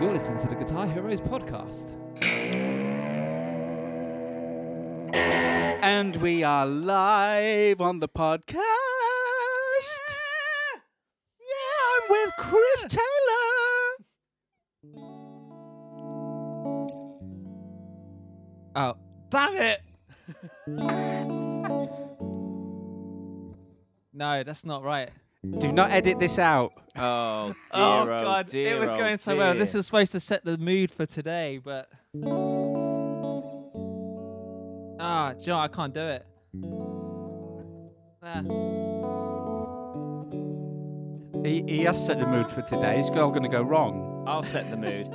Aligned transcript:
You're 0.00 0.12
listening 0.14 0.38
to 0.38 0.48
the 0.48 0.54
Guitar 0.54 0.86
Heroes 0.86 1.20
podcast. 1.20 1.94
And 5.12 6.16
we 6.16 6.42
are 6.42 6.64
live 6.64 7.82
on 7.82 8.00
the 8.00 8.08
podcast. 8.08 8.56
Yeah, 11.38 11.84
I'm 11.84 12.02
with 12.08 12.32
Chris 12.38 12.86
Taylor. 12.88 13.04
Oh, 18.74 18.96
damn 19.28 19.54
it! 19.56 19.82
no, 24.14 24.42
that's 24.44 24.64
not 24.64 24.82
right. 24.82 25.10
Do 25.42 25.72
not 25.72 25.90
edit 25.90 26.18
this 26.18 26.38
out. 26.38 26.72
Oh, 26.96 27.48
dear, 27.72 27.82
oh 27.82 28.02
oh 28.02 28.06
god, 28.06 28.46
dear, 28.48 28.76
it 28.76 28.80
was 28.80 28.90
oh 28.90 28.98
going 28.98 29.16
so 29.16 29.34
well. 29.36 29.54
This 29.54 29.74
is 29.74 29.86
supposed 29.86 30.12
to 30.12 30.20
set 30.20 30.44
the 30.44 30.58
mood 30.58 30.90
for 30.90 31.06
today, 31.06 31.58
but 31.64 31.88
ah, 35.00 35.32
Joe, 35.42 35.58
I 35.58 35.68
can't 35.68 35.94
do 35.94 36.00
it. 36.00 36.26
Ah. 38.22 38.42
He, 41.42 41.62
he 41.66 41.84
has 41.84 42.04
set 42.04 42.18
the 42.18 42.26
mood 42.26 42.46
for 42.48 42.60
today. 42.60 43.00
It's 43.00 43.08
all 43.08 43.30
going 43.30 43.44
to 43.44 43.48
go 43.48 43.62
wrong. 43.62 44.24
I'll 44.26 44.42
set 44.42 44.70
the 44.70 44.76
mood. 44.76 45.08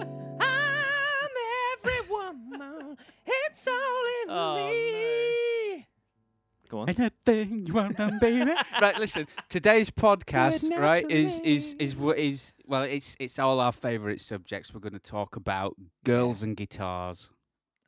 Go 6.86 6.92
on. 6.92 7.12
Anything 7.28 7.66
you 7.66 7.74
want, 7.74 7.98
done, 7.98 8.20
baby. 8.20 8.52
right, 8.82 8.98
listen. 9.00 9.28
Today's 9.50 9.90
podcast, 9.90 10.70
right, 10.78 11.10
is 11.10 11.40
is 11.40 11.76
is 11.80 11.96
what 11.96 12.18
is 12.18 12.54
well, 12.66 12.84
it's 12.84 13.16
it's 13.20 13.40
all 13.40 13.60
our 13.60 13.72
favourite 13.72 14.22
subjects. 14.22 14.74
We're 14.74 14.80
going 14.80 14.94
to 14.94 15.00
talk 15.00 15.36
about 15.36 15.76
girls 16.04 16.44
and 16.44 16.56
guitars. 16.56 17.30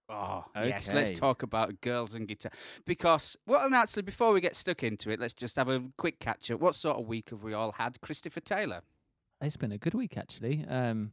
Oh 0.09 0.45
yes, 0.55 0.91
let's 0.93 1.17
talk 1.17 1.43
about 1.43 1.81
girls 1.81 2.13
and 2.13 2.27
guitar 2.27 2.51
because 2.85 3.35
well, 3.45 3.65
and 3.65 3.75
actually, 3.75 4.03
before 4.03 4.31
we 4.31 4.41
get 4.41 4.55
stuck 4.55 4.83
into 4.83 5.09
it, 5.09 5.19
let's 5.19 5.33
just 5.33 5.57
have 5.57 5.69
a 5.69 5.83
quick 5.97 6.19
catch 6.19 6.49
up. 6.49 6.59
What 6.59 6.75
sort 6.75 6.97
of 6.97 7.07
week 7.07 7.31
have 7.31 7.43
we 7.43 7.53
all 7.53 7.73
had, 7.73 7.99
Christopher 8.01 8.39
Taylor? 8.39 8.81
It's 9.41 9.57
been 9.57 9.71
a 9.71 9.77
good 9.77 9.93
week 9.93 10.17
actually. 10.17 10.65
Um, 10.67 11.11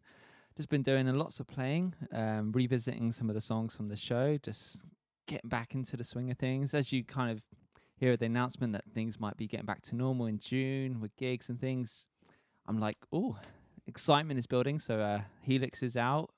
just 0.56 0.69
been 0.69 0.83
doing 0.83 1.06
lots 1.14 1.41
of 1.41 1.48
playing, 1.48 1.95
um, 2.12 2.53
revisiting 2.53 3.11
some 3.11 3.28
of 3.28 3.34
the 3.34 3.41
songs 3.41 3.75
from 3.75 3.89
the 3.89 3.97
show, 3.97 4.39
just 4.39 4.84
getting 5.27 5.48
back 5.48 5.75
into 5.75 5.97
the 5.97 6.05
swing 6.05 6.30
of 6.30 6.39
things. 6.39 6.73
As 6.73 6.92
you 6.92 7.03
kind 7.03 7.33
of 7.33 7.42
hear 7.97 8.17
the 8.17 8.27
announcement 8.27 8.73
that 8.73 8.84
things 8.92 9.19
might 9.20 9.37
be 9.37 9.47
getting 9.47 9.67
back 9.67 9.83
to 9.83 9.97
normal 9.97 10.27
in 10.27 10.39
June 10.39 11.00
with 11.00 11.17
gigs 11.17 11.48
and 11.48 11.61
things, 11.61 12.06
I'm 12.67 12.78
like, 12.81 12.98
oh, 13.12 13.36
excitement 13.86 14.39
is 14.39 14.47
building. 14.47 14.78
So 14.78 15.01
uh, 15.01 15.20
Helix 15.42 15.83
is 15.83 15.97
out. 15.97 16.31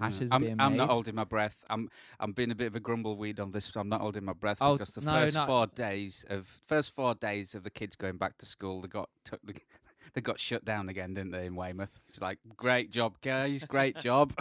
I'm, 0.00 0.42
being 0.42 0.60
I'm 0.60 0.76
not 0.76 0.88
holding 0.88 1.14
my 1.16 1.24
breath. 1.24 1.64
I'm 1.68 1.88
I'm 2.20 2.30
being 2.32 2.52
a 2.52 2.54
bit 2.54 2.68
of 2.68 2.76
a 2.76 2.80
grumbleweed 2.80 3.40
on 3.40 3.50
this. 3.50 3.74
I'm 3.74 3.88
not 3.88 4.00
holding 4.00 4.24
my 4.24 4.34
breath 4.34 4.58
Oh, 4.60 4.74
because 4.74 4.90
the 4.90 5.00
no, 5.00 5.12
first 5.12 5.34
no. 5.34 5.46
four 5.46 5.66
days 5.66 6.24
of 6.30 6.46
first 6.66 6.94
four 6.94 7.14
days 7.16 7.56
of 7.56 7.64
the 7.64 7.70
kids 7.70 7.96
going 7.96 8.16
back 8.16 8.38
to 8.38 8.46
school, 8.46 8.82
they 8.82 8.88
got 8.88 9.08
took 9.24 9.40
the, 9.42 9.54
they 10.14 10.20
got 10.20 10.38
shut 10.38 10.64
down 10.64 10.88
again, 10.88 11.14
didn't 11.14 11.32
they? 11.32 11.46
In 11.46 11.56
Weymouth, 11.56 11.98
it's 12.08 12.20
like 12.20 12.38
great 12.56 12.90
job, 12.92 13.16
guys, 13.20 13.64
great 13.64 13.98
job. 13.98 14.32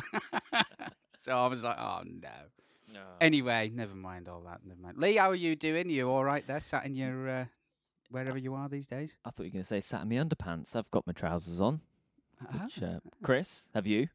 so 1.23 1.31
I 1.35 1.47
was 1.47 1.63
like, 1.63 1.77
oh 1.79 2.01
no. 2.05 2.29
Anyway, 3.21 3.71
never 3.73 3.95
mind 3.95 4.29
all 4.29 4.41
that. 4.41 4.59
Never 4.65 4.79
mind. 4.81 4.97
Lee, 4.97 5.15
how 5.15 5.29
are 5.29 5.35
you 5.35 5.55
doing? 5.55 5.89
You 5.89 6.09
all 6.09 6.23
right 6.23 6.45
there? 6.47 6.59
Sat 6.59 6.85
in 6.85 6.95
your 6.95 7.29
uh, 7.29 7.45
wherever 8.09 8.37
you 8.37 8.53
are 8.55 8.69
these 8.69 8.87
days? 8.87 9.17
I 9.25 9.29
thought 9.31 9.43
you 9.43 9.49
were 9.49 9.53
going 9.53 9.63
to 9.63 9.67
say 9.67 9.81
sat 9.81 10.01
in 10.01 10.09
my 10.09 10.15
underpants. 10.15 10.75
I've 10.75 10.91
got 10.91 11.05
my 11.05 11.13
trousers 11.13 11.59
on. 11.59 11.81
Uh-huh. 12.41 12.65
Which, 12.65 12.81
uh, 12.83 12.99
Chris, 13.21 13.67
have 13.73 13.85
you? 13.85 14.07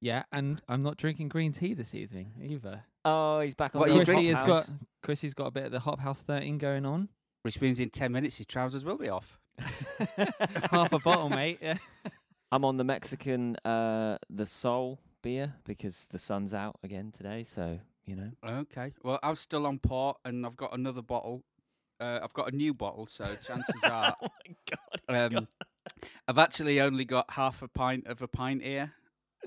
Yeah, 0.00 0.24
and 0.32 0.60
I'm 0.68 0.82
not 0.82 0.96
drinking 0.96 1.28
green 1.28 1.52
tea 1.52 1.74
this 1.74 1.94
evening 1.94 2.32
either. 2.42 2.84
Oh, 3.04 3.40
he's 3.40 3.54
back 3.54 3.74
on 3.74 3.80
What 3.80 3.88
the 3.88 3.94
are 3.94 3.98
you 3.98 4.04
hop 4.04 4.06
Chrissy 4.14 4.28
has 4.28 4.38
house. 4.40 4.46
got 4.46 4.70
Chrissy's 5.02 5.34
got 5.34 5.46
a 5.46 5.50
bit 5.50 5.64
of 5.64 5.72
the 5.72 5.80
Hop 5.80 6.00
House 6.00 6.20
13 6.22 6.58
going 6.58 6.86
on. 6.86 7.08
Which 7.42 7.60
means 7.60 7.78
in 7.78 7.90
ten 7.90 8.10
minutes 8.12 8.38
his 8.38 8.46
trousers 8.46 8.84
will 8.84 8.96
be 8.96 9.10
off. 9.10 9.38
Half 10.70 10.92
a 10.92 10.98
bottle, 10.98 11.28
mate. 11.28 11.58
Yeah. 11.60 11.76
I'm 12.50 12.64
on 12.64 12.78
the 12.78 12.84
Mexican, 12.84 13.56
uh, 13.64 14.16
the 14.30 14.46
Sol 14.46 14.98
beer 15.22 15.54
because 15.64 16.06
the 16.10 16.18
sun's 16.18 16.54
out 16.54 16.76
again 16.82 17.10
today. 17.10 17.42
So 17.42 17.80
you 18.06 18.16
know, 18.16 18.30
Okay. 18.44 18.92
Well, 19.02 19.18
I'm 19.22 19.34
still 19.36 19.66
on 19.66 19.78
port, 19.78 20.18
and 20.24 20.44
I've 20.44 20.56
got 20.56 20.74
another 20.74 21.02
bottle. 21.02 21.42
Uh, 22.00 22.20
I've 22.22 22.32
got 22.34 22.52
a 22.52 22.56
new 22.56 22.74
bottle, 22.74 23.06
so 23.06 23.36
chances 23.46 23.82
are 23.84 24.16
oh 24.20 24.28
my 24.46 24.56
god, 25.08 25.34
Um, 25.34 25.48
I've 26.28 26.38
actually 26.38 26.80
only 26.80 27.04
got 27.04 27.30
half 27.30 27.62
a 27.62 27.68
pint 27.68 28.06
of 28.06 28.20
a 28.22 28.28
pint 28.28 28.62
here 28.62 28.92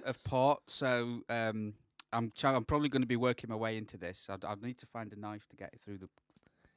of 0.05 0.23
port, 0.23 0.59
so 0.67 1.21
um, 1.29 1.73
I'm 2.13 2.31
try- 2.35 2.53
I'm 2.55 2.65
probably 2.65 2.89
going 2.89 3.01
to 3.01 3.07
be 3.07 3.15
working 3.17 3.49
my 3.49 3.55
way 3.55 3.77
into 3.77 3.97
this. 3.97 4.27
I'd, 4.29 4.45
I'd 4.45 4.61
need 4.61 4.77
to 4.79 4.85
find 4.85 5.11
a 5.13 5.19
knife 5.19 5.47
to 5.49 5.55
get 5.55 5.71
it 5.73 5.81
through 5.83 5.97
the 5.97 6.09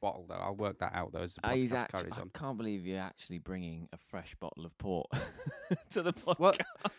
bottle, 0.01 0.27
though. 0.29 0.35
I'll 0.35 0.55
work 0.57 0.79
that 0.81 0.93
out 0.95 1.13
though 1.13 1.21
as 1.23 1.35
the 1.35 1.47
Uh, 1.47 1.55
he's 1.55 1.71
podcast 1.71 1.77
actu- 1.79 1.97
carries 1.99 2.13
I 2.35 2.39
can't 2.39 2.57
believe 2.57 2.87
you're 2.87 2.99
actually 3.01 3.39
bringing 3.39 3.89
a 3.93 3.97
fresh 3.99 4.35
bottle 4.41 4.65
of 4.65 4.77
port 4.79 5.09
to 5.91 6.03
the 6.03 6.13
podcast. 6.13 6.39
Well, 6.39 6.55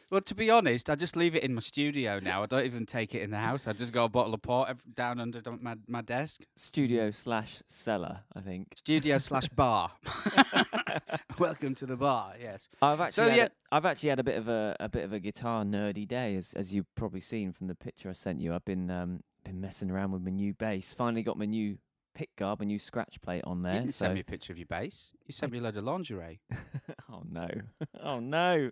well, 0.09 0.21
to 0.21 0.35
be 0.35 0.49
honest, 0.49 0.89
I 0.89 0.95
just 0.95 1.15
leave 1.15 1.35
it 1.35 1.43
in 1.43 1.53
my 1.53 1.61
studio 1.61 2.19
now. 2.19 2.43
I 2.43 2.45
don't 2.45 2.65
even 2.65 2.85
take 2.85 3.15
it 3.15 3.21
in 3.21 3.31
the 3.31 3.37
house. 3.39 3.67
I 3.67 3.73
just 3.73 3.91
got 3.93 4.05
a 4.05 4.09
bottle 4.09 4.33
of 4.33 4.41
port 4.41 4.69
ev- 4.69 4.83
down 4.93 5.19
under 5.19 5.41
my 5.59 5.75
my 5.87 6.01
desk. 6.01 6.41
Studio 6.57 7.11
slash 7.11 7.61
cellar, 7.67 8.19
I 8.35 8.41
think. 8.41 8.67
Studio 8.75 9.17
slash 9.17 9.47
bar. 9.55 9.91
Welcome 11.39 11.75
to 11.75 11.85
the 11.85 11.95
bar. 11.95 12.33
Yes. 12.39 12.69
I've 12.81 13.01
actually, 13.01 13.29
had 13.31 13.37
yeah- 13.37 13.45
a, 13.45 13.75
I've 13.75 13.85
actually 13.85 14.09
had 14.09 14.19
a 14.19 14.23
bit 14.23 14.37
of 14.37 14.47
a, 14.47 14.75
a 14.79 14.89
bit 14.89 15.03
of 15.03 15.13
a 15.13 15.19
guitar 15.19 15.63
nerdy 15.63 16.07
day, 16.07 16.35
as 16.35 16.53
as 16.53 16.73
you've 16.73 16.93
probably 16.95 17.21
seen 17.21 17.51
from 17.53 17.67
the 17.67 17.75
picture 17.75 18.09
I 18.09 18.13
sent 18.13 18.39
you. 18.41 18.53
I've 18.53 18.65
been 18.65 18.89
um 18.91 19.21
been 19.43 19.59
messing 19.59 19.89
around 19.89 20.11
with 20.11 20.21
my 20.21 20.29
new 20.31 20.53
bass. 20.53 20.93
Finally 20.93 21.23
got 21.23 21.37
my 21.37 21.45
new 21.45 21.77
pick 22.21 22.35
guard, 22.35 22.59
and 22.59 22.67
new 22.67 22.77
scratch 22.77 23.19
plate 23.21 23.43
on 23.45 23.63
there. 23.63 23.73
you 23.73 23.79
didn't 23.79 23.93
so 23.95 24.05
send 24.05 24.13
me 24.13 24.19
a 24.19 24.23
picture 24.23 24.53
of 24.53 24.59
your 24.59 24.67
bass. 24.67 25.11
You 25.25 25.33
sent 25.33 25.51
me 25.51 25.57
a 25.57 25.61
load 25.61 25.75
of 25.75 25.83
lingerie. 25.85 26.39
oh 27.11 27.23
no, 27.27 27.49
oh 28.03 28.19
no, 28.19 28.69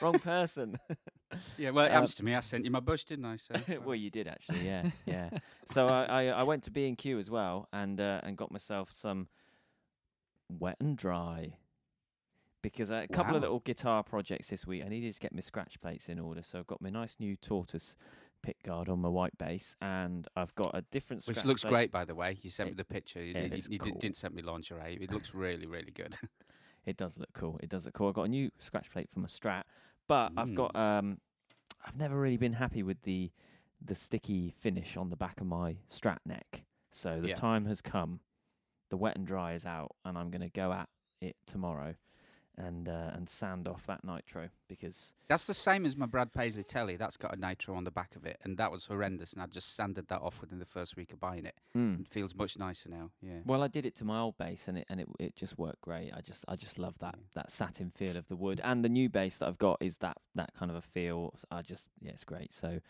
wrong 0.00 0.18
person. 0.20 0.78
Yeah, 1.56 1.70
well, 1.70 1.86
it 1.86 1.88
Um, 1.88 1.94
happens 1.94 2.14
to 2.16 2.24
me. 2.26 2.34
I 2.34 2.40
sent 2.40 2.66
you 2.66 2.70
my 2.70 2.80
bush, 2.80 3.04
didn't 3.04 3.24
I? 3.24 3.36
So 3.36 3.54
well, 3.86 3.94
you 3.94 4.10
did 4.10 4.28
actually, 4.28 4.66
yeah, 4.66 4.90
yeah. 5.06 5.30
So 5.64 5.88
I, 5.88 6.04
I, 6.04 6.22
I 6.26 6.42
went 6.42 6.62
to 6.64 6.70
B 6.70 6.86
and 6.86 6.98
Q 6.98 7.18
as 7.18 7.30
well, 7.30 7.68
and 7.72 7.98
uh, 7.98 8.20
and 8.22 8.36
got 8.36 8.52
myself 8.52 8.90
some 8.92 9.28
wet 10.50 10.76
and 10.78 10.94
dry 10.94 11.56
because 12.62 12.90
uh, 12.90 13.06
a 13.08 13.12
couple 13.12 13.34
of 13.34 13.40
little 13.40 13.60
guitar 13.60 14.02
projects 14.04 14.48
this 14.48 14.66
week. 14.66 14.82
I 14.84 14.88
needed 14.88 15.14
to 15.14 15.20
get 15.20 15.34
my 15.34 15.40
scratch 15.40 15.80
plates 15.80 16.10
in 16.10 16.18
order, 16.18 16.42
so 16.42 16.58
I've 16.58 16.66
got 16.66 16.82
my 16.82 16.90
nice 16.90 17.16
new 17.18 17.34
tortoise 17.34 17.96
pick 18.42 18.62
guard 18.62 18.88
on 18.88 18.98
my 19.00 19.08
white 19.08 19.36
bass, 19.38 19.76
and 19.80 20.26
I've 20.36 20.54
got 20.54 20.72
a 20.74 20.82
different. 20.90 21.24
Which 21.26 21.44
looks 21.44 21.62
plate. 21.62 21.70
great, 21.70 21.92
by 21.92 22.04
the 22.04 22.14
way. 22.14 22.36
You 22.42 22.50
sent 22.50 22.70
me 22.70 22.74
the 22.74 22.84
picture. 22.84 23.22
You, 23.22 23.34
it 23.34 23.52
you- 23.52 23.62
you 23.70 23.78
cool. 23.78 23.92
did, 23.92 24.00
didn't 24.00 24.16
send 24.16 24.34
me 24.34 24.42
lingerie. 24.42 24.98
It 25.00 25.10
looks 25.12 25.34
really, 25.34 25.66
really 25.66 25.92
good. 25.92 26.16
It 26.84 26.96
does 26.96 27.16
look 27.16 27.32
cool. 27.32 27.60
It 27.62 27.68
does 27.68 27.84
look 27.84 27.94
cool. 27.94 28.08
I 28.08 28.10
got 28.12 28.24
a 28.24 28.28
new 28.28 28.50
scratch 28.58 28.90
plate 28.90 29.08
for 29.14 29.20
my 29.20 29.28
Strat, 29.28 29.62
but 30.08 30.32
I've 30.36 30.52
got 30.52 30.74
um, 30.74 31.18
I've 31.86 31.96
never 31.96 32.18
really 32.18 32.36
been 32.36 32.54
happy 32.54 32.82
with 32.82 33.00
the 33.02 33.30
the 33.80 33.94
sticky 33.94 34.52
finish 34.58 34.96
on 34.96 35.08
the 35.08 35.14
back 35.14 35.40
of 35.40 35.46
my 35.46 35.76
Strat 35.88 36.18
neck. 36.26 36.64
So 36.90 37.20
the 37.20 37.28
Yeah. 37.28 37.34
time 37.36 37.66
has 37.66 37.80
come. 37.82 38.18
The 38.90 38.96
wet 38.96 39.14
and 39.16 39.24
dry 39.24 39.52
is 39.54 39.64
out, 39.64 39.94
and 40.04 40.18
I'm 40.18 40.28
going 40.32 40.40
to 40.42 40.50
go 40.50 40.72
at 40.72 40.88
it 41.20 41.36
tomorrow, 41.46 41.94
and 42.58 42.88
uh, 42.88 43.10
and 43.14 43.28
sand 43.28 43.66
off 43.66 43.86
that 43.86 44.04
nitro 44.04 44.48
because 44.68 45.14
That's 45.28 45.46
the 45.46 45.54
same 45.54 45.86
as 45.86 45.96
my 45.96 46.06
Brad 46.06 46.32
Paisley 46.32 46.62
telly. 46.64 46.96
That's 46.96 47.16
got 47.16 47.34
a 47.34 47.40
nitro 47.40 47.74
on 47.74 47.84
the 47.84 47.90
back 47.90 48.14
of 48.16 48.26
it, 48.26 48.38
and 48.44 48.58
that 48.58 48.70
was 48.70 48.84
horrendous. 48.86 49.32
And 49.32 49.42
I 49.42 49.46
just 49.46 49.74
sanded 49.74 50.08
that 50.08 50.20
off 50.20 50.40
within 50.40 50.58
the 50.58 50.66
first 50.66 50.96
week 50.96 51.12
of 51.12 51.20
buying 51.20 51.46
it. 51.46 51.54
mm. 51.76 52.00
It 52.00 52.08
feels 52.08 52.34
much 52.34 52.58
nicer 52.58 52.88
now. 52.90 53.10
Yeah. 53.22 53.38
Well, 53.44 53.62
I 53.62 53.68
did 53.68 53.86
it 53.86 53.94
to 53.96 54.04
my 54.04 54.18
old 54.20 54.36
bass, 54.36 54.68
and 54.68 54.76
it 54.78 54.86
and 54.90 55.00
it 55.00 55.08
it 55.18 55.34
just 55.36 55.58
worked 55.58 55.80
great. 55.80 56.12
I 56.14 56.20
just 56.20 56.44
I 56.48 56.56
just 56.56 56.78
love 56.78 56.98
that 56.98 57.14
Yeah. 57.16 57.24
that 57.34 57.50
satin 57.50 57.90
feel 57.90 58.16
of 58.16 58.28
the 58.28 58.36
wood, 58.36 58.60
and 58.62 58.84
the 58.84 58.88
new 58.90 59.08
bass 59.08 59.38
that 59.38 59.48
I've 59.48 59.58
got 59.58 59.78
is 59.80 59.98
that 59.98 60.18
that 60.34 60.52
kind 60.54 60.70
of 60.70 60.76
a 60.76 60.82
feel. 60.82 61.34
I 61.50 61.62
just 61.62 61.88
yeah, 62.00 62.10
it's 62.12 62.24
great. 62.24 62.52
So, 62.52 62.80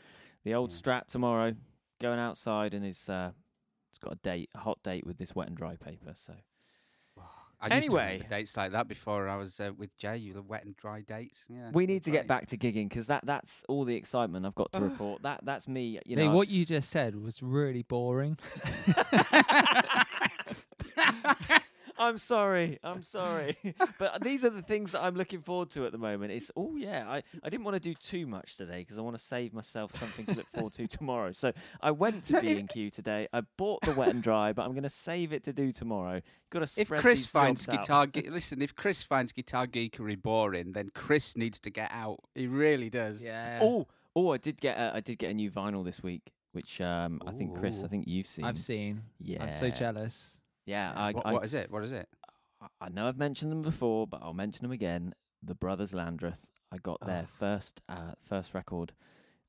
the 0.44 0.54
old 0.54 0.72
Yeah. 0.72 0.78
Strat 0.78 1.06
tomorrow, 1.06 1.54
going 2.00 2.19
outside, 2.19 2.75
and 2.75 2.84
is 2.84 3.08
uh, 3.08 3.31
it's 3.90 3.98
got 3.98 4.14
a 4.14 4.16
date, 4.16 4.50
a 4.54 4.58
hot 4.58 4.82
date 4.82 5.06
with 5.06 5.19
this 5.19 5.34
wet 5.37 5.48
and 5.48 5.56
dry 5.56 5.76
paper. 5.76 6.12
So 6.14 6.34
I 7.62 7.67
used 7.76 7.88
to 7.91 7.97
Anyway. 7.97 8.12
remember 8.14 8.29
dates 8.29 8.56
like 8.56 8.73
that 8.73 8.88
before 8.88 9.29
I 9.29 9.37
was 9.37 9.61
uh, 9.61 9.70
with 9.79 9.97
Jay. 9.97 10.17
You 10.17 10.32
the 10.35 10.43
wet 10.43 10.64
and 10.64 10.76
dry 10.76 11.00
dates. 11.03 11.44
Yeah. 11.49 11.70
we 11.73 11.87
need 11.87 12.03
to 12.05 12.11
get 12.11 12.26
back 12.26 12.47
to 12.49 12.59
gigging 12.59 12.88
because 12.88 13.06
that 13.06 13.25
that's 13.25 13.62
all 13.69 13.85
the 13.85 13.94
excitement 13.94 14.44
I've 14.44 14.55
got 14.56 14.73
to 14.73 14.81
report. 14.81 15.23
That 15.23 15.41
that's 15.44 15.69
me. 15.69 16.00
You 16.05 16.17
Lee, 16.17 16.26
know, 16.26 16.35
what 16.35 16.49
you 16.49 16.64
just 16.67 16.91
said 16.91 17.14
was 17.17 17.43
really 17.43 17.82
boring. 17.82 18.37
I'm 21.98 22.18
sorry. 22.18 22.78
I'm 22.82 23.02
sorry. 23.02 23.56
but 23.98 24.22
these 24.22 24.44
are 24.44 24.50
the 24.50 24.62
things 24.62 24.92
that 24.92 25.02
I'm 25.02 25.14
looking 25.14 25.40
forward 25.40 25.70
to 25.70 25.86
at 25.86 25.92
the 25.92 25.98
moment. 25.98 26.32
It's 26.32 26.50
oh 26.56 26.76
yeah, 26.76 27.04
I, 27.08 27.22
I 27.42 27.48
didn't 27.48 27.64
want 27.64 27.74
to 27.74 27.80
do 27.80 27.94
too 27.94 28.26
much 28.26 28.56
today 28.56 28.78
because 28.80 28.98
I 28.98 29.00
want 29.02 29.18
to 29.18 29.24
save 29.24 29.52
myself 29.52 29.92
something 29.92 30.26
to 30.26 30.34
look 30.34 30.48
forward 30.48 30.72
to 30.74 30.86
tomorrow. 30.86 31.32
So 31.32 31.52
I 31.80 31.90
went 31.90 32.24
to 32.24 32.40
B 32.40 32.58
and 32.58 32.68
Q 32.68 32.90
today. 32.90 33.28
I 33.32 33.42
bought 33.56 33.82
the 33.82 33.92
wet 33.92 34.08
and 34.08 34.22
dry, 34.22 34.52
but 34.52 34.64
I'm 34.64 34.72
going 34.72 34.82
to 34.82 34.90
save 34.90 35.32
it 35.32 35.44
to 35.44 35.52
do 35.52 35.72
tomorrow. 35.72 36.20
Got 36.50 36.60
to 36.60 36.62
If 36.64 36.86
spread 36.88 37.00
Chris 37.00 37.20
these 37.20 37.30
finds 37.30 37.66
jobs 37.66 37.78
out. 37.78 37.82
guitar, 37.82 38.06
ge- 38.06 38.28
listen. 38.30 38.62
If 38.62 38.74
Chris 38.74 39.02
finds 39.02 39.32
guitar 39.32 39.66
geekery 39.66 40.20
boring, 40.20 40.72
then 40.72 40.90
Chris 40.94 41.36
needs 41.36 41.58
to 41.60 41.70
get 41.70 41.90
out. 41.92 42.20
He 42.34 42.46
really 42.46 42.90
does. 42.90 43.22
Yeah. 43.22 43.58
Oh, 43.62 43.86
oh, 44.14 44.30
I 44.32 44.36
did 44.36 44.60
get 44.60 44.76
a, 44.78 44.92
I 44.94 45.00
did 45.00 45.18
get 45.18 45.30
a 45.30 45.34
new 45.34 45.50
vinyl 45.50 45.84
this 45.84 46.02
week, 46.02 46.32
which 46.52 46.80
um 46.80 47.20
I 47.26 47.32
think 47.32 47.58
Chris, 47.58 47.82
I 47.82 47.88
think 47.88 48.06
you've 48.06 48.26
seen. 48.26 48.44
I've 48.44 48.58
seen. 48.58 49.02
Yeah, 49.20 49.42
I'm 49.44 49.52
so 49.52 49.70
jealous. 49.70 50.36
Yeah. 50.67 50.93
I, 50.94 51.12
What, 51.12 51.26
I, 51.26 51.32
what 51.32 51.44
is 51.44 51.55
it? 51.55 51.70
What 51.70 51.82
is 51.85 51.93
it? 51.93 52.09
I- 52.61 52.67
I 52.81 52.88
know 52.91 53.09
I've 53.09 53.19
mentioned 53.19 53.50
them 53.50 53.62
before, 53.62 54.06
but 54.06 54.20
I'll 54.23 54.35
mention 54.35 54.62
them 54.62 54.73
again. 54.73 55.14
The 55.43 55.55
Brothers 55.55 55.93
Landreth. 55.93 56.47
I 56.70 56.76
got 56.79 57.05
their 57.05 57.25
Oh. 57.29 57.35
first 57.38 57.81
uh, 57.88 58.12
first 58.20 58.55
record. 58.55 58.93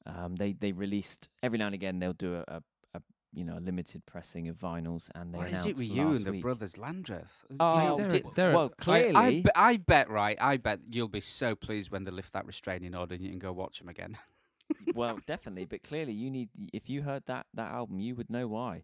Um, 0.05 0.35
they 0.35 0.53
they 0.53 0.71
released 0.71 1.29
every 1.43 1.57
now 1.59 1.67
and 1.67 1.75
again. 1.75 1.99
They'll 1.99 2.11
do 2.13 2.35
a, 2.35 2.43
a, 2.47 2.63
a 2.95 3.01
you 3.33 3.45
know 3.45 3.57
a 3.57 3.61
limited 3.61 4.05
pressing 4.07 4.47
of 4.49 4.57
vinyls, 4.57 5.09
and 5.15 5.31
they 5.33 5.37
What 5.37 5.47
is 5.47 5.53
announced 5.53 5.69
it 5.69 5.77
with 5.77 5.87
you 5.87 6.07
and 6.09 6.25
the 6.25 6.31
week. 6.31 6.41
brothers 6.41 6.77
Landreth? 6.77 7.45
Oh, 7.59 7.97
they're, 7.97 8.21
they're, 8.35 8.51
well, 8.53 8.71
I- 8.77 8.83
clearly, 8.83 9.15
I, 9.15 9.29
be- 9.41 9.45
I 9.55 9.77
bet, 9.77 10.09
right? 10.09 10.37
I 10.41 10.57
bet 10.57 10.79
you'll 10.89 11.07
be 11.07 11.21
so 11.21 11.55
pleased 11.55 11.91
when 11.91 12.03
they 12.03 12.11
lift 12.11 12.33
that 12.33 12.45
restraining 12.47 12.95
order 12.95 13.13
and 13.13 13.23
you 13.23 13.29
can 13.29 13.39
go 13.39 13.53
watch 13.53 13.77
them 13.79 13.87
again. 13.89 14.17
well, 14.95 15.19
definitely, 15.27 15.65
but 15.65 15.83
clearly, 15.83 16.13
you 16.13 16.29
need 16.31 16.49
if 16.73 16.89
you 16.89 17.03
heard 17.03 17.23
that 17.27 17.45
that 17.53 17.71
album, 17.71 17.99
you 17.99 18.15
would 18.15 18.29
know 18.31 18.47
why. 18.47 18.83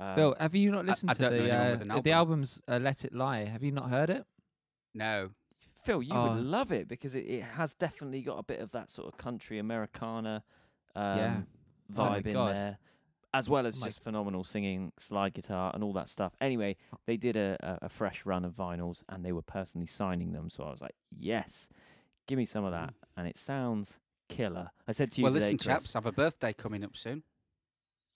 Um, 0.00 0.14
Bill, 0.14 0.36
have 0.38 0.54
you 0.54 0.70
not 0.70 0.86
listened 0.86 1.10
I 1.10 1.14
to 1.14 1.20
don't 1.20 1.32
the 1.32 1.38
anyone 1.40 1.60
uh, 1.66 1.70
with 1.70 1.80
an 1.82 1.88
the 1.88 1.94
album. 1.94 2.12
album's 2.12 2.60
uh, 2.68 2.78
"Let 2.80 3.04
It 3.04 3.12
Lie"? 3.14 3.44
Have 3.44 3.62
you 3.62 3.72
not 3.72 3.90
heard 3.90 4.10
it? 4.10 4.24
no. 4.94 5.30
Phil, 5.84 6.02
you 6.02 6.12
Oh. 6.12 6.34
would 6.34 6.42
love 6.44 6.70
it 6.72 6.86
because 6.88 7.14
it, 7.14 7.20
it 7.20 7.42
has 7.42 7.72
definitely 7.72 8.20
got 8.20 8.36
a 8.38 8.42
bit 8.42 8.60
of 8.60 8.72
that 8.72 8.90
sort 8.90 9.06
of 9.08 9.16
country 9.16 9.58
Americana 9.58 10.42
um, 10.96 11.18
Yeah. 11.18 11.36
Oh 11.96 12.02
vibe 12.02 12.26
in 12.26 12.32
God. 12.34 12.54
there, 12.56 12.78
as 13.32 13.48
well 13.48 13.64
as 13.66 13.80
My- 13.80 13.86
just 13.86 14.00
phenomenal 14.02 14.44
singing, 14.44 14.92
slide 14.98 15.32
guitar, 15.34 15.70
and 15.72 15.82
all 15.84 15.92
that 15.94 16.08
stuff. 16.08 16.34
Anyway, 16.40 16.76
they 17.06 17.16
did 17.16 17.36
a, 17.36 17.56
a, 17.60 17.86
a 17.86 17.88
fresh 17.88 18.26
run 18.26 18.44
of 18.44 18.52
vinyls 18.54 19.02
and 19.08 19.24
they 19.24 19.32
were 19.32 19.40
personally 19.42 19.86
signing 19.86 20.32
them. 20.32 20.50
So 20.50 20.64
I 20.64 20.70
was 20.70 20.80
like, 20.82 20.96
yes, 21.16 21.68
give 22.26 22.36
me 22.36 22.44
some 22.44 22.64
of 22.64 22.72
that. 22.72 22.92
And 23.16 23.26
it 23.28 23.38
sounds 23.38 24.00
killer. 24.28 24.70
I 24.86 24.92
said 24.92 25.12
to 25.12 25.20
you 25.20 25.24
Well, 25.24 25.32
today, 25.32 25.44
listen, 25.46 25.58
Chris, 25.58 25.64
chaps, 25.84 25.96
I 25.96 25.98
have 25.98 26.06
a 26.06 26.12
birthday 26.12 26.52
coming 26.52 26.84
up 26.84 26.96
soon. 26.96 27.22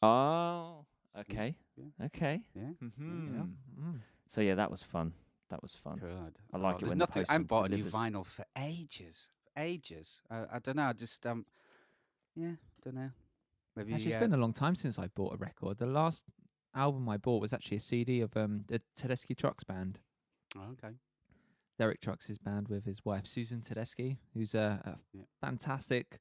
Oh, 0.03 0.85
okay. 1.21 1.57
yeah. 1.77 2.07
Okay. 2.07 2.43
Yeah. 2.55 2.71
hmm 2.81 3.35
Yeah. 3.35 3.83
Mm. 3.85 3.99
So 4.27 4.41
yeah, 4.41 4.55
that 4.55 4.71
was 4.71 4.83
fun. 4.83 5.13
That 5.51 5.63
was 5.63 5.75
fun. 5.75 5.99
Good. 5.99 6.39
I 6.53 6.57
like 6.59 6.77
it 6.77 6.81
There's 6.81 6.91
when 6.91 6.99
nothing. 6.99 7.25
I 7.29 7.33
haven't 7.33 7.49
postman 7.49 7.61
bought 7.63 7.71
a 7.71 7.75
new 7.75 7.85
vinyl 7.85 8.25
for 8.27 8.45
ages. 8.59 9.29
Ages. 9.57 10.21
Uh, 10.31 10.47
I 10.53 10.59
don't 10.59 10.77
know. 10.77 10.85
I 10.85 10.93
just 10.95 11.27
um. 11.27 11.45
Yeah. 12.35 12.53
Don't 12.85 12.95
know. 12.95 13.11
Maybe. 13.77 13.93
Actually, 13.95 14.07
it's 14.13 14.17
uh, 14.17 14.21
been 14.21 14.33
a 14.35 14.39
long 14.39 14.53
time 14.53 14.75
since 14.75 14.99
I 14.99 15.09
bought 15.09 15.35
a 15.35 15.37
record. 15.37 15.79
The 15.79 15.87
last 15.87 16.25
album 16.75 17.09
I 17.09 17.19
bought 17.19 17.43
was 17.43 17.53
actually 17.53 17.77
a 17.77 17.81
CD 17.81 18.21
of 18.23 18.37
um 18.37 18.65
the 18.69 18.81
Tedeschi 18.99 19.37
Trucks 19.37 19.65
band. 19.65 19.99
oh, 20.57 20.73
okay. 20.73 20.95
Derek 21.79 22.01
Trucks' 22.01 22.39
band 22.39 22.69
with 22.69 22.85
his 22.85 23.05
wife 23.05 23.27
Susan 23.27 23.61
Tedeschi, 23.61 24.19
who's 24.35 24.55
a, 24.55 24.81
a 24.85 24.99
Yeah. 25.17 25.25
fantastic 25.41 26.19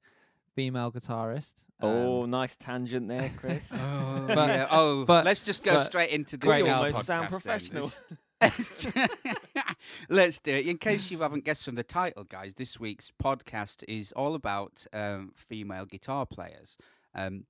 female 0.56 0.92
guitarist. 0.92 1.54
Oh, 1.82 2.24
Um, 2.24 2.30
nice 2.30 2.56
tangent 2.58 3.08
there, 3.08 3.32
Chris. 3.38 3.72
Oh, 3.76 4.26
But- 4.28 4.50
yeah. 4.50 4.68
oh 4.70 5.06
but- 5.06 5.26
let's 5.26 5.44
just 5.44 5.64
go 5.64 5.80
straight 5.80 6.10
into 6.12 6.38
this. 6.38 6.48
Great 6.48 6.68
almost 6.68 7.06
sound 7.06 7.28
podcast 7.30 7.44
then. 7.44 7.82
professional. 7.82 7.92
Let's- 8.42 8.88
Let's 10.10 10.40
do 10.40 10.56
it. 10.56 10.68
In 10.68 10.78
case 10.78 11.12
you 11.12 11.20
haven't 11.20 11.44
guessed 11.44 11.64
from 11.64 11.76
the 11.76 11.84
title, 11.84 12.24
guys, 12.24 12.56
this 12.56 12.80
week's 12.80 13.12
podcast 13.24 13.84
is 13.88 14.12
all 14.14 14.36
about 14.36 14.86
um, 14.94 15.32
female 15.36 15.86
guitar 15.86 16.26
players. 16.26 16.78
Um, 17.16 17.46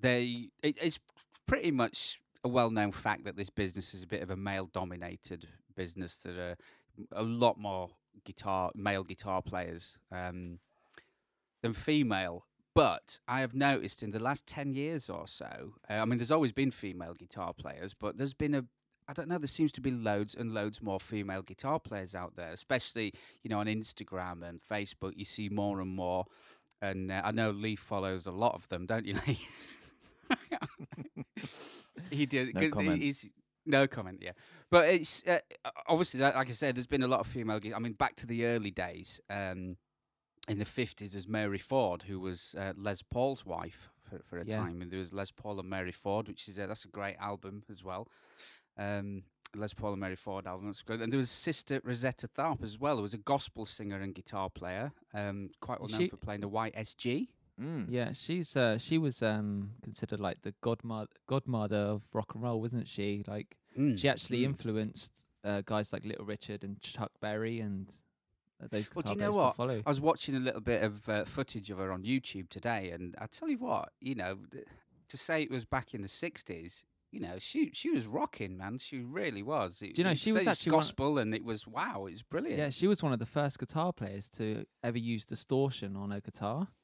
they, 0.00 0.48
it, 0.62 0.76
it's 0.80 0.98
pretty 1.46 1.70
much 1.70 2.20
a 2.44 2.48
well-known 2.48 2.92
fact 2.92 3.24
that 3.24 3.36
this 3.36 3.50
business 3.50 3.94
is 3.94 4.02
a 4.02 4.06
bit 4.06 4.22
of 4.22 4.30
a 4.30 4.36
male-dominated 4.36 5.48
business. 5.76 6.18
That 6.18 6.36
are 6.38 6.56
a 7.12 7.22
lot 7.22 7.58
more 7.58 7.90
guitar 8.24 8.70
male 8.74 9.04
guitar 9.04 9.42
players 9.42 9.98
um, 10.12 10.58
than 11.62 11.72
female. 11.72 12.44
But 12.74 13.18
I 13.26 13.40
have 13.40 13.54
noticed 13.54 14.02
in 14.02 14.12
the 14.12 14.20
last 14.20 14.46
10 14.46 14.72
years 14.72 15.10
or 15.10 15.26
so, 15.26 15.74
uh, 15.90 15.94
I 15.94 16.04
mean, 16.04 16.18
there's 16.18 16.30
always 16.30 16.52
been 16.52 16.70
female 16.70 17.14
guitar 17.14 17.52
players, 17.52 17.92
but 17.92 18.16
there's 18.16 18.34
been 18.34 18.54
a, 18.54 18.64
I 19.08 19.14
don't 19.14 19.28
know, 19.28 19.38
there 19.38 19.48
seems 19.48 19.72
to 19.72 19.80
be 19.80 19.90
loads 19.90 20.34
and 20.34 20.52
loads 20.54 20.80
more 20.80 21.00
female 21.00 21.42
guitar 21.42 21.80
players 21.80 22.14
out 22.14 22.36
there, 22.36 22.50
especially, 22.50 23.12
you 23.42 23.50
know, 23.50 23.58
on 23.58 23.66
Instagram 23.66 24.48
and 24.48 24.60
Facebook. 24.60 25.14
You 25.16 25.24
see 25.24 25.48
more 25.48 25.80
and 25.80 25.90
more. 25.90 26.26
And 26.80 27.10
uh, 27.10 27.22
I 27.24 27.32
know 27.32 27.50
Lee 27.50 27.74
follows 27.74 28.26
a 28.26 28.32
lot 28.32 28.54
of 28.54 28.68
them, 28.68 28.86
don't 28.86 29.06
you, 29.06 29.16
Lee? 29.26 29.40
he 32.10 32.26
did. 32.26 32.54
No 32.54 32.70
comment. 32.70 33.02
He's, 33.02 33.28
no 33.66 33.86
comment, 33.88 34.20
yeah. 34.22 34.32
But 34.70 34.88
it's 34.88 35.24
uh, 35.26 35.38
obviously, 35.88 36.20
that, 36.20 36.36
like 36.36 36.48
I 36.48 36.52
said, 36.52 36.76
there's 36.76 36.86
been 36.86 37.02
a 37.02 37.08
lot 37.08 37.20
of 37.20 37.26
female. 37.26 37.60
I 37.74 37.78
mean, 37.78 37.94
back 37.94 38.16
to 38.16 38.26
the 38.26 38.46
early 38.46 38.70
days. 38.70 39.20
Um, 39.28 39.76
in 40.48 40.58
the 40.58 40.64
50s, 40.64 41.12
there's 41.12 41.28
Mary 41.28 41.58
Ford, 41.58 42.02
who 42.02 42.18
was 42.20 42.54
uh, 42.58 42.72
Les 42.76 43.02
Paul's 43.02 43.44
wife 43.44 43.90
for, 44.08 44.20
for 44.24 44.38
a 44.38 44.44
Yeah. 44.44 44.56
time. 44.56 44.80
And 44.82 44.90
there 44.90 44.98
was 44.98 45.12
Les 45.12 45.30
Paul 45.30 45.60
and 45.60 45.68
Mary 45.68 45.92
Ford, 45.92 46.28
which 46.28 46.48
is 46.48 46.58
a, 46.58 46.66
that's 46.66 46.84
a 46.84 46.88
great 46.88 47.16
album 47.20 47.62
as 47.70 47.84
well. 47.84 48.08
Um, 48.76 49.22
Les 49.56 49.72
Paul 49.72 49.92
and 49.92 50.00
Mary 50.00 50.16
Ford 50.16 50.46
album, 50.46 50.66
that's 50.66 50.82
good. 50.82 51.00
And 51.00 51.12
there 51.12 51.16
was 51.18 51.30
Sister 51.30 51.80
Rosetta 51.84 52.28
Tharpe 52.28 52.62
as 52.62 52.78
well, 52.78 52.96
who 52.96 53.02
was 53.02 53.14
a 53.14 53.18
gospel 53.18 53.64
singer 53.66 53.98
and 54.00 54.14
guitar 54.14 54.50
player, 54.50 54.92
um, 55.14 55.50
quite 55.60 55.80
well 55.80 55.88
known 55.88 56.00
She- 56.00 56.08
for 56.08 56.16
playing 56.18 56.40
the 56.42 56.48
white 56.48 56.74
SG. 56.76 57.28
Mm. 57.60 57.86
Yeah, 57.90 58.12
she's 58.12 58.56
uh, 58.56 58.78
she 58.78 58.98
was 58.98 59.20
um 59.20 59.70
considered 59.82 60.20
like 60.20 60.42
the 60.42 60.54
godmother 60.60 61.08
godmother 61.26 61.76
of 61.76 62.02
rock 62.12 62.34
and 62.34 62.42
roll, 62.44 62.60
wasn't 62.60 62.86
she? 62.86 63.24
Like 63.26 63.56
Mm, 63.76 63.98
she 63.98 64.08
actually 64.08 64.40
mm. 64.42 64.44
influenced 64.46 65.12
uh, 65.44 65.62
guys 65.64 65.92
like 65.92 66.04
Little 66.04 66.24
Richard 66.24 66.62
and 66.62 66.80
Chuck 66.80 67.10
Berry 67.20 67.58
and 67.60 67.92
those 68.70 68.90
Well, 68.94 69.02
do 69.02 69.12
you 69.12 69.18
know 69.18 69.30
what? 69.32 69.50
to 69.52 69.56
follow. 69.56 69.82
I 69.86 69.88
was 69.88 70.00
watching 70.00 70.34
a 70.34 70.40
little 70.40 70.60
bit 70.60 70.82
of 70.82 71.08
uh, 71.08 71.24
footage 71.24 71.70
of 71.70 71.78
her 71.78 71.92
on 71.92 72.02
YouTube 72.02 72.48
today, 72.48 72.90
and 72.90 73.14
I 73.18 73.26
tell 73.26 73.48
you 73.48 73.58
what, 73.58 73.90
you 74.00 74.14
know, 74.14 74.38
to 75.08 75.16
say 75.16 75.42
it 75.42 75.50
was 75.50 75.64
back 75.64 75.94
in 75.94 76.02
the 76.02 76.08
'60s, 76.08 76.84
you 77.12 77.20
know, 77.20 77.36
she 77.38 77.70
she 77.72 77.90
was 77.90 78.06
rocking, 78.06 78.56
man. 78.56 78.78
She 78.78 78.98
really 79.00 79.42
was. 79.42 79.80
It, 79.80 79.94
Do 79.94 80.02
you 80.02 80.08
know, 80.08 80.14
she 80.14 80.32
was 80.32 80.42
says 80.42 80.48
actually 80.48 80.72
one- 80.72 80.80
gospel, 80.80 81.18
and 81.18 81.34
it 81.34 81.44
was 81.44 81.66
wow, 81.66 82.06
it 82.06 82.10
was 82.12 82.22
brilliant. 82.22 82.58
Yeah, 82.58 82.70
she 82.70 82.86
was 82.86 83.02
one 83.02 83.12
of 83.12 83.18
the 83.18 83.26
first 83.26 83.58
guitar 83.58 83.92
players 83.92 84.28
to 84.30 84.64
ever 84.82 84.98
use 84.98 85.24
distortion 85.24 85.96
on 85.96 86.12
a 86.12 86.20
guitar. 86.20 86.68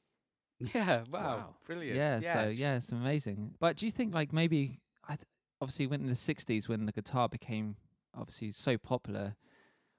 Yeah, 0.73 1.03
wow, 1.11 1.21
Wow. 1.37 1.57
brilliant. 1.67 1.97
Yeah, 1.97 2.21
so 2.21 2.49
Yes. 2.49 2.57
yeah, 2.59 2.77
it's 2.77 2.93
amazing. 2.93 3.55
But 3.59 3.77
do 3.77 3.85
you 3.87 3.91
think 3.93 4.15
like 4.15 4.33
maybe 4.33 4.81
I 5.07 5.17
th- 5.17 5.27
obviously 5.61 5.89
when 5.89 6.03
in 6.03 6.07
the 6.07 6.15
'60s 6.15 6.69
when 6.69 6.87
the 6.87 6.93
guitar 6.93 7.29
became 7.29 7.77
obviously 8.17 8.53
so 8.53 8.79
popular, 8.79 9.35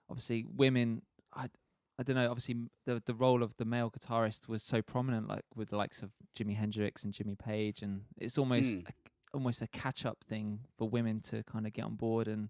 obviously 0.10 0.45
women 0.48 1.01
I 1.33 1.50
I 1.97 2.03
don't 2.03 2.15
know. 2.15 2.30
Obviously, 2.30 2.56
the 2.85 3.02
the 3.06 3.14
role 3.14 3.42
of 3.44 3.56
the 3.57 3.66
male 3.66 3.90
guitarist 3.90 4.47
was 4.47 4.61
so 4.64 4.81
prominent, 4.81 5.28
like 5.28 5.45
with 5.56 5.69
the 5.69 5.78
likes 5.78 6.02
of 6.02 6.11
Jimi 6.37 6.56
Hendrix 6.56 7.04
and 7.04 7.14
Jimmy 7.14 7.35
Page, 7.35 7.81
and 7.81 8.02
it's 8.18 8.37
almost 8.37 8.75
Mm. 8.75 8.87
a, 8.90 8.92
almost 9.33 9.61
a 9.61 9.68
catch 9.68 10.06
up 10.06 10.23
thing 10.28 10.59
for 10.78 10.90
women 10.90 11.19
to 11.21 11.44
kind 11.44 11.66
of 11.68 11.73
get 11.73 11.83
on 11.85 11.95
board 11.95 12.28
and 12.28 12.49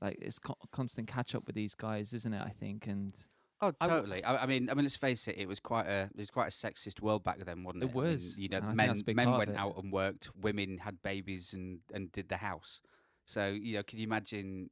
like 0.00 0.18
it's 0.20 0.38
co- 0.38 0.56
constant 0.70 1.08
catch 1.08 1.34
up 1.34 1.46
with 1.46 1.54
these 1.54 1.74
guys, 1.74 2.12
isn't 2.12 2.32
it? 2.34 2.42
I 2.42 2.50
think, 2.50 2.86
and 2.86 3.14
Oh, 3.60 3.70
totally. 3.70 4.22
I, 4.24 4.42
I 4.42 4.46
mean, 4.46 4.68
I 4.68 4.74
mean, 4.74 4.84
let's 4.84 4.96
face 4.96 5.26
it. 5.28 5.36
It 5.38 5.48
was 5.48 5.60
quite 5.60 5.86
a 5.86 6.10
it 6.14 6.18
was 6.18 6.30
quite 6.30 6.48
a 6.48 6.50
sexist 6.50 7.00
world 7.00 7.22
back 7.24 7.38
then, 7.44 7.64
wasn't 7.64 7.84
it? 7.84 7.86
It 7.86 7.90
I 7.92 7.94
mean, 7.94 8.02
was, 8.12 8.38
you 8.38 8.48
know, 8.48 8.56
and 8.58 8.64
I 8.66 8.68
think 8.70 8.76
men 8.76 8.88
that's 8.88 9.00
a 9.00 9.04
big 9.04 9.16
men 9.16 9.30
went 9.30 9.56
out 9.56 9.76
and 9.82 9.92
worked. 9.92 10.28
Women 10.40 10.78
had 10.78 11.02
babies 11.02 11.52
and 11.54 11.80
and 11.92 12.10
did 12.12 12.28
the 12.28 12.36
house. 12.38 12.80
So 13.26 13.48
you 13.48 13.74
know, 13.74 13.82
can 13.82 13.98
you 13.98 14.04
imagine? 14.06 14.70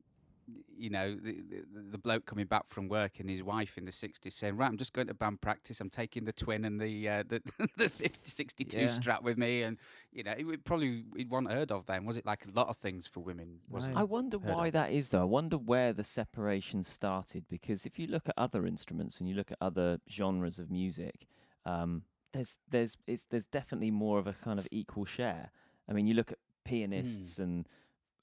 You 0.77 0.91
know, 0.91 1.15
the, 1.15 1.33
the, 1.33 1.83
the 1.93 1.99
bloke 1.99 2.27
coming 2.27 2.47
back 2.47 2.65
from 2.69 2.89
work 2.89 3.21
and 3.21 3.29
his 3.31 3.43
wife 3.43 3.79
in 3.79 3.85
the 3.85 3.91
60s 3.93 4.33
saying, 4.33 4.57
Right, 4.57 4.67
I'm 4.67 4.77
just 4.77 4.93
going 4.93 5.07
to 5.09 5.15
band 5.15 5.41
practice. 5.41 5.81
I'm 5.81 5.91
taking 5.91 6.25
the 6.25 6.33
twin 6.33 6.65
and 6.65 6.81
the 6.81 7.09
uh, 7.09 7.23
the, 7.29 7.41
the 7.77 7.89
50, 7.89 8.19
62 8.23 8.79
Yeah. 8.79 8.87
strap 8.89 9.23
with 9.23 9.39
me. 9.39 9.63
And, 9.63 9.77
you 10.13 10.23
know, 10.25 10.35
it 10.37 10.45
would 10.45 10.65
probably 10.65 11.05
it 11.17 11.29
wasn't 11.29 11.53
heard 11.53 11.71
of 11.71 11.87
then. 11.87 12.05
Was 12.05 12.17
it 12.17 12.27
like 12.27 12.45
a 12.47 12.51
lot 12.51 12.69
of 12.69 12.77
things 12.77 13.07
for 13.07 13.21
women? 13.21 13.59
Wasn't 13.69 13.95
No. 13.95 14.01
I 14.01 14.05
wonder 14.05 14.39
why 14.39 14.67
of. 14.69 14.73
that 14.73 14.91
is, 14.93 15.11
though. 15.11 15.23
I 15.23 15.25
wonder 15.25 15.57
where 15.59 15.93
the 15.93 16.05
separation 16.05 16.83
started. 16.85 17.45
Because 17.49 17.87
if 17.87 17.99
you 17.99 18.07
look 18.07 18.29
at 18.29 18.35
other 18.37 18.67
instruments 18.67 19.21
and 19.21 19.29
you 19.29 19.35
look 19.35 19.53
at 19.53 19.59
other 19.61 19.99
genres 20.11 20.59
of 20.59 20.71
music, 20.71 21.27
um, 21.65 22.03
there's 22.33 22.59
there's 22.71 22.97
it's, 23.07 23.25
there's 23.31 23.47
definitely 23.47 23.91
more 23.91 24.19
of 24.19 24.27
a 24.27 24.33
kind 24.33 24.59
of 24.59 24.67
equal 24.71 25.05
share. 25.05 25.51
I 25.89 25.93
mean, 25.93 26.07
you 26.07 26.15
look 26.15 26.33
at 26.33 26.39
pianists 26.65 27.39
and 27.39 27.67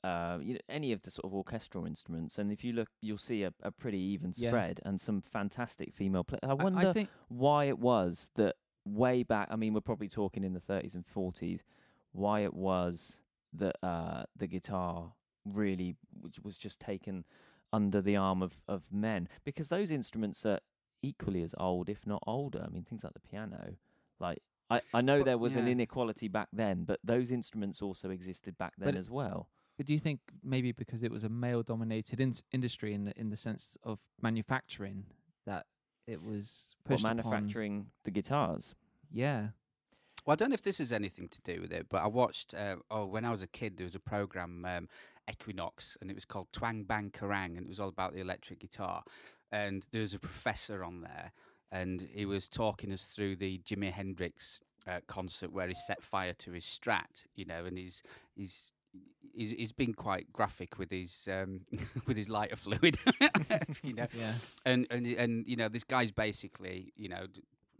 uh, 0.03 0.37
you 0.41 0.53
know, 0.53 0.59
any 0.69 0.91
of 0.91 1.01
the 1.01 1.11
sort 1.11 1.25
of 1.25 1.33
orchestral 1.33 1.85
instruments, 1.85 2.37
and 2.37 2.51
if 2.51 2.63
you 2.63 2.73
look, 2.73 2.89
you'll 3.01 3.17
see 3.17 3.43
a, 3.43 3.53
a 3.61 3.71
pretty 3.71 3.99
even 3.99 4.33
Yeah. 4.35 4.49
spread 4.49 4.79
and 4.85 4.99
some 4.99 5.21
fantastic 5.21 5.93
female 5.93 6.23
players. 6.23 6.39
I 6.43 6.51
I, 6.51 6.53
wonder 6.53 6.87
I 6.89 6.93
think 6.93 7.09
why 7.27 7.65
it 7.65 7.79
was 7.79 8.29
that 8.35 8.55
way 8.85 9.23
back. 9.23 9.47
I 9.51 9.55
mean, 9.55 9.73
we're 9.73 9.81
probably 9.81 10.07
talking 10.09 10.43
in 10.43 10.53
the 10.53 10.61
30s 10.61 10.95
and 10.95 11.05
40s. 11.05 11.61
Why 12.11 12.41
it 12.41 12.53
was 12.53 13.21
that 13.53 13.75
uh, 13.83 14.23
the 14.35 14.47
guitar 14.47 15.13
really 15.45 15.95
was 16.43 16.57
just 16.57 16.79
taken 16.79 17.25
under 17.71 18.01
the 18.01 18.15
arm 18.15 18.41
of 18.41 18.61
of 18.67 18.91
men 18.91 19.27
because 19.43 19.67
those 19.67 19.91
instruments 19.91 20.45
are 20.45 20.59
equally 21.01 21.41
as 21.43 21.53
old, 21.57 21.87
if 21.89 22.05
not 22.07 22.23
older. 22.25 22.63
I 22.65 22.69
mean, 22.69 22.83
things 22.83 23.03
like 23.03 23.13
the 23.13 23.19
piano, 23.19 23.75
like. 24.19 24.41
I, 24.71 24.81
I 24.93 25.01
know 25.01 25.15
Well, 25.15 25.23
there 25.25 25.37
was 25.39 25.55
an 25.55 25.67
inequality 25.67 26.27
back 26.27 26.47
then, 26.53 26.83
but 26.83 26.99
those 27.03 27.31
instruments 27.31 27.81
also 27.81 28.11
existed 28.11 28.55
back 28.59 28.73
then 28.77 28.89
But- 28.93 28.97
as 28.99 29.09
well. 29.09 29.49
But 29.79 29.85
do 29.85 29.93
you 29.93 29.99
think 29.99 30.19
maybe 30.43 30.73
because 30.73 31.03
it 31.03 31.09
was 31.11 31.23
a 31.23 31.29
male-dominated 31.29 32.19
in- 32.19 32.33
industry 32.51 32.93
in 32.93 33.05
the 33.05 33.17
in 33.17 33.29
the 33.29 33.37
sense 33.37 33.77
of 33.81 34.01
manufacturing 34.21 35.05
that 35.45 35.67
it 36.05 36.21
was 36.21 36.75
What, 36.83 36.95
pushed 36.95 37.05
upon? 37.05 37.15
manufacturing 37.15 37.87
the 38.03 38.11
guitars. 38.11 38.75
Yeah, 39.09 39.51
Well, 40.25 40.33
I 40.33 40.35
don't 40.35 40.49
know 40.49 40.55
if 40.55 40.63
this 40.63 40.79
has 40.79 40.91
anything 40.91 41.29
to 41.29 41.41
do 41.43 41.61
with 41.61 41.71
it, 41.71 41.87
but 41.87 42.03
I 42.03 42.07
watched. 42.07 42.53
Uh, 42.53 42.75
oh, 42.91 43.05
when 43.05 43.23
I 43.23 43.31
was 43.31 43.41
a 43.41 43.47
kid, 43.47 43.77
there 43.77 43.85
was 43.85 43.95
a 43.95 44.01
program 44.01 44.65
um, 44.65 44.89
Equinox, 45.31 45.97
and 46.01 46.11
it 46.11 46.13
was 46.13 46.25
called 46.25 46.47
Twang 46.51 46.83
Bang 46.83 47.09
Kerrang, 47.11 47.55
and 47.55 47.59
it 47.59 47.69
was 47.69 47.79
all 47.79 47.87
about 47.87 48.13
the 48.13 48.19
electric 48.19 48.59
guitar. 48.59 49.03
And 49.49 49.85
there 49.91 50.01
was 50.01 50.13
a 50.13 50.19
professor 50.19 50.83
on 50.83 50.99
there, 51.01 51.31
and 51.71 52.01
he 52.13 52.25
was 52.25 52.49
talking 52.49 52.91
us 52.91 53.05
through 53.05 53.37
the 53.37 53.59
Jimi 53.59 53.93
Hendrix 53.93 54.59
uh, 54.85 54.99
concert 55.07 55.53
where 55.53 55.69
he 55.69 55.73
set 55.73 56.03
fire 56.03 56.33
to 56.33 56.51
his 56.51 56.65
Strat, 56.65 57.23
you 57.37 57.45
know, 57.45 57.63
and 57.63 57.77
he's 57.77 58.03
he's. 58.35 58.73
He's, 59.33 59.51
he's 59.51 59.71
been 59.71 59.93
quite 59.93 60.31
graphic 60.33 60.77
with 60.77 60.91
his 60.91 61.27
um, 61.31 61.61
with 62.07 62.17
his 62.17 62.29
lighter 62.29 62.55
fluid, 62.55 62.97
you 63.83 63.93
know, 63.93 64.07
yeah. 64.13 64.33
and 64.65 64.85
and 64.89 65.05
and 65.05 65.47
you 65.47 65.55
know 65.55 65.69
this 65.69 65.83
guy's 65.83 66.11
basically 66.11 66.91
you 66.97 67.07
know 67.07 67.25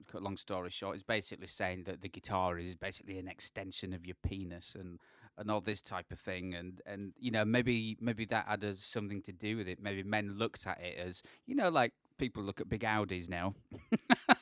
cut 0.10 0.24
long 0.24 0.38
story 0.38 0.70
short 0.70 0.96
is 0.96 1.04
basically 1.04 1.48
saying 1.48 1.84
that 1.84 2.02
the 2.02 2.10
guitar 2.10 2.58
is 2.58 2.76
basically 2.76 3.20
an 3.20 3.28
extension 3.28 3.94
of 3.94 4.06
your 4.06 4.16
penis 4.24 4.76
and 4.80 5.00
and 5.38 5.50
all 5.50 5.62
this 5.62 5.82
type 5.82 6.12
of 6.12 6.20
thing. 6.20 6.54
And 6.54 6.82
and 6.86 7.14
you 7.20 7.32
know 7.32 7.46
maybe 7.46 7.98
maybe 8.00 8.26
that 8.26 8.46
had 8.48 8.64
uh, 8.64 8.74
something 8.78 9.22
to 9.24 9.32
do 9.32 9.58
with 9.58 9.68
it. 9.68 9.80
Maybe 9.82 10.04
men 10.04 10.38
looked 10.38 10.68
at 10.68 10.80
it 10.82 10.98
as 10.98 11.24
you 11.46 11.56
know 11.56 11.70
like 11.70 11.94
people 12.18 12.44
look 12.44 12.62
at 12.62 12.70
big 12.70 12.82
audis 12.82 13.30
now. 13.30 13.56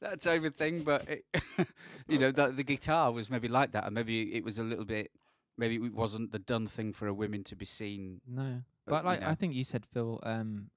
That 0.00 0.20
type 0.20 0.44
of 0.44 0.54
thing 0.54 0.82
but 0.82 1.06
it, 1.08 1.24
you 2.08 2.18
know 2.18 2.30
that 2.30 2.56
the 2.56 2.64
guitar 2.64 3.12
was 3.12 3.30
maybe 3.30 3.48
like 3.48 3.72
that 3.72 3.84
and 3.84 3.94
maybe 3.94 4.34
it 4.34 4.44
was 4.44 4.58
a 4.58 4.62
little 4.62 4.84
bit 4.84 5.10
maybe 5.56 5.76
it 5.76 5.94
wasn't 5.94 6.32
the 6.32 6.38
done 6.38 6.66
thing 6.66 6.92
for 6.92 7.06
a 7.06 7.14
woman 7.14 7.44
to 7.44 7.56
be 7.56 7.64
seen 7.64 8.20
No, 8.26 8.62
But, 8.86 8.90
but 8.90 9.02
you 9.02 9.08
like 9.10 9.20
know. 9.20 9.28
I 9.28 9.34
think 9.34 9.54
you 9.54 9.64
said, 9.64 9.84
Phil, 9.92 10.20
um, 10.22 10.70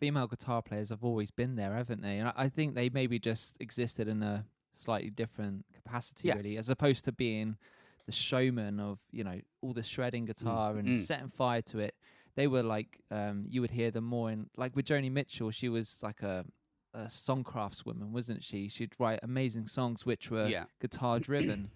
female 0.00 0.26
guitar 0.26 0.62
players 0.62 0.90
have 0.90 1.04
always 1.04 1.30
been 1.30 1.56
there, 1.56 1.74
haven't 1.74 2.02
they? 2.02 2.18
And 2.18 2.28
I, 2.28 2.32
I 2.36 2.48
think 2.48 2.74
they 2.74 2.88
maybe 2.88 3.18
just 3.18 3.56
existed 3.60 4.08
in 4.08 4.22
a 4.22 4.44
slightly 4.76 5.10
different 5.10 5.64
capacity, 5.74 6.28
Yeah. 6.28 6.34
really, 6.34 6.56
as 6.56 6.68
opposed 6.68 7.04
to 7.04 7.12
being 7.12 7.56
the 8.06 8.12
showman 8.12 8.80
of 8.80 8.98
you 9.12 9.22
know 9.24 9.40
all 9.60 9.72
the 9.72 9.82
shredding 9.82 10.24
guitar 10.24 10.76
and 10.76 10.88
mm. 10.88 11.02
setting 11.02 11.28
fire 11.28 11.62
to 11.62 11.78
it. 11.78 11.94
They 12.34 12.46
were 12.46 12.62
like 12.62 12.98
um, 13.10 13.46
you 13.48 13.60
would 13.60 13.70
hear 13.70 13.90
them 13.90 14.04
more 14.04 14.30
in 14.30 14.50
like 14.56 14.74
with 14.74 14.86
Joni 14.86 15.10
Mitchell. 15.10 15.50
She 15.50 15.68
was 15.68 16.00
like 16.02 16.22
a 16.22 16.44
a 16.94 17.04
songcraftswoman, 17.04 18.10
wasn't 18.10 18.42
she? 18.42 18.68
She'd 18.68 18.92
write 18.98 19.20
amazing 19.22 19.66
songs 19.68 20.04
which 20.04 20.30
were 20.30 20.48
yeah 20.48 20.64
guitar 20.80 21.20
driven. 21.20 21.70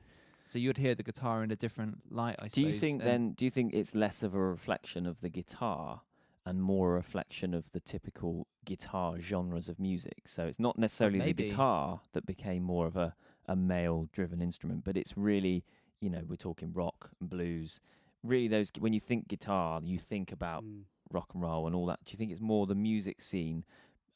So 0.48 0.58
you'd 0.58 0.78
hear 0.78 0.94
the 0.94 1.02
guitar 1.02 1.42
in 1.42 1.50
a 1.50 1.56
different 1.56 2.10
light. 2.12 2.36
I 2.38 2.48
Do 2.48 2.62
you 2.62 2.72
think 2.72 3.00
and- 3.02 3.08
then? 3.10 3.30
Do 3.32 3.44
you 3.44 3.50
think 3.50 3.74
it's 3.74 3.94
less 3.94 4.22
of 4.22 4.34
a 4.34 4.40
reflection 4.40 5.06
of 5.06 5.20
the 5.20 5.28
guitar 5.28 6.02
and 6.44 6.62
more 6.62 6.92
a 6.92 6.94
reflection 6.94 7.52
of 7.54 7.70
the 7.72 7.80
typical 7.80 8.46
guitar 8.64 9.20
genres 9.20 9.68
of 9.68 9.78
music? 9.80 10.28
So 10.28 10.46
it's 10.46 10.60
not 10.60 10.78
necessarily 10.78 11.18
the 11.18 11.24
maybe. 11.26 11.48
guitar 11.48 12.00
that 12.12 12.26
became 12.26 12.62
more 12.62 12.86
of 12.86 12.96
a 12.96 13.14
a 13.48 13.54
male-driven 13.54 14.42
instrument, 14.42 14.82
but 14.82 14.96
it's 14.96 15.16
really, 15.16 15.64
you 16.00 16.10
know, 16.10 16.22
we're 16.26 16.34
talking 16.34 16.72
rock 16.72 17.10
and 17.20 17.30
blues. 17.30 17.80
Really, 18.24 18.48
those 18.48 18.72
when 18.80 18.92
you 18.92 18.98
think 18.98 19.28
guitar, 19.28 19.80
you 19.84 20.00
think 20.00 20.32
about 20.32 20.64
Mm. 20.64 20.82
rock 21.12 21.32
and 21.32 21.40
roll 21.44 21.66
and 21.68 21.76
all 21.76 21.86
that. 21.86 22.00
Do 22.04 22.10
you 22.12 22.18
think 22.18 22.32
it's 22.32 22.40
more 22.40 22.66
the 22.66 22.74
music 22.74 23.22
scene? 23.22 23.64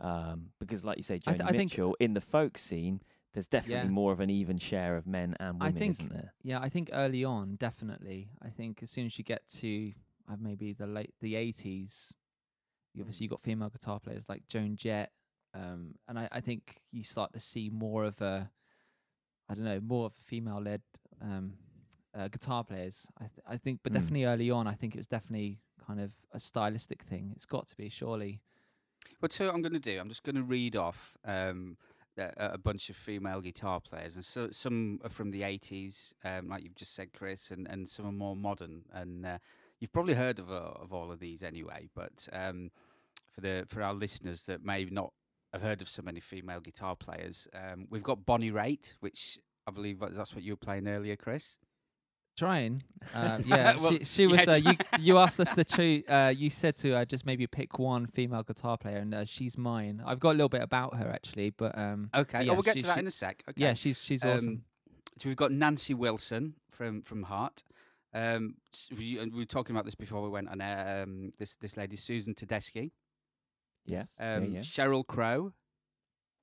Um, 0.01 0.51
because, 0.59 0.85
like 0.85 0.97
you 0.97 1.05
say, 1.05 1.17
I 1.17 1.19
Joni 1.19 1.25
th- 1.37 1.41
I 1.43 1.53
think- 1.53 1.71
Mitchell 1.73 1.97
in 2.01 2.15
the 2.15 2.21
folk 2.21 2.59
scene, 2.59 3.03
there's 3.33 3.47
definitely 3.47 3.89
Yeah. 3.89 3.93
more 3.93 4.13
of 4.13 4.21
an 4.21 4.31
even 4.31 4.59
share 4.59 4.97
of 4.97 5.07
men 5.07 5.37
and 5.39 5.59
I 5.63 5.67
women, 5.67 5.79
think- 5.79 5.91
isn't 6.01 6.13
there? 6.13 6.35
Yeah, 6.43 6.61
I 6.61 6.69
think 6.69 6.91
early 6.93 7.25
on, 7.25 7.57
definitely. 7.57 8.31
I 8.43 8.51
think 8.51 8.83
as 8.83 8.91
soon 8.91 9.07
as 9.07 9.17
you 9.19 9.25
get 9.25 9.47
to 9.59 9.93
uh, 10.29 10.37
maybe 10.39 10.73
the 10.73 10.87
late 10.87 11.15
the 11.21 11.35
eighties, 11.37 12.13
you 12.95 13.03
obviously 13.03 13.25
you 13.25 13.31
got 13.31 13.41
female 13.41 13.69
guitar 13.71 14.01
players 14.01 14.29
like 14.29 14.47
Joan 14.49 14.77
Jett, 14.77 15.13
um, 15.55 15.95
and 16.09 16.19
I, 16.19 16.29
I 16.33 16.41
think 16.41 16.81
you 16.93 17.05
start 17.05 17.33
to 17.35 17.41
see 17.41 17.71
more 17.71 18.05
of 18.05 18.21
a, 18.21 18.51
I 19.49 19.55
don't 19.55 19.65
know, 19.65 19.81
more 19.81 20.07
of 20.07 20.13
a 20.19 20.23
female 20.23 20.61
led 20.61 20.83
um, 21.21 21.55
uh, 22.15 22.29
guitar 22.29 22.65
players. 22.65 23.07
I 23.19 23.25
th- 23.25 23.45
I 23.47 23.57
think, 23.57 23.81
but 23.83 23.93
Mm. 23.93 23.97
definitely 23.97 24.25
early 24.25 24.51
on, 24.51 24.67
I 24.67 24.75
think 24.75 24.95
it 24.95 24.99
was 24.99 25.07
definitely 25.07 25.61
kind 25.85 26.01
of 26.01 26.13
a 26.33 26.41
stylistic 26.41 27.03
thing. 27.03 27.33
It's 27.37 27.47
got 27.47 27.67
to 27.69 27.77
be 27.77 27.89
surely. 27.89 28.41
Well, 29.21 29.31
so 29.31 29.51
I'm 29.51 29.63
going 29.63 29.73
to 29.73 29.79
do, 29.81 29.99
I'm 29.99 30.09
just 30.09 30.23
going 30.23 30.37
to 30.37 30.43
read 30.43 30.77
off 30.77 31.17
um, 31.25 31.77
a, 32.21 32.59
bunch 32.59 32.91
of 32.91 32.97
female 32.97 33.41
guitar 33.41 33.81
players, 33.81 34.17
and 34.17 34.25
so 34.25 34.49
some 34.51 35.01
are 35.05 35.11
from 35.11 35.31
the 35.31 35.43
80s, 35.43 36.13
um, 36.25 36.49
like 36.49 36.63
you've 36.63 36.75
just 36.75 36.95
said, 36.95 37.13
Chris, 37.13 37.51
and, 37.51 37.67
and 37.69 37.89
some 37.89 38.07
are 38.07 38.13
more 38.13 38.37
modern. 38.37 38.83
And 38.93 39.27
uh, 39.27 39.39
you've 39.81 39.93
probably 39.93 40.15
heard 40.15 40.39
of 40.39 40.51
uh, 40.51 40.73
of 40.81 40.93
all 40.93 41.11
of 41.11 41.21
these 41.21 41.43
anyway, 41.43 41.89
but 41.95 42.29
um, 42.33 42.71
for 43.33 43.41
the 43.41 43.65
for 43.69 43.83
our 43.83 43.95
listeners 43.95 44.45
that 44.45 44.65
may 44.65 44.85
not 44.85 45.13
have 45.53 45.63
heard 45.63 45.83
of 45.83 45.89
so 45.89 46.03
many 46.03 46.21
female 46.21 46.61
guitar 46.61 46.95
players, 46.97 47.49
um, 47.55 47.87
we've 47.91 48.03
got 48.03 48.25
Bonnie 48.25 48.53
Raitt, 48.53 48.95
which 49.01 49.39
I 49.67 49.71
believe 49.71 50.01
that's 50.01 50.35
what 50.35 50.45
you 50.45 50.53
were 50.53 50.57
playing 50.57 50.89
earlier, 50.89 51.17
Chris. 51.17 51.57
Trying, 52.41 52.83
uh, 53.15 53.39
yeah. 53.45 53.77
Well, 53.77 53.91
she 53.93 54.05
she 54.05 54.27
was. 54.27 54.41
yeah, 54.47 54.53
uh, 54.53 54.57
you 54.57 54.73
you 54.99 55.19
asked 55.19 55.39
us 55.41 55.55
to 55.55 55.63
choose. 55.65 56.03
Uh, 56.09 56.33
you 56.35 56.49
said 56.49 56.75
to 56.79 56.95
uh, 56.95 57.05
just 57.05 57.27
maybe 57.27 57.47
pick 57.47 57.79
one 57.79 58.07
female 58.07 58.43
guitar 58.43 58.79
player, 58.79 58.97
and 58.97 59.15
uh, 59.15 59.25
she's 59.27 59.59
mine. 59.59 60.03
I've 60.07 60.21
got 60.21 60.31
a 60.31 60.39
little 60.41 60.49
bit 60.49 60.63
about 60.63 60.97
her 60.97 61.09
actually, 61.11 61.51
but 61.51 61.77
um, 61.77 62.09
Okay, 62.15 62.45
yeah, 62.45 62.51
oh, 62.53 62.55
we'll 62.55 62.63
get 62.63 62.77
she- 62.77 62.81
to 62.81 62.87
that 62.87 62.95
she- 62.95 63.01
in 63.01 63.07
a 63.07 63.11
sec. 63.11 63.45
Okay. 63.51 63.61
yeah, 63.63 63.75
she's 63.75 64.03
she's 64.03 64.25
Um, 64.25 64.31
awesome. 64.31 64.65
So 65.19 65.29
we've 65.29 65.37
got 65.37 65.53
Nancy 65.53 65.93
Wilson 65.95 66.55
from 66.71 67.03
from 67.03 67.25
Heart. 67.25 67.63
Um, 68.15 68.55
we, 68.97 69.19
and 69.19 69.33
we 69.33 69.41
were 69.41 69.45
talking 69.45 69.77
about 69.77 69.85
this 69.85 69.95
before 69.95 70.23
we 70.23 70.31
went 70.31 70.49
on 70.49 70.61
air. 70.63 71.03
Um, 71.03 71.33
this 71.39 71.57
this 71.57 71.77
lady 71.77 71.97
Susan 71.97 72.35
Tedeschi, 72.35 72.91
Yeah. 73.85 74.05
um, 74.19 74.45
yeah, 74.47 74.51
yeah. 74.51 74.61
Sheryl 74.61 75.07
Crow, 75.07 75.53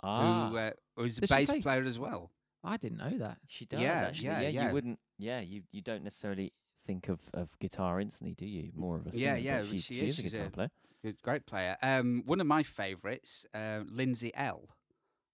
Ah, 0.03 0.49
who 0.49 0.57
uh, 0.57 0.71
who's 0.95 1.17
a 1.17 1.21
Does 1.21 1.29
bass 1.31 1.51
player 1.63 1.83
as 1.83 1.97
well. 1.97 2.31
I 2.63 2.77
didn't 2.77 2.97
know 2.97 3.17
that. 3.19 3.37
she 3.47 3.65
does 3.65 3.79
yeah, 3.81 4.03
actually. 4.07 4.25
yeah, 4.27 4.41
Yeah, 4.41 4.47
yeah. 4.49 4.67
you 4.67 4.73
wouldn't. 4.73 4.99
Yeah, 5.17 5.39
you 5.39 5.63
you 5.71 5.81
don't 5.81 6.03
necessarily 6.03 6.53
think 6.85 7.09
of, 7.09 7.19
of 7.33 7.57
guitar 7.59 7.99
instantly, 7.99 8.33
do 8.35 8.45
you? 8.45 8.71
More 8.75 8.97
of 8.97 9.07
a 9.07 9.13
singer, 9.13 9.35
Yeah, 9.37 9.57
but 9.59 9.65
yeah, 9.65 9.71
She, 9.71 9.77
she 9.79 9.95
she 9.95 10.01
is, 10.01 10.11
is 10.13 10.19
a 10.19 10.21
she's 10.23 10.31
guitar 10.31 10.47
a- 10.47 10.51
player. 10.51 10.71
Good, 11.03 11.21
great 11.21 11.45
player. 11.45 11.77
Um, 11.81 12.23
one 12.25 12.41
of 12.41 12.47
my 12.47 12.63
favourites, 12.63 13.45
uh, 13.53 13.81
Lindsay 13.89 14.31
Ell 14.35 14.67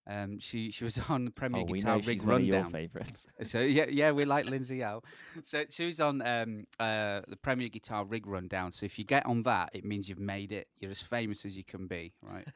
Um, 0.06 0.40
she 0.40 0.70
she 0.72 0.84
was 0.84 1.00
on 1.10 1.26
the 1.26 1.32
Premier 1.32 1.64
Oh, 1.64 1.66
Guitar 1.66 1.96
Rig 1.98 2.04
she's 2.18 2.26
one 2.26 2.42
of 2.42 2.48
your 2.48 2.58
Rundown. 2.58 2.72
favourites. 2.72 3.26
So 3.44 3.60
yeah, 3.62 3.86
yeah, 3.90 4.12
we 4.12 4.26
like 4.26 4.46
Lindsay 4.46 4.82
Ell 4.84 5.04
So 5.44 5.64
she 5.70 5.86
was 5.88 6.00
on 6.00 6.22
um, 6.22 6.66
uh, 6.80 7.22
the 7.28 7.36
Premier 7.38 7.70
Guitar 7.70 8.06
Rig 8.06 8.28
Rundown. 8.28 8.72
So 8.72 8.86
if 8.86 8.98
you 9.00 9.06
get 9.06 9.26
on 9.26 9.44
that, 9.44 9.70
it 9.74 9.84
means 9.86 10.08
you've 10.10 10.20
made 10.20 10.52
it. 10.52 10.68
You're 10.80 10.92
as 10.92 11.02
famous 11.02 11.46
as 11.46 11.56
you 11.58 11.64
can 11.64 11.88
be, 11.88 12.14
right? 12.22 12.48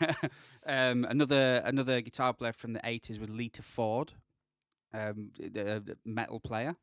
um, 0.66 1.04
another 1.08 1.62
another 1.64 2.00
guitar 2.00 2.32
player 2.32 2.52
from 2.52 2.72
the 2.72 2.80
'80s 2.80 3.18
was 3.18 3.30
Lita 3.30 3.62
Ford, 3.62 4.12
um, 4.94 5.30
the, 5.38 5.82
the 5.84 5.96
metal 6.04 6.40
player, 6.40 6.76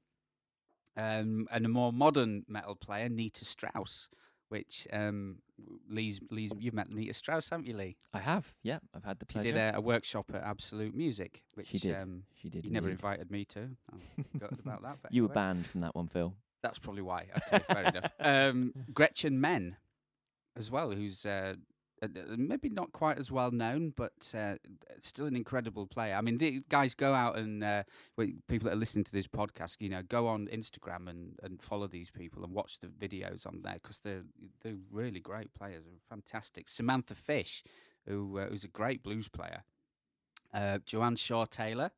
um, 0.98 1.48
and 1.52 1.66
a 1.66 1.70
more 1.70 1.92
modern 1.92 2.44
metal 2.48 2.76
player, 2.76 3.10
Nita 3.10 3.46
Strauss. 3.46 4.10
Which 4.54 4.88
um, 4.94 5.38
Lee's, 5.90 6.20
Lee's, 6.30 6.52
you've 6.60 6.76
met 6.76 6.94
Nita 6.94 7.12
Strauss, 7.16 7.50
haven't 7.50 7.66
you, 7.66 7.76
Lee? 7.76 7.98
I 8.14 8.20
have. 8.20 8.54
Yeah, 8.62 8.78
I've 8.96 9.04
had 9.04 9.18
the 9.18 9.26
pleasure. 9.26 9.48
She 9.48 9.54
did 9.54 9.60
a, 9.60 9.78
a 9.78 9.82
workshop 9.82 10.30
at 10.32 10.44
Absolute 10.44 10.94
Music, 10.94 11.42
which 11.56 11.70
She 11.70 11.80
did. 11.80 11.96
Um, 11.96 12.22
she 12.40 12.50
did. 12.50 12.64
you 12.64 12.70
never 12.70 12.88
invited 12.88 13.32
me 13.32 13.46
to. 13.46 13.62
I'm 13.62 14.00
gutted 14.38 14.60
about 14.60 14.84
that. 14.84 14.98
But 15.02 15.12
You 15.12 15.24
were 15.24 15.34
banned 15.34 15.66
from 15.66 15.82
that 15.82 15.96
one, 15.96 16.06
Phil. 16.06 16.36
That's 16.62 16.78
probably 16.78 17.02
why. 17.02 17.30
Okay, 17.52 17.64
fair 17.68 17.84
enough. 17.84 18.12
Um, 18.20 18.74
Gretchen 18.94 19.42
Menn, 19.42 19.76
as 20.56 20.70
well, 20.70 20.92
who's 20.92 21.26
uh, 21.26 21.56
maybe 22.38 22.70
not 22.70 22.92
quite 22.92 23.18
as 23.18 23.32
well 23.32 23.52
known, 23.52 23.94
but 23.96 24.34
uh, 24.38 24.56
still 25.02 25.26
an 25.26 25.36
incredible 25.36 25.86
player. 25.88 26.16
I 26.16 26.22
mean, 26.22 26.38
the 26.38 26.62
guys 26.70 26.94
go 26.96 27.14
out 27.14 27.38
and 27.38 27.64
uh, 27.64 27.84
people 28.48 28.66
that 28.70 28.74
are 28.74 28.80
listening 28.80 29.04
to 29.06 29.12
this 29.12 29.28
podcast, 29.28 29.78
you 29.80 29.90
know, 29.90 30.02
go 30.04 30.28
on 30.28 30.48
Instagram 30.48 31.08
and, 31.10 31.38
and 31.44 31.62
follow 31.62 31.88
these 31.88 32.10
people 32.10 32.44
and 32.44 32.54
watch 32.54 32.80
the 32.80 32.88
videos 32.88 33.46
on 33.48 33.62
there 33.64 33.76
because 33.82 34.00
they're 34.00 34.24
they're 34.62 34.78
really 34.92 35.20
great 35.20 35.54
players. 35.54 35.84
They're 35.86 35.94
fantastic. 36.10 36.70
Samantha 36.70 37.16
Fish, 37.16 37.64
who 38.08 38.40
uh, 38.40 38.48
who's 38.48 38.64
a 38.64 38.68
great 38.70 39.04
blues 39.04 39.28
player. 39.28 39.64
Uh, 40.54 40.78
Joanne 40.86 41.16
Shaw 41.16 41.46
Taylor, 41.46 41.92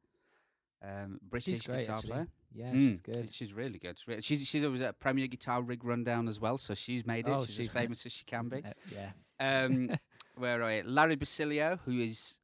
um, 0.84 1.20
British 1.30 1.62
great, 1.62 1.82
guitar 1.82 1.98
actually. 1.98 2.12
player. 2.12 2.28
Yeah, 2.58 2.72
Mm, 2.72 2.92
she's 2.92 3.00
good. 3.02 3.34
She's 3.36 3.54
really 3.54 3.80
good. 3.80 3.98
She's 4.22 4.48
She's 4.48 4.64
always 4.64 4.82
at 4.82 4.92
a 4.92 4.94
Premier 4.94 5.28
Guitar 5.28 5.62
Rig 5.62 5.84
Rundown 5.84 6.30
as 6.30 6.40
well, 6.40 6.58
so 6.58 6.74
she's 6.74 7.06
made 7.06 7.28
it. 7.28 7.32
Oh, 7.32 7.46
she's, 7.46 7.56
she's 7.56 7.66
as 7.68 7.74
famous 7.74 8.06
as 8.06 8.14
she 8.14 8.24
can 8.24 8.48
be. 8.48 8.60
Uh, 8.64 8.72
yeah. 8.94 9.10
Um, 9.39 9.92
where 10.38 10.62
are 10.63 10.74
you? 10.75 10.84
Lari 10.84 11.15
Basilio, 11.15 11.80
who 11.86 12.00
is 12.00 12.38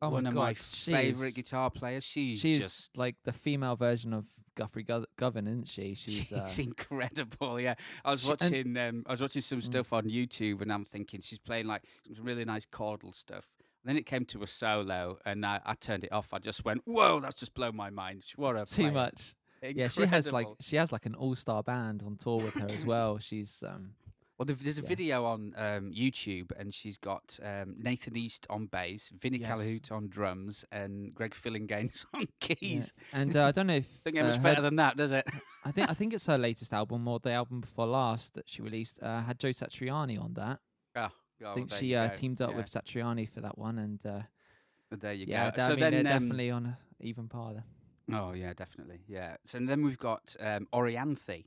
Oh 0.00 0.10
one 0.10 0.22
my 0.24 0.28
of 0.28 0.34
god, 0.34 0.40
my 0.42 0.52
she 0.54 0.92
favourite 0.92 1.34
guitar 1.34 1.70
players. 1.70 2.04
She's, 2.04 2.38
She's 2.38 2.60
just 2.60 2.96
like 2.96 3.16
the 3.24 3.32
female 3.32 3.74
version 3.74 4.12
of 4.14 4.26
Guthrie 4.54 4.84
Go- 4.84 5.06
Govan, 5.16 5.48
isn't 5.48 5.66
she? 5.68 5.94
She's, 5.96 6.14
She's 6.14 6.32
uh, 6.32 6.48
incredible. 6.58 7.60
Yeah, 7.60 7.74
I 8.04 8.12
was 8.12 8.20
She- 8.22 8.30
and- 8.30 8.40
watching. 8.40 8.76
um, 8.76 9.02
I 9.06 9.12
was 9.12 9.20
watching 9.20 9.42
some 9.42 9.58
Mm. 9.60 9.64
stuff 9.64 9.92
on 9.92 10.04
YouTube, 10.04 10.62
and 10.62 10.72
I'm 10.72 10.84
thinking 10.84 11.20
she's 11.20 11.38
playing 11.40 11.66
like 11.66 11.82
some 12.14 12.24
really 12.24 12.44
nice 12.44 12.64
chordal 12.66 13.14
stuff. 13.14 13.46
then 13.84 13.96
it 13.96 14.06
came 14.06 14.24
to 14.26 14.42
a 14.42 14.46
solo, 14.46 15.18
and 15.24 15.44
I, 15.46 15.60
I 15.64 15.74
turned 15.74 16.04
it 16.04 16.12
off. 16.12 16.32
I 16.32 16.38
just 16.38 16.64
went, 16.64 16.82
"Whoa, 16.84 17.20
that's 17.20 17.36
just 17.36 17.54
blown 17.54 17.74
my 17.74 17.90
mind! 17.90 18.22
What 18.36 18.54
a 18.56 18.66
too 18.66 18.82
player. 18.82 18.92
much. 18.92 19.34
Yeah, 19.62 19.88
she 19.88 20.04
has 20.06 20.30
like 20.30 20.46
Incredible. 20.46 20.56
she 20.60 20.76
has 20.76 20.92
like 20.92 21.06
an 21.06 21.14
all 21.16 21.34
star 21.34 21.62
band 21.64 22.02
on 22.06 22.16
tour 22.16 22.40
with 22.42 22.54
her 22.54 22.68
as 22.68 22.84
well. 22.84 23.18
She's 23.18 23.64
um 23.66 23.94
Well, 24.38 24.46
there's- 24.46 24.78
a 24.78 24.82
Yeah. 24.82 24.88
video 24.88 25.24
on 25.24 25.52
um, 25.56 25.90
YouTube, 25.92 26.52
and 26.56 26.72
she's 26.72 26.96
got 26.96 27.40
um, 27.42 27.74
Nathan 27.76 28.16
East 28.16 28.46
on 28.48 28.66
bass, 28.66 29.08
Vinnie 29.10 29.38
Yes. 29.40 29.50
Colaiuta 29.58 29.92
on 29.92 30.08
drums, 30.08 30.64
and 30.70 31.12
Greg 31.12 31.34
Phillinganes 31.34 32.04
on 32.14 32.20
yeah. 32.20 32.26
keys. 32.56 32.92
and 33.12 33.36
uh, 33.36 33.46
I 33.46 33.50
don't 33.52 33.66
know 33.66 33.74
if 33.74 34.02
Don't 34.04 34.14
get 34.14 34.24
uh, 34.24 34.28
much 34.28 34.36
her- 34.36 34.42
better 34.42 34.60
than 34.62 34.76
that, 34.76 34.96
does 34.96 35.10
it? 35.10 35.26
I 35.64 35.72
think 35.72 35.90
I 35.90 35.94
think 35.94 36.14
it's 36.14 36.26
her 36.26 36.38
latest 36.38 36.72
album 36.72 37.08
or 37.08 37.18
the 37.18 37.32
album 37.32 37.60
before 37.62 37.86
last 37.86 38.34
that 38.34 38.48
she 38.48 38.62
released 38.62 39.02
uh, 39.02 39.22
had 39.22 39.40
Joe 39.40 39.48
Satriani 39.50 40.22
on 40.22 40.34
that. 40.34 40.60
Oh, 40.94 41.08
I 41.44 41.54
think 41.54 41.68
there 41.70 41.78
she 41.80 41.94
uh, 41.96 42.08
teamed 42.10 42.40
up 42.40 42.50
Yeah. 42.50 42.56
with 42.58 42.66
Satriani 42.66 43.28
for 43.28 43.40
that 43.40 43.58
one, 43.58 43.78
and 43.78 44.04
uh, 44.06 44.22
There 44.92 45.12
you 45.12 45.26
yeah, 45.28 45.50
go. 45.50 45.62
I 45.62 45.66
so 45.66 45.70
mean 45.72 45.80
then, 45.80 45.90
they're 46.04 46.14
um, 46.14 46.22
definitely 46.22 46.50
on 46.52 46.66
a 46.66 46.78
even 47.00 47.26
par 47.28 47.54
there. 47.54 47.64
Oh 48.16 48.32
yeah, 48.34 48.54
definitely. 48.54 49.00
Yeah. 49.08 49.36
So 49.44 49.58
then 49.58 49.84
we've 49.84 49.98
got 49.98 50.34
um, 50.40 50.66
Orianthi, 50.72 51.44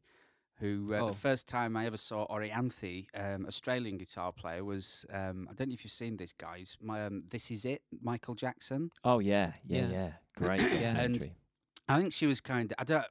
who 0.62 0.88
uh, 0.94 1.00
Oh. 1.00 1.08
the 1.10 1.18
first 1.18 1.48
time 1.48 1.76
I 1.76 1.86
ever 1.88 1.98
saw 1.98 2.26
Orianthi, 2.28 3.08
um, 3.16 3.46
Australian 3.48 3.98
guitar 3.98 4.32
player, 4.32 4.64
was 4.64 5.06
um, 5.12 5.48
I 5.50 5.54
don't 5.56 5.68
know 5.70 5.74
if 5.74 5.84
you've 5.84 5.92
seen 5.92 6.16
this, 6.16 6.32
guys. 6.32 6.78
My, 6.82 7.06
um, 7.06 7.24
this 7.30 7.52
is 7.52 7.66
it, 7.66 7.82
Michael 8.02 8.36
Jackson. 8.36 8.92
Oh 9.04 9.20
yeah, 9.20 9.54
yeah, 9.66 9.82
Yeah. 9.82 9.92
yeah. 9.92 10.12
Great 10.38 10.62
Yeah. 10.82 10.90
And- 10.98 11.16
documentary. 11.16 11.36
I 11.90 12.00
think 12.00 12.14
she 12.14 12.26
was 12.28 12.40
kind 12.40 12.72
of. 12.72 12.76
I 12.80 12.86
don't. 12.86 13.06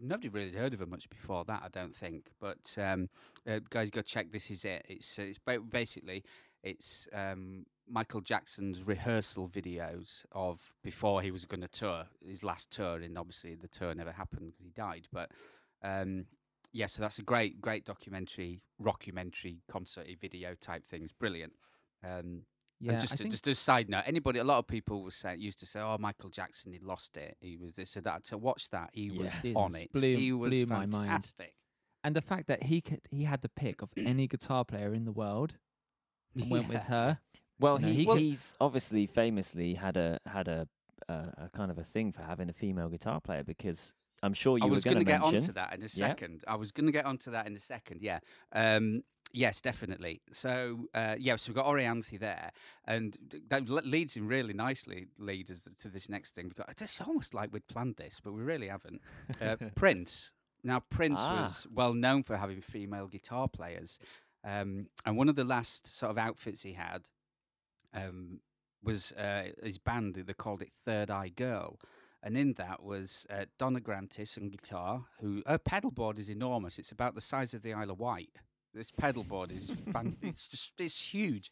Nobody 0.00 0.28
really 0.30 0.52
heard 0.52 0.72
of 0.72 0.80
her 0.80 0.86
much 0.86 1.10
before 1.10 1.44
that. 1.44 1.60
I 1.64 1.68
don't 1.68 1.94
think. 1.94 2.30
But 2.40 2.74
um, 2.78 3.10
uh, 3.46 3.58
guys, 3.68 3.90
go 3.90 4.00
check. 4.00 4.32
This 4.32 4.50
is 4.50 4.64
it. 4.64 4.86
It's 4.88 5.18
uh, 5.18 5.22
it's 5.22 5.38
ba- 5.38 5.60
basically 5.60 6.24
it's 6.62 7.08
um, 7.12 7.66
Michael 7.90 8.22
Jackson's 8.22 8.84
rehearsal 8.86 9.48
videos 9.48 10.24
of 10.32 10.62
before 10.82 11.20
he 11.20 11.30
was 11.30 11.44
going 11.44 11.60
to 11.60 11.68
tour 11.68 12.04
his 12.26 12.42
last 12.42 12.70
tour, 12.70 12.94
and 13.00 13.18
obviously 13.18 13.54
the 13.54 13.68
tour 13.68 13.92
never 13.94 14.12
happened 14.12 14.52
because 14.52 14.64
he 14.64 14.70
died. 14.70 15.08
But 15.12 15.30
um, 15.82 16.24
yeah, 16.72 16.86
so 16.86 17.02
that's 17.02 17.18
a 17.18 17.22
great, 17.22 17.60
great 17.60 17.84
documentary, 17.84 18.62
rockumentary, 18.80 19.58
concerty 19.70 20.16
video 20.20 20.54
type 20.60 20.86
thing. 20.86 21.02
It's 21.02 21.12
brilliant. 21.12 21.52
Um, 22.04 22.42
Yeah, 22.80 22.92
and 22.92 23.00
just 23.00 23.12
I 23.12 23.14
a, 23.14 23.18
think 23.18 23.30
just 23.30 23.46
a 23.46 23.54
side 23.54 23.88
note, 23.88 24.02
anybody, 24.06 24.38
a 24.40 24.44
lot 24.44 24.58
of 24.58 24.66
people 24.66 25.02
was 25.04 25.14
saying 25.14 25.40
used 25.40 25.60
to 25.60 25.66
say, 25.66 25.78
"Oh, 25.80 25.96
Michael 26.00 26.30
Jackson, 26.30 26.72
he 26.72 26.78
lost 26.80 27.16
it. 27.16 27.36
He 27.40 27.56
was 27.56 27.74
this 27.74 27.96
or 27.96 28.00
that." 28.02 28.24
To 28.24 28.38
watch 28.38 28.70
that, 28.70 28.90
he 28.92 29.10
was 29.10 29.32
Yeah. 29.44 29.52
on 29.54 29.74
it. 29.76 29.92
blew- 29.92 30.16
he 30.16 30.32
was 30.32 30.50
blew 30.50 30.66
my 30.66 30.86
mind. 30.86 30.92
fantastic. 30.92 31.54
and 32.04 32.16
the 32.16 32.20
fact 32.22 32.48
that 32.48 32.64
he 32.64 32.80
could 32.80 33.00
he 33.10 33.22
had 33.24 33.42
the 33.42 33.48
pick 33.48 33.80
of 33.82 33.92
any 33.96 34.26
guitar 34.26 34.64
player 34.64 34.92
in 34.92 35.04
the 35.04 35.12
world 35.12 35.54
and 36.34 36.50
went 36.50 36.66
with 36.68 36.82
her. 36.84 37.20
Well, 37.60 37.78
You 37.80 37.86
know, 37.86 37.92
he, 37.92 37.98
he 37.98 38.06
could- 38.06 38.18
he's 38.18 38.54
obviously 38.60 39.06
famously 39.06 39.74
had 39.74 39.96
a 39.96 40.18
had 40.26 40.48
a, 40.48 40.66
a 41.08 41.14
a 41.44 41.50
kind 41.54 41.70
of 41.70 41.78
a 41.78 41.84
thing 41.84 42.10
for 42.10 42.22
having 42.22 42.48
a 42.48 42.52
female 42.52 42.88
guitar 42.88 43.20
player 43.20 43.44
because 43.44 43.92
I'm 44.22 44.34
sure 44.34 44.58
you 44.58 44.64
I 44.64 44.66
were 44.68 44.74
was 44.74 44.84
going 44.84 44.98
to 44.98 45.04
get 45.04 45.20
mention. 45.20 45.36
onto 45.38 45.52
that 45.52 45.72
in 45.74 45.80
a 45.80 45.82
Yeah. 45.84 45.88
second. 45.88 46.44
I 46.46 46.54
was 46.56 46.70
going 46.72 46.86
to 46.86 46.92
get 46.92 47.04
onto 47.06 47.30
that 47.32 47.46
in 47.46 47.56
a 47.56 47.60
second. 47.60 48.02
Yeah. 48.02 48.20
Um, 48.52 49.02
yes, 49.32 49.60
definitely. 49.60 50.20
So 50.32 50.86
uh, 50.94 51.16
yeah, 51.18 51.36
so 51.36 51.50
we've 51.50 51.56
got 51.56 51.66
Orianthi 51.66 52.18
there, 52.20 52.52
and 52.86 53.16
that 53.48 53.66
leads 53.86 54.16
in 54.16 54.28
really 54.28 54.52
nicely. 54.54 55.06
Lead 55.18 55.50
us 55.50 55.66
to 55.80 55.88
this 55.88 56.08
next 56.08 56.34
thing 56.34 56.48
because 56.48 56.64
it's 56.80 57.00
almost 57.00 57.34
like 57.34 57.52
we'd 57.52 57.66
planned 57.66 57.96
this, 57.96 58.20
but 58.22 58.32
we 58.32 58.42
really 58.42 58.68
haven't. 58.68 59.00
Uh, 59.40 59.56
Prince. 59.74 60.30
Now 60.64 60.80
Prince 60.90 61.18
Ah. 61.20 61.40
was 61.42 61.66
well 61.72 61.92
known 61.94 62.22
for 62.22 62.36
having 62.36 62.60
female 62.60 63.08
guitar 63.08 63.48
players, 63.48 63.98
um, 64.44 64.86
and 65.04 65.16
one 65.16 65.28
of 65.28 65.34
the 65.34 65.44
last 65.44 65.88
sort 65.88 66.10
of 66.12 66.18
outfits 66.18 66.62
he 66.62 66.74
had 66.74 67.02
um, 67.92 68.38
was 68.84 69.10
uh, 69.12 69.48
his 69.62 69.78
band. 69.78 70.14
They 70.14 70.32
called 70.34 70.62
it 70.62 70.70
Third 70.84 71.10
Eye 71.10 71.30
Girl, 71.30 71.78
and 72.22 72.36
in 72.36 72.52
that 72.54 72.82
was 72.82 73.26
uh, 73.30 73.44
Donna 73.58 73.80
Grantis 73.80 74.40
on 74.40 74.48
guitar. 74.48 75.04
Who 75.20 75.42
her 75.46 75.58
pedalboard 75.58 76.18
is 76.18 76.28
enormous. 76.30 76.78
It's 76.78 76.92
about 76.92 77.14
the 77.14 77.20
size 77.20 77.54
of 77.54 77.62
the 77.62 77.72
Isle 77.72 77.90
of 77.90 77.98
Wight. 77.98 78.30
This 78.74 78.90
pedalboard 78.90 79.50
is 79.54 79.72
fan- 79.92 80.16
it's 80.22 80.48
just 80.48 80.72
it's 80.78 81.00
huge. 81.14 81.50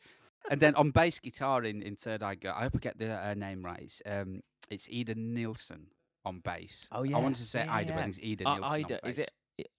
And 0.50 0.60
then 0.60 0.74
on 0.74 0.90
bass 0.90 1.18
guitar 1.18 1.64
in, 1.64 1.82
in 1.82 1.96
Third 1.96 2.22
Eye 2.22 2.34
Girl, 2.34 2.54
I 2.56 2.62
hope 2.62 2.76
I 2.76 2.78
get 2.78 2.98
the 2.98 3.08
her 3.08 3.34
name 3.34 3.62
right. 3.62 3.82
It's, 3.82 4.00
um, 4.06 4.42
it's 4.70 4.88
Ida 4.92 5.14
Nielsen 5.14 5.88
on 6.24 6.40
bass. 6.40 6.88
Oh 6.92 7.02
yeah, 7.02 7.16
I 7.16 7.20
wanted 7.20 7.36
to 7.38 7.46
say 7.46 7.64
yeah, 7.64 7.74
Ida, 7.74 7.88
yeah. 7.88 7.94
but 7.94 8.00
I 8.00 8.04
think 8.04 8.16
it's 8.16 8.26
Ida 8.42 8.48
Uh, 8.48 8.54
Nielsen. 8.54 8.74
Ida, 8.84 9.08
is 9.08 9.18
it 9.18 9.30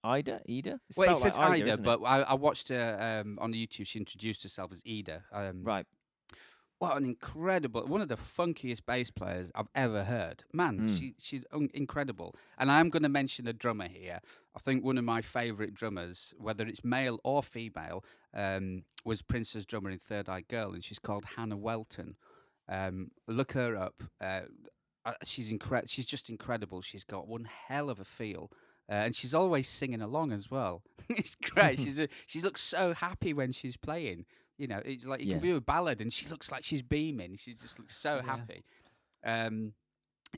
Ida? 0.04 0.40
Ida? 0.48 0.80
It's 0.88 0.98
Well, 0.98 1.12
it 1.14 1.18
says 1.18 1.36
like 1.36 1.62
Ida, 1.62 1.78
but 1.78 2.00
it? 2.00 2.04
I, 2.04 2.20
I 2.20 2.34
watched 2.34 2.68
her 2.68 3.22
um, 3.24 3.38
on 3.40 3.52
YouTube. 3.52 3.86
She 3.86 3.98
introduced 3.98 4.42
herself 4.42 4.70
as 4.72 4.82
Ida. 4.88 5.24
Um, 5.32 5.64
right. 5.64 5.86
What 6.82 6.96
an 6.96 7.04
incredible, 7.04 7.86
one 7.86 8.00
of 8.00 8.08
the 8.08 8.16
funkiest 8.16 8.84
bass 8.86 9.08
players 9.08 9.52
I've 9.54 9.68
ever 9.76 10.02
heard. 10.02 10.42
Man, 10.52 10.80
Mm. 10.80 10.98
she, 10.98 11.14
she's 11.16 11.44
un- 11.52 11.70
incredible. 11.74 12.34
And 12.58 12.72
I 12.72 12.80
am 12.80 12.90
going 12.90 13.04
to 13.04 13.08
mention 13.08 13.46
a 13.46 13.52
drummer 13.52 13.86
here. 13.86 14.18
I 14.56 14.58
think 14.58 14.82
one 14.84 14.98
of 14.98 15.04
my 15.04 15.22
favourite 15.22 15.74
drummers, 15.74 16.34
whether 16.38 16.66
it's 16.66 16.82
male 16.82 17.20
or 17.22 17.40
female, 17.40 18.04
um, 18.34 18.82
was 19.04 19.22
Prince's 19.22 19.64
drummer 19.64 19.90
in 19.90 20.00
Third 20.00 20.28
Eye 20.28 20.40
Girl, 20.48 20.72
and 20.74 20.82
she's 20.82 20.98
called 20.98 21.24
Hannah 21.36 21.56
Welton. 21.56 22.16
Um, 22.68 23.12
look 23.28 23.52
her 23.52 23.76
up. 23.76 24.02
Uh, 24.20 24.40
uh, 25.04 25.12
she's 25.22 25.52
incre- 25.52 25.88
She's 25.88 26.06
just 26.06 26.28
incredible. 26.30 26.82
She's 26.82 27.04
got 27.04 27.28
one 27.28 27.44
hell 27.68 27.90
of 27.90 28.00
a 28.00 28.04
feel. 28.04 28.50
Uh, 28.90 28.94
and 29.06 29.14
she's 29.14 29.32
always 29.34 29.68
singing 29.68 30.02
along 30.02 30.32
as 30.32 30.50
well. 30.50 30.82
it's 31.08 31.36
great. 31.36 31.78
she's 31.84 32.00
a, 32.00 32.08
she 32.26 32.40
looks 32.40 32.60
so 32.60 32.92
happy 32.92 33.32
when 33.32 33.52
she's 33.52 33.76
playing. 33.76 34.24
You 34.58 34.68
know, 34.68 34.80
it's 34.84 35.04
like 35.04 35.20
it 35.20 35.26
Yeah. 35.26 35.34
can 35.34 35.40
be 35.42 35.50
a 35.50 35.60
ballad, 35.60 36.00
and 36.00 36.12
she 36.12 36.26
looks 36.28 36.50
like 36.52 36.62
she's 36.64 36.82
beaming. 36.82 37.36
She 37.36 37.54
just 37.54 37.78
looks 37.78 37.96
so 37.96 38.16
Yeah. 38.16 38.22
happy. 38.22 38.64
Um, 39.24 39.74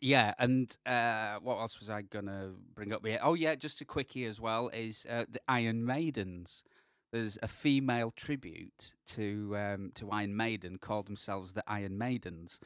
yeah, 0.01 0.35
and 0.39 0.77
uh, 0.87 1.39
what 1.41 1.59
else 1.59 1.79
was 1.79 1.89
I 1.91 2.03
gonna 2.03 2.53
bring 2.75 2.93
up 2.93 3.05
here? 3.07 3.19
Oh 3.23 3.35
yeah, 3.35 3.55
just 3.55 3.81
a 3.81 3.85
quickie 3.85 4.25
as 4.25 4.41
well 4.41 4.69
is 4.69 5.07
uh, 5.09 5.25
the 5.29 5.41
Iron 5.49 5.85
Maidens. 5.85 6.65
There's 7.13 7.39
a 7.43 7.49
female 7.49 8.11
tribute 8.11 8.95
to 9.09 9.57
um, 9.57 9.93
to 9.95 10.11
Iron 10.11 10.37
Maiden 10.37 10.79
called 10.79 11.07
themselves 11.07 11.53
the 11.53 11.63
Iron 11.69 11.97
Maidens, 11.97 12.59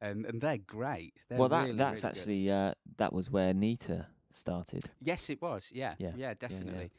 and 0.00 0.24
and 0.26 0.40
they're 0.40 0.58
great. 0.58 1.14
They're 1.28 1.38
well, 1.40 1.48
that 1.48 1.64
really, 1.66 1.76
that's 1.76 2.04
really 2.04 2.08
actually 2.18 2.50
uh, 2.50 2.74
that 2.98 3.12
was 3.12 3.30
where 3.30 3.52
Nita 3.52 4.06
started. 4.32 4.84
Yes, 5.02 5.28
it 5.28 5.42
was. 5.42 5.70
Yeah, 5.72 5.94
Yeah, 5.98 6.10
yeah, 6.14 6.28
yeah. 6.28 6.34
definitely. 6.34 6.90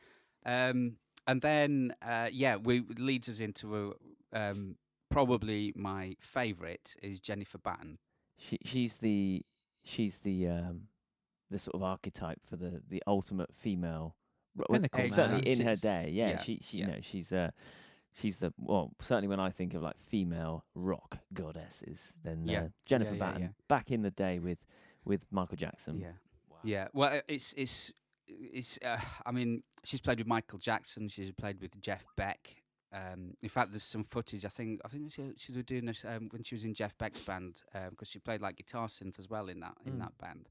Um, 0.45 0.97
and 1.27 1.41
then, 1.41 1.93
uh, 2.01 2.29
yeah, 2.31 2.55
we 2.55 2.81
leads 2.97 3.29
us 3.29 3.39
into 3.39 3.93
a, 4.33 4.37
um, 4.37 4.75
probably 5.09 5.73
my 5.75 6.15
favourite 6.19 6.95
is 7.03 7.19
Jennifer 7.19 7.57
Batten. 7.57 7.97
She 8.37 8.59
she's 8.63 8.97
the 8.97 9.43
she's 9.83 10.19
the 10.19 10.47
um 10.47 10.81
the 11.49 11.57
sort 11.59 11.75
of 11.75 11.83
archetype 11.83 12.39
for 12.43 12.55
the 12.55 12.81
the 12.87 13.01
ultimate 13.07 13.53
female. 13.53 14.15
ro- 14.55 14.65
well, 14.69 14.81
man. 14.81 15.09
certainly 15.09 15.49
in 15.49 15.61
her 15.61 15.75
day, 15.75 16.09
yeah. 16.11 16.29
yeah, 16.29 16.37
she 16.37 16.59
she 16.61 16.77
yeah. 16.77 16.85
you 16.85 16.91
know 16.91 16.99
she's 17.01 17.31
uh 17.31 17.51
she's 18.13 18.37
the 18.39 18.53
well 18.57 18.91
certainly 19.01 19.27
when 19.27 19.39
I 19.39 19.49
think 19.49 19.73
of 19.73 19.81
like 19.81 19.97
female 19.97 20.65
rock 20.75 21.17
goddesses, 21.33 22.13
then 22.23 22.47
Yeah, 22.47 22.63
uh, 22.63 22.67
Jennifer 22.85 23.13
yeah, 23.13 23.19
Batten 23.19 23.41
yeah. 23.41 23.47
back 23.67 23.91
in 23.91 24.01
the 24.01 24.11
day 24.11 24.39
with 24.39 24.59
with 25.05 25.21
Michael 25.31 25.57
Jackson. 25.57 25.99
Yeah, 25.99 26.11
yeah. 26.63 26.87
Well, 26.93 27.21
it's 27.27 27.53
it's 27.53 27.91
it's. 28.27 28.79
Uh, 28.83 28.99
I 29.25 29.31
mean, 29.31 29.63
she's 29.83 30.01
played 30.01 30.19
with 30.19 30.27
Michael 30.27 30.59
Jackson. 30.59 31.07
She's 31.09 31.31
played 31.31 31.61
with 31.61 31.79
Jeff 31.81 32.03
Beck. 32.15 32.63
Um, 32.93 33.33
in 33.41 33.49
fact, 33.49 33.71
there's 33.71 33.83
some 33.83 34.05
footage. 34.05 34.45
I 34.45 34.49
think 34.49 34.79
I 34.85 34.87
think 34.87 35.11
she, 35.11 35.23
she 35.37 35.51
was 35.51 35.63
doing 35.65 35.85
this 35.85 36.05
um, 36.07 36.29
when 36.31 36.43
she 36.43 36.55
was 36.55 36.63
in 36.63 36.73
Jeff 36.73 36.97
Beck's 36.97 37.19
band 37.19 37.61
because 37.89 38.07
she 38.09 38.19
played 38.19 38.41
like 38.41 38.55
guitar 38.55 38.87
synth 38.87 39.19
as 39.19 39.29
well 39.29 39.49
in 39.49 39.59
that 39.59 39.75
in 39.85 39.93
Mm. 39.93 39.99
that 39.99 40.17
band. 40.17 40.49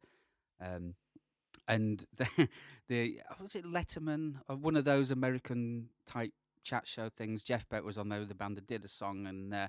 Um, 0.60 0.94
and 1.68 2.04
the, 2.16 2.48
the 2.88 3.20
was 3.40 3.54
it 3.56 3.64
Letterman, 3.64 4.34
uh, 4.50 4.56
one 4.56 4.76
of 4.76 4.84
those 4.84 5.10
American 5.10 5.88
type 6.06 6.32
chat 6.62 6.86
show 6.86 7.08
things. 7.08 7.42
Jeff 7.42 7.68
Beck 7.68 7.84
was 7.84 7.96
on 7.98 8.08
there 8.08 8.18
with 8.20 8.28
the 8.28 8.34
band 8.34 8.56
that 8.58 8.66
did 8.66 8.84
a 8.84 8.88
song, 8.88 9.26
and 9.26 9.54
uh, 9.54 9.68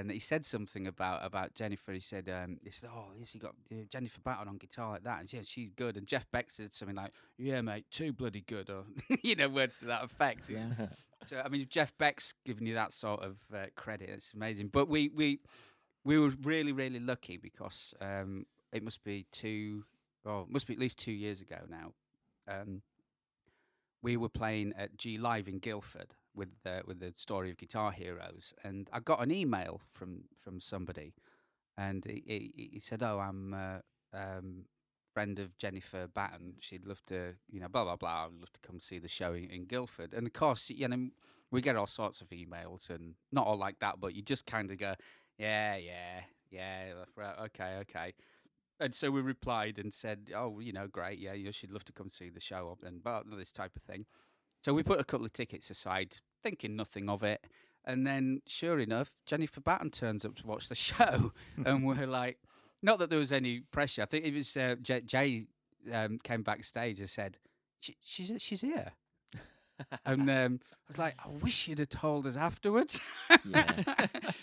and 0.00 0.10
he 0.10 0.18
said 0.18 0.44
something 0.44 0.86
about 0.86 1.24
about 1.24 1.54
Jennifer. 1.54 1.92
He 1.92 2.00
said 2.00 2.28
um, 2.28 2.58
he 2.64 2.70
said, 2.70 2.90
"Oh, 2.92 3.06
yes, 3.18 3.32
he 3.32 3.38
got 3.38 3.54
uh, 3.72 3.84
Jennifer 3.88 4.20
Batten 4.20 4.48
on 4.48 4.56
guitar 4.56 4.92
like 4.92 5.04
that, 5.04 5.20
and 5.20 5.32
yeah, 5.32 5.40
she's 5.44 5.70
good." 5.70 5.96
And 5.96 6.06
Jeff 6.06 6.30
Beck 6.30 6.50
said 6.50 6.74
something 6.74 6.96
like, 6.96 7.12
"Yeah, 7.38 7.60
mate, 7.60 7.86
too 7.90 8.12
bloody 8.12 8.42
good," 8.42 8.70
or 8.70 8.84
you 9.22 9.36
know, 9.36 9.48
words 9.48 9.78
to 9.78 9.86
that 9.86 10.04
effect. 10.04 10.50
Yeah. 10.50 10.68
So 11.26 11.40
I 11.42 11.48
mean, 11.48 11.66
Jeff 11.70 11.96
Beck's 11.96 12.34
giving 12.44 12.66
you 12.66 12.74
that 12.74 12.92
sort 12.92 13.22
of 13.22 13.38
uh, 13.50 13.64
credit. 13.76 14.10
It's 14.10 14.34
amazing. 14.34 14.68
But 14.68 14.90
we 14.90 15.08
we 15.08 15.40
we 16.04 16.18
were 16.18 16.32
really 16.42 16.72
really 16.72 17.00
lucky 17.00 17.38
because 17.38 17.94
um, 17.98 18.44
it 18.72 18.82
must 18.82 19.02
be 19.04 19.24
two, 19.32 19.84
oh, 20.26 20.42
it 20.42 20.50
must 20.50 20.66
be 20.66 20.74
at 20.74 20.78
least 20.78 20.98
two 20.98 21.12
years 21.12 21.40
ago 21.40 21.60
now. 21.70 21.92
Um, 22.46 22.82
we 24.02 24.18
were 24.18 24.28
playing 24.28 24.74
at 24.76 24.98
G 24.98 25.16
Live 25.16 25.48
in 25.48 25.60
Guildford 25.60 26.08
with 26.34 26.50
uh, 26.66 26.80
with 26.86 27.00
the 27.00 27.12
story 27.16 27.50
of 27.50 27.56
Guitar 27.56 27.92
Heroes, 27.92 28.52
and 28.62 28.88
I 28.92 29.00
got 29.00 29.22
an 29.22 29.30
email 29.30 29.80
from 29.86 30.24
from 30.40 30.60
somebody, 30.60 31.14
and 31.76 32.04
he, 32.04 32.22
he, 32.26 32.70
he 32.74 32.80
said, 32.80 33.02
"Oh, 33.02 33.18
I'm." 33.18 33.54
Uh, 33.54 33.78
um, 34.12 34.66
friend 35.14 35.38
of 35.38 35.56
Jennifer 35.58 36.08
Batten. 36.12 36.54
She'd 36.58 36.86
love 36.86 37.00
to, 37.06 37.34
you 37.48 37.60
know, 37.60 37.68
blah 37.68 37.84
blah 37.84 37.96
blah. 37.96 38.26
I'd 38.26 38.40
love 38.40 38.52
to 38.52 38.60
come 38.66 38.80
see 38.80 38.98
the 38.98 39.08
show 39.08 39.32
in, 39.32 39.44
in 39.44 39.64
Guildford. 39.64 40.12
And 40.12 40.26
of 40.26 40.32
course, 40.32 40.68
you 40.68 40.88
know, 40.88 41.08
we 41.50 41.62
get 41.62 41.76
all 41.76 41.86
sorts 41.86 42.20
of 42.20 42.28
emails, 42.30 42.90
and 42.90 43.14
not 43.32 43.46
all 43.46 43.56
like 43.56 43.78
that, 43.78 44.00
but 44.00 44.14
you 44.14 44.22
just 44.22 44.44
kind 44.44 44.70
of 44.70 44.78
go, 44.78 44.94
yeah, 45.38 45.76
yeah, 45.76 46.20
yeah, 46.50 46.92
right, 47.16 47.38
okay, 47.44 47.78
okay. 47.82 48.14
And 48.80 48.92
so 48.92 49.10
we 49.10 49.20
replied 49.20 49.78
and 49.78 49.94
said, 49.94 50.32
oh, 50.34 50.58
you 50.58 50.72
know, 50.72 50.88
great, 50.88 51.20
yeah, 51.20 51.32
you 51.32 51.44
know, 51.44 51.50
she'd 51.52 51.70
love 51.70 51.84
to 51.84 51.92
come 51.92 52.10
see 52.12 52.28
the 52.28 52.40
show 52.40 52.76
and 52.84 53.02
but 53.02 53.22
this 53.36 53.52
type 53.52 53.76
of 53.76 53.82
thing. 53.82 54.04
So 54.64 54.72
we 54.72 54.82
put 54.82 54.98
a 54.98 55.04
couple 55.04 55.26
of 55.26 55.32
tickets 55.34 55.68
aside, 55.68 56.16
thinking 56.42 56.74
nothing 56.74 57.10
of 57.10 57.22
it. 57.22 57.44
And 57.84 58.06
then, 58.06 58.40
sure 58.46 58.78
enough, 58.78 59.10
Jennifer 59.26 59.60
Batten 59.60 59.90
turns 59.90 60.24
up 60.24 60.36
to 60.36 60.46
watch 60.46 60.70
the 60.70 60.74
show, 60.88 61.34
and 61.66 61.84
we're 61.86 62.06
like, 62.06 62.38
not 62.80 62.98
that 63.00 63.10
there 63.10 63.18
was 63.18 63.30
any 63.30 63.60
pressure. 63.60 64.00
I 64.00 64.06
think 64.06 64.24
it 64.24 64.32
was 64.32 64.56
uh, 64.56 64.76
Jay, 64.80 65.02
Jay 65.02 65.44
um, 65.92 66.18
came 66.18 66.42
backstage 66.42 66.98
and 66.98 67.10
said, 67.10 67.36
she, 67.80 67.94
"She's 68.02 68.32
she's 68.38 68.62
here," 68.62 68.92
and 70.06 70.30
um, 70.30 70.60
I 70.72 70.88
was 70.88 70.96
like, 70.98 71.14
"I 71.22 71.28
wish 71.28 71.68
you'd 71.68 71.80
have 71.80 71.90
told 71.90 72.26
us 72.26 72.38
afterwards." 72.38 72.98
Yeah. 73.44 73.70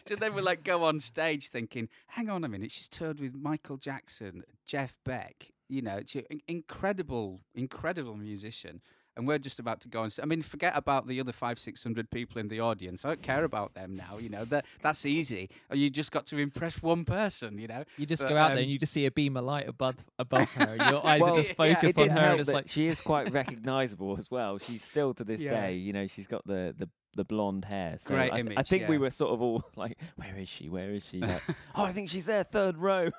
so 0.07 0.15
then 0.15 0.35
we 0.35 0.43
like 0.43 0.63
go 0.63 0.83
on 0.83 0.99
stage 0.99 1.47
thinking, 1.47 1.89
"Hang 2.05 2.29
on 2.29 2.43
a 2.43 2.47
minute, 2.47 2.71
she's 2.71 2.87
toured 2.87 3.19
with 3.19 3.33
Michael 3.33 3.77
Jackson, 3.77 4.43
Jeff 4.67 4.99
Beck, 5.03 5.51
you 5.67 5.81
know, 5.81 6.01
incredible, 6.47 7.39
incredible 7.55 8.15
musician." 8.17 8.81
And 9.17 9.27
we're 9.27 9.39
just 9.39 9.59
about 9.59 9.81
to 9.81 9.89
go 9.89 10.07
st- 10.07 10.23
I 10.23 10.27
mean, 10.27 10.41
forget 10.41 10.73
about 10.75 11.05
the 11.05 11.19
other 11.19 11.33
five, 11.33 11.59
six 11.59 11.83
hundred 11.83 12.09
people 12.09 12.39
in 12.39 12.47
the 12.47 12.61
audience. 12.61 13.03
I 13.03 13.09
don't 13.09 13.21
care 13.21 13.43
about 13.43 13.73
them 13.73 13.93
now. 13.95 14.17
You 14.17 14.29
know 14.29 14.45
that 14.45 14.65
that's 14.81 15.05
easy. 15.05 15.49
You 15.71 15.89
just 15.89 16.11
got 16.13 16.25
to 16.27 16.37
impress 16.37 16.81
one 16.81 17.03
person. 17.03 17.57
You 17.57 17.67
know. 17.67 17.83
You 17.97 18.05
just 18.05 18.21
But, 18.23 18.29
go 18.29 18.37
out 18.37 18.47
there 18.49 18.57
um, 18.57 18.63
and 18.63 18.71
you 18.71 18.79
just 18.79 18.93
see 18.93 19.05
a 19.05 19.11
beam 19.11 19.35
of 19.35 19.43
light 19.43 19.67
above 19.67 19.95
above 20.17 20.49
her. 20.53 20.75
And 20.79 20.89
your 20.89 21.05
eyes 21.05 21.19
Well, 21.21 21.33
are 21.33 21.35
just 21.35 21.49
yeah, 21.49 21.55
focused 21.55 21.97
it 21.97 22.09
on 22.09 22.17
her, 22.17 22.31
and 22.31 22.39
it's 22.39 22.49
like 22.49 22.69
she 22.69 22.87
is 22.87 23.01
quite 23.01 23.31
recognisable 23.33 24.17
as 24.17 24.31
well. 24.31 24.57
She's 24.59 24.83
still 24.83 25.13
to 25.15 25.23
this 25.25 25.41
Yeah. 25.41 25.59
day, 25.59 25.73
you 25.75 25.91
know, 25.91 26.07
she's 26.07 26.27
got 26.27 26.47
the 26.47 26.73
the, 26.77 26.89
the 27.17 27.25
blonde 27.25 27.65
hair. 27.65 27.97
So 27.99 28.11
Great 28.15 28.31
I, 28.31 28.41
th- 28.41 28.47
I 28.47 28.53
image, 28.53 28.67
think 28.69 28.87
we 28.87 28.97
were 28.97 29.11
sort 29.11 29.31
of 29.33 29.41
all 29.41 29.65
like, 29.75 29.97
"Where 30.15 30.37
is 30.37 30.47
she? 30.47 30.69
Where 30.69 30.91
is 30.91 31.05
she?" 31.05 31.19
Like, 31.19 31.41
oh, 31.75 31.83
I 31.83 31.91
think 31.91 32.07
she's 32.09 32.25
there, 32.25 32.45
third 32.45 32.77
row. 32.77 33.09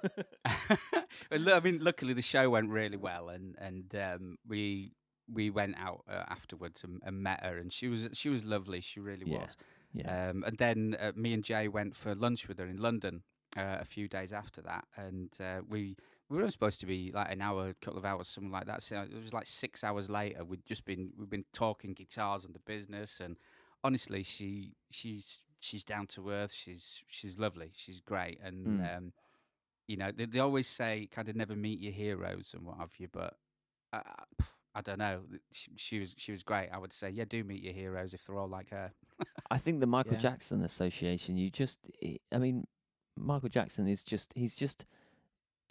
I 1.30 1.60
mean, 1.62 1.78
luckily 1.84 2.14
the 2.14 2.22
show 2.22 2.48
went 2.50 2.70
really 2.70 2.96
well, 2.96 3.28
and 3.28 3.54
and 3.58 3.94
um, 3.94 4.38
we 4.48 4.92
we 5.32 5.50
went 5.50 5.76
out 5.78 6.04
uh, 6.08 6.24
afterwards 6.28 6.82
and, 6.84 7.00
and 7.04 7.22
met 7.22 7.42
her, 7.44 7.58
and 7.58 7.72
she 7.72 7.88
was 7.88 8.08
she 8.12 8.28
was 8.28 8.44
lovely. 8.44 8.80
She 8.80 9.00
really 9.00 9.24
Yeah. 9.24 9.40
was. 9.40 9.56
yeah, 9.92 10.30
Um, 10.30 10.44
and 10.46 10.56
then 10.58 10.96
uh, 11.00 11.12
me 11.14 11.32
and 11.32 11.44
Jay 11.44 11.68
went 11.68 11.94
for 11.96 12.14
lunch 12.14 12.48
with 12.48 12.58
her 12.58 12.66
in 12.66 12.78
London 12.78 13.22
uh, 13.56 13.78
a 13.80 13.84
few 13.84 14.08
days 14.08 14.32
after 14.32 14.62
that, 14.62 14.84
and 14.96 15.30
uh, 15.40 15.60
we 15.68 15.96
we 16.28 16.38
were 16.38 16.50
supposed 16.50 16.80
to 16.80 16.86
be 16.86 17.10
like 17.12 17.30
an 17.30 17.42
hour, 17.42 17.68
a 17.68 17.74
couple 17.74 17.98
of 17.98 18.04
hours, 18.04 18.28
something 18.28 18.50
like 18.52 18.66
that. 18.66 18.82
So 18.82 19.02
it 19.02 19.22
was 19.22 19.32
like 19.32 19.46
six 19.46 19.84
hours 19.84 20.08
later. 20.08 20.44
We'd 20.44 20.64
just 20.66 20.84
been 20.84 21.10
we've 21.18 21.28
been 21.30 21.44
talking 21.52 21.92
guitars 21.92 22.44
and 22.44 22.54
the 22.54 22.60
business, 22.60 23.20
and 23.20 23.36
honestly, 23.84 24.22
she 24.22 24.72
she's 24.90 25.40
she's 25.60 25.84
down 25.84 26.06
to 26.08 26.30
earth. 26.30 26.52
She's 26.52 27.02
she's 27.08 27.38
lovely. 27.38 27.70
She's 27.74 28.00
great, 28.00 28.38
and 28.42 28.80
Mm. 28.80 28.96
um, 28.96 29.12
you 29.86 29.96
know 29.96 30.10
they, 30.10 30.24
they 30.26 30.38
always 30.40 30.68
say 30.68 31.08
kind 31.10 31.28
of 31.28 31.36
never 31.36 31.54
meet 31.54 31.80
your 31.80 31.92
heroes 31.92 32.54
and 32.54 32.64
what 32.66 32.78
have 32.78 32.92
you, 32.98 33.08
but. 33.12 33.36
I 34.74 34.80
don't 34.80 34.98
know. 34.98 35.20
She, 35.52 35.70
she 35.76 35.98
was 35.98 36.14
she 36.16 36.32
was 36.32 36.42
great. 36.42 36.68
I 36.72 36.78
would 36.78 36.92
say, 36.92 37.10
yeah, 37.10 37.24
do 37.28 37.44
meet 37.44 37.62
your 37.62 37.74
heroes 37.74 38.14
if 38.14 38.26
they're 38.26 38.38
all 38.38 38.48
like 38.48 38.70
her. 38.70 38.92
I 39.50 39.58
think 39.58 39.80
the 39.80 39.86
Michael 39.86 40.12
Yeah. 40.14 40.18
Jackson 40.18 40.62
Association. 40.62 41.36
You 41.36 41.50
just, 41.50 41.78
i 42.02 42.18
I 42.32 42.38
mean, 42.38 42.66
Michael 43.16 43.50
Jackson 43.50 43.86
is 43.86 44.02
just 44.02 44.32
he's 44.34 44.56
just 44.56 44.86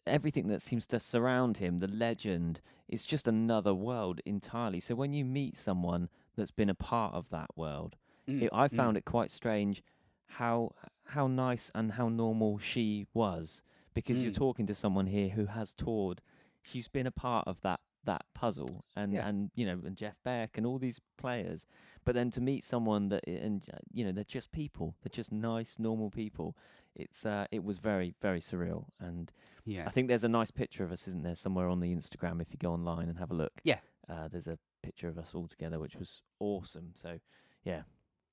everything 0.07 0.47
that 0.47 0.61
seems 0.61 0.85
to 0.87 0.99
surround 0.99 1.57
him. 1.57 1.79
The 1.79 1.87
legend 1.87 2.61
is 2.87 3.03
just 3.05 3.27
another 3.27 3.73
world 3.73 4.21
entirely. 4.25 4.79
So 4.79 4.95
when 4.95 5.13
you 5.13 5.25
meet 5.25 5.57
someone 5.57 6.09
that's 6.35 6.51
been 6.51 6.69
a 6.69 6.75
part 6.75 7.13
of 7.13 7.29
that 7.29 7.49
world, 7.55 7.95
Mm, 8.27 8.43
it, 8.43 8.49
I 8.53 8.67
mm. 8.67 8.75
found 8.75 8.97
it 8.97 9.05
quite 9.05 9.31
strange 9.31 9.81
how 10.27 10.71
how 11.05 11.25
nice 11.27 11.71
and 11.73 11.93
how 11.93 12.07
normal 12.07 12.59
she 12.59 13.07
was 13.15 13.63
because 13.95 14.23
you're 14.23 14.31
Mm. 14.31 14.37
talking 14.37 14.67
to 14.67 14.75
someone 14.75 15.07
here 15.07 15.29
who 15.29 15.47
has 15.47 15.73
toured. 15.73 16.21
She's 16.61 16.87
been 16.87 17.07
a 17.07 17.11
part 17.11 17.47
of 17.47 17.59
that 17.61 17.79
that 18.05 18.25
puzzle, 18.33 18.85
and 18.95 19.13
Yeah. 19.13 19.27
and 19.27 19.51
you 19.55 19.65
know, 19.65 19.79
and 19.85 19.95
Jeff 19.95 20.15
Beck 20.23 20.57
and 20.57 20.65
all 20.65 20.77
these 20.79 20.99
players. 21.17 21.65
But 22.03 22.15
then 22.15 22.31
to 22.31 22.41
meet 22.41 22.65
someone 22.65 23.09
that 23.09 23.27
and 23.27 23.63
uh, 23.73 23.77
you 23.91 24.03
know 24.05 24.11
they're 24.11 24.23
just 24.23 24.51
people, 24.51 24.95
they're 25.03 25.09
just 25.15 25.31
nice, 25.31 25.77
normal 25.79 26.09
people. 26.09 26.55
It's 26.95 27.25
uh, 27.25 27.45
it 27.51 27.63
was 27.63 27.77
very 27.77 28.15
very 28.21 28.41
surreal, 28.41 28.85
and 28.99 29.31
Yeah. 29.65 29.85
I 29.87 29.91
think 29.91 30.07
there's 30.07 30.23
a 30.23 30.29
nice 30.29 30.51
picture 30.51 30.83
of 30.83 30.91
us, 30.91 31.07
isn't 31.07 31.23
there, 31.23 31.35
somewhere 31.35 31.69
on 31.69 31.79
the 31.79 31.95
Instagram 31.95 32.41
if 32.41 32.51
you 32.51 32.57
go 32.57 32.73
online 32.73 33.07
and 33.09 33.17
have 33.19 33.31
a 33.31 33.35
look. 33.35 33.53
Yeah. 33.63 33.79
Uh, 34.09 34.27
there's 34.27 34.47
a 34.47 34.57
picture 34.83 35.07
of 35.07 35.17
us 35.17 35.33
all 35.35 35.47
together, 35.47 35.79
which 35.79 35.95
was 35.95 36.21
awesome. 36.39 36.91
So, 36.95 37.19
yeah, 37.63 37.83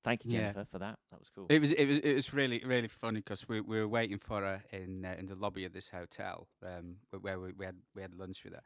thank 0.03 0.25
you, 0.25 0.31
Yeah. 0.33 0.39
Jennifer, 0.51 0.65
for 0.65 0.79
that. 0.79 0.97
That 1.11 1.19
was 1.19 1.29
cool. 1.29 1.45
It 1.49 1.59
was 1.61 1.71
it 1.73 1.85
was 1.85 1.97
it 1.99 2.13
was 2.15 2.33
really 2.33 2.61
really 2.65 2.87
funny 2.89 3.19
because 3.19 3.47
we, 3.47 3.61
we 3.61 3.77
were 3.79 3.87
waiting 3.87 4.17
for 4.17 4.41
her 4.41 4.63
in 4.73 5.05
uh, 5.05 5.15
in 5.17 5.27
the 5.27 5.35
lobby 5.35 5.63
of 5.63 5.71
this 5.73 5.89
hotel 5.89 6.47
um, 6.65 6.95
wh- 7.11 7.23
where 7.23 7.39
we, 7.39 7.53
we 7.53 7.65
had 7.65 7.75
we 7.95 8.01
had 8.01 8.13
lunch 8.15 8.43
with 8.43 8.55
her, 8.55 8.61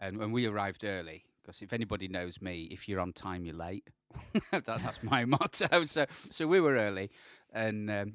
and 0.00 0.18
when 0.18 0.32
we 0.32 0.46
arrived 0.46 0.84
early 0.84 1.24
because 1.46 1.62
if 1.62 1.72
anybody 1.72 2.08
knows 2.08 2.40
me, 2.40 2.68
if 2.72 2.88
you're 2.88 2.98
on 2.98 3.12
time, 3.12 3.44
you're 3.44 3.54
late. 3.54 3.88
that, 4.50 4.64
that's 4.64 5.02
my 5.02 5.24
motto. 5.26 5.84
So 5.84 6.06
so 6.30 6.46
we 6.46 6.60
were 6.60 6.74
early, 6.74 7.10
and 7.52 7.90
um, 7.90 8.14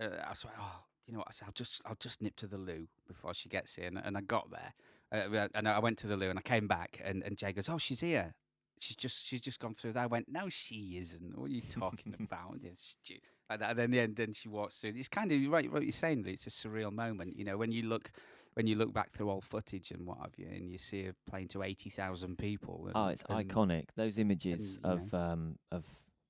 uh, 0.00 0.08
I 0.24 0.30
was 0.30 0.44
like, 0.44 0.54
oh, 0.60 0.84
you 1.06 1.12
know 1.12 1.18
what? 1.18 1.28
I 1.28 1.32
said, 1.32 1.46
I'll 1.46 1.52
just 1.52 1.82
I'll 1.84 1.96
just 1.98 2.22
nip 2.22 2.36
to 2.36 2.46
the 2.46 2.58
loo 2.58 2.86
before 3.06 3.34
she 3.34 3.48
gets 3.48 3.74
here, 3.74 3.86
and, 3.86 3.98
and 3.98 4.16
I 4.16 4.20
got 4.20 4.48
there, 4.50 4.74
uh, 5.12 5.48
and 5.54 5.68
I 5.68 5.78
went 5.80 5.98
to 5.98 6.06
the 6.06 6.16
loo, 6.16 6.30
and 6.30 6.38
I 6.38 6.42
came 6.42 6.68
back, 6.68 7.00
and, 7.04 7.22
and 7.24 7.36
Jay 7.36 7.52
goes, 7.52 7.68
oh, 7.68 7.78
she's 7.78 8.00
here. 8.00 8.34
She's 8.80 8.96
just 8.96 9.26
she's 9.26 9.40
just 9.40 9.58
gone 9.58 9.74
through 9.74 9.94
that. 9.94 10.04
I 10.04 10.06
went, 10.06 10.28
no, 10.28 10.48
she 10.48 10.98
isn't. 11.00 11.36
What 11.36 11.50
are 11.50 11.54
you 11.54 11.62
talking 11.62 12.14
about? 12.20 12.58
Stu-" 12.76 13.14
like 13.50 13.60
that. 13.60 13.70
And 13.70 13.78
then 13.78 13.90
the 13.90 14.00
end, 14.00 14.16
then 14.16 14.32
she 14.32 14.48
walks 14.48 14.76
through. 14.76 14.92
It's 14.94 15.08
kind 15.08 15.32
of 15.32 15.50
right. 15.50 15.72
What 15.72 15.82
you're 15.82 15.90
saying, 15.90 16.22
Lee, 16.22 16.32
it's 16.32 16.46
a 16.46 16.50
surreal 16.50 16.92
moment. 16.92 17.36
You 17.36 17.44
know, 17.44 17.56
when 17.56 17.72
you 17.72 17.82
look 17.82 18.12
when 18.58 18.66
you 18.66 18.74
look 18.74 18.92
back 18.92 19.12
through 19.12 19.30
old 19.30 19.44
footage 19.44 19.92
and 19.92 20.04
what 20.04 20.18
have 20.20 20.32
you, 20.36 20.46
and 20.52 20.68
you 20.70 20.78
see 20.78 21.04
her 21.04 21.14
playing 21.30 21.46
to 21.48 21.62
eighty 21.62 21.88
thousand 21.90 22.36
people. 22.38 22.86
And, 22.86 22.92
oh, 22.96 23.06
it's 23.06 23.22
and- 23.28 23.48
iconic. 23.48 23.84
Those 23.96 24.18
images 24.18 24.78
and, 24.82 25.00
of 25.00 25.14
um 25.14 25.58
of 25.70 25.84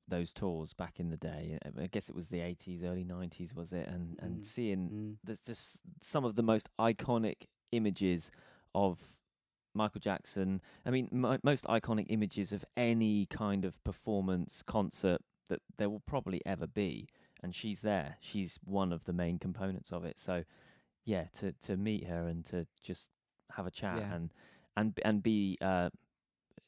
those 0.07 0.33
tours 0.33 0.73
back 0.75 1.01
in 1.01 1.09
the 1.11 1.17
day. 1.17 1.59
I 1.79 1.87
guess 1.87 2.09
it 2.09 2.15
was 2.15 2.29
the 2.29 2.39
80s, 2.39 2.83
early 2.83 3.05
90s, 3.05 3.55
was 3.55 3.73
it? 3.73 3.89
And 3.89 4.17
and 4.23 4.41
Mm, 4.41 4.47
seeing 4.47 4.89
Mm. 4.91 5.17
there's 5.25 5.41
just 5.43 5.79
some 6.01 6.25
of 6.25 6.35
the 6.35 6.43
most 6.43 6.69
iconic 6.79 7.47
images 7.73 8.31
of 8.75 8.99
Michael 9.75 10.01
Jackson. 10.01 10.61
I 10.87 10.91
mean, 10.91 11.09
mo 11.11 11.39
most 11.43 11.65
iconic 11.65 12.07
images 12.09 12.53
of 12.53 12.65
any 12.77 13.27
kind 13.27 13.65
of 13.65 13.83
performance 13.85 14.63
concert 14.63 15.21
that 15.49 15.61
there 15.79 15.89
will 15.91 16.01
probably 16.07 16.41
ever 16.47 16.67
be. 16.67 17.09
And 17.43 17.55
she's 17.55 17.83
there. 17.83 18.17
She's 18.21 18.59
one 18.65 18.93
of 18.93 19.05
the 19.05 19.13
main 19.13 19.39
components 19.39 19.93
of 19.93 20.05
it. 20.05 20.19
So, 20.19 20.45
yeah, 21.09 21.25
to 21.39 21.53
to 21.67 21.77
meet 21.77 22.07
her 22.07 22.27
and 22.29 22.45
to 22.47 22.67
just 22.83 23.11
have 23.57 23.67
a 23.67 23.71
chat 23.71 23.97
Yeah. 23.99 24.15
and 24.15 24.31
and 24.77 24.93
and 25.05 25.23
be 25.23 25.57
uh, 25.63 25.89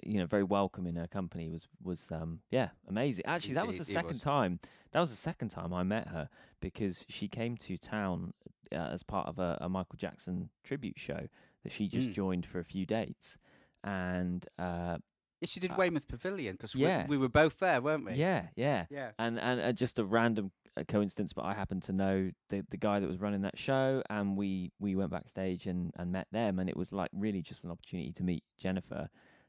you 0.02 0.18
know 0.18 0.26
very 0.26 0.44
welcome 0.44 0.86
in 0.86 0.96
her 0.96 1.06
company 1.06 1.50
was 1.50 1.68
was 1.82 2.10
um 2.10 2.40
yeah 2.50 2.70
amazing. 2.88 3.24
Actually, 3.26 3.54
that 3.54 3.66
was 3.66 3.76
the 3.78 3.84
second 3.84 4.14
was. 4.14 4.22
time. 4.22 4.58
That 4.92 5.00
was 5.00 5.10
the 5.10 5.16
second 5.30 5.50
time 5.50 5.72
I 5.74 5.82
met 5.82 6.08
her 6.08 6.28
because 6.60 7.04
she 7.08 7.28
came 7.28 7.56
to 7.58 7.76
town 7.76 8.32
uh, 8.72 8.76
as 8.96 9.02
part 9.02 9.28
of 9.28 9.38
a, 9.38 9.58
a 9.60 9.68
Michael 9.68 9.98
Jackson 9.98 10.48
tribute 10.64 10.98
show 10.98 11.28
that 11.62 11.70
she 11.72 11.86
just 11.86 12.08
Mm. 12.08 12.14
joined 12.14 12.46
for 12.46 12.58
a 12.60 12.64
few 12.64 12.86
dates, 12.86 13.36
and 13.84 14.46
uh, 14.58 14.96
Yeah, 15.40 15.46
she 15.46 15.60
did 15.60 15.72
Uh, 15.72 15.76
Weymouth 15.78 16.08
Pavilion 16.08 16.54
because 16.56 16.74
yeah. 16.74 17.02
we, 17.06 17.16
we 17.16 17.18
were 17.18 17.28
both 17.28 17.58
there, 17.58 17.80
weren't 17.82 18.04
we? 18.06 18.14
yeah, 18.14 18.48
yeah, 18.56 18.86
Yeah. 18.90 19.10
and 19.18 19.38
and 19.38 19.60
uh, 19.60 19.72
just 19.72 19.98
a 19.98 20.04
random 20.04 20.50
uh, 20.76 20.84
coincidence, 20.86 21.32
but 21.32 21.44
I 21.44 21.54
happened 21.54 21.82
to 21.84 21.92
know 21.92 22.30
the 22.48 22.64
the 22.70 22.76
guy 22.76 23.00
that 23.00 23.08
was 23.08 23.20
running 23.20 23.42
that 23.42 23.58
show, 23.58 24.02
and 24.10 24.36
we 24.36 24.72
we 24.78 24.94
went 24.94 25.10
backstage 25.10 25.66
and 25.66 25.92
and 25.96 26.12
met 26.12 26.28
them, 26.32 26.58
and 26.58 26.68
it 26.68 26.76
was 26.76 26.92
like 26.92 27.10
really 27.12 27.42
just 27.42 27.64
an 27.64 27.70
opportunity 27.70 28.12
to 28.12 28.22
meet 28.22 28.44
Jennifer. 28.58 29.08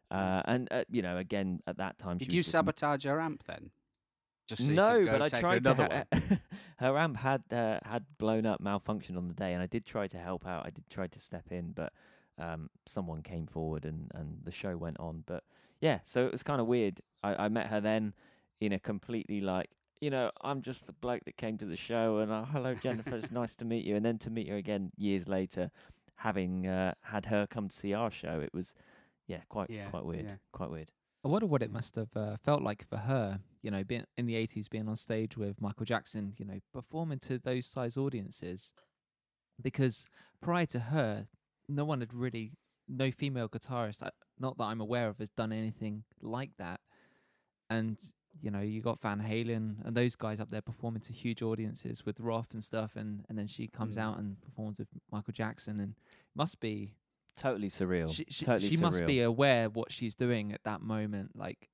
Uh, 0.10 0.42
and 0.46 0.68
uh, 0.72 0.84
you 0.90 1.02
know, 1.02 1.18
again 1.18 1.62
at 1.68 1.78
that 1.78 1.98
time, 1.98 2.20
she 2.20 2.26
Did 2.26 2.34
you 2.34 2.44
sabotage 2.44 3.06
her 3.06 3.22
amp 3.22 3.44
then? 3.46 3.72
Just 4.48 4.66
so 4.66 4.72
no, 4.72 5.06
but 5.06 5.22
I 5.22 5.30
tried 5.30 5.64
to. 5.64 5.74
Ha- 5.74 6.38
her 6.78 6.98
amp 6.98 7.18
had 7.18 7.44
uh, 7.52 7.80
had 7.84 8.06
blown 8.18 8.46
up, 8.46 8.62
malfunctioned 8.62 9.16
on 9.16 9.30
the 9.30 9.34
day, 9.34 9.54
and 9.54 9.64
I 9.64 9.68
did 9.68 9.86
try 9.86 10.08
to 10.08 10.18
help 10.18 10.46
out. 10.46 10.66
I 10.66 10.72
did 10.72 10.90
try 10.90 11.08
to 11.08 11.20
step 11.20 11.52
in, 11.52 11.72
but 11.72 11.94
um, 12.38 12.70
someone 12.86 13.22
came 13.22 13.48
forward 13.48 13.86
and 13.86 14.12
and 14.14 14.40
the 14.44 14.52
show 14.52 14.76
went 14.76 15.00
on. 15.00 15.24
But 15.26 15.44
yeah, 15.80 16.00
so 16.04 16.26
it 16.26 16.32
was 16.34 16.44
kind 16.44 16.60
of 16.60 16.68
weird. 16.68 17.00
I, 17.24 17.46
I 17.46 17.48
met 17.48 17.68
her 17.68 17.80
then 17.80 18.14
in 18.60 18.74
a 18.74 18.80
completely 18.80 19.40
like. 19.40 19.70
You 20.02 20.10
know, 20.10 20.32
I'm 20.42 20.64
just 20.64 20.90
a 20.90 20.94
bloke 20.94 21.26
that 21.26 21.38
came 21.38 21.60
to 21.60 21.66
the 21.66 21.76
show, 21.78 22.18
and 22.18 22.32
uh, 22.32 22.44
hello, 22.46 22.74
Jennifer. 22.74 23.16
it's 23.18 23.32
nice 23.32 23.54
to 23.56 23.66
meet 23.66 23.86
you. 23.86 23.96
And 23.96 24.04
then 24.04 24.18
to 24.20 24.32
meet 24.32 24.50
her 24.50 24.56
again 24.58 24.92
years 24.98 25.28
later, 25.28 25.70
having 26.16 26.66
uh, 26.66 26.96
had 27.04 27.28
her 27.28 27.46
come 27.48 27.70
to 27.70 27.76
see 27.76 27.94
our 27.94 28.10
show, 28.10 28.40
it 28.40 28.50
was, 28.52 28.74
yeah, 29.28 29.42
quite 29.48 29.70
Yeah, 29.70 29.90
quite 29.90 30.04
weird, 30.04 30.26
yeah. 30.26 30.36
quite 30.52 30.72
weird. 30.72 30.90
I 31.24 31.28
wonder 31.28 31.46
what 31.46 31.62
it 31.62 31.72
must 31.72 31.96
have 31.98 32.10
uh, 32.16 32.38
felt 32.44 32.64
like 32.64 32.88
for 32.90 32.98
her, 32.98 33.42
you 33.62 33.70
know, 33.70 33.84
being 33.84 34.06
in 34.18 34.26
the 34.26 34.34
80s, 34.34 34.68
being 34.68 34.90
on 34.90 34.96
stage 34.96 35.38
with 35.38 35.62
Michael 35.62 35.86
Jackson, 35.86 36.34
you 36.40 36.46
know, 36.46 36.60
performing 36.74 37.20
to 37.20 37.38
those 37.38 37.68
size 37.68 37.96
audiences. 37.96 38.74
Because 39.62 40.08
prior 40.42 40.66
to 40.66 40.80
her, 40.80 41.28
no 41.70 41.86
one 41.86 42.00
had 42.00 42.12
really 42.12 42.54
no 42.88 43.12
female 43.12 43.48
guitarist, 43.48 44.02
uh, 44.02 44.10
not 44.40 44.58
that 44.58 44.64
I'm 44.64 44.82
aware 44.82 45.10
of, 45.10 45.20
has 45.20 45.30
done 45.30 45.54
anything 45.54 46.06
like 46.24 46.50
that. 46.58 46.80
And 47.70 47.98
you 48.40 48.50
know, 48.52 48.62
you 48.62 48.82
got 48.82 49.02
Van 49.02 49.20
Halen 49.20 49.86
and 49.86 49.96
those 49.96 50.16
guys 50.16 50.40
up 50.40 50.50
there 50.52 50.62
performing 50.62 51.02
to 51.02 51.14
huge 51.14 51.42
audiences 51.42 52.06
with 52.06 52.20
Roth 52.20 52.54
and 52.54 52.64
stuff, 52.64 52.96
and 52.96 53.26
and 53.30 53.38
then 53.38 53.48
she 53.48 53.68
comes 53.68 53.96
Mm. 53.98 54.02
out 54.02 54.18
and 54.20 54.42
performs 54.42 54.80
with 54.80 54.88
Michael 55.12 55.34
Jackson, 55.34 55.80
and 55.80 55.96
must 56.36 56.60
be 56.60 56.94
Totally 57.38 57.70
surreal. 57.70 58.10
she 58.14 58.26
she, 58.30 58.46
totally 58.46 58.70
she 58.70 58.78
must 58.78 59.06
be 59.06 59.22
aware 59.22 59.70
what 59.70 59.92
she's 59.92 60.16
doing 60.16 60.54
at 60.54 60.64
that 60.64 60.82
moment, 60.82 61.36
like. 61.36 61.70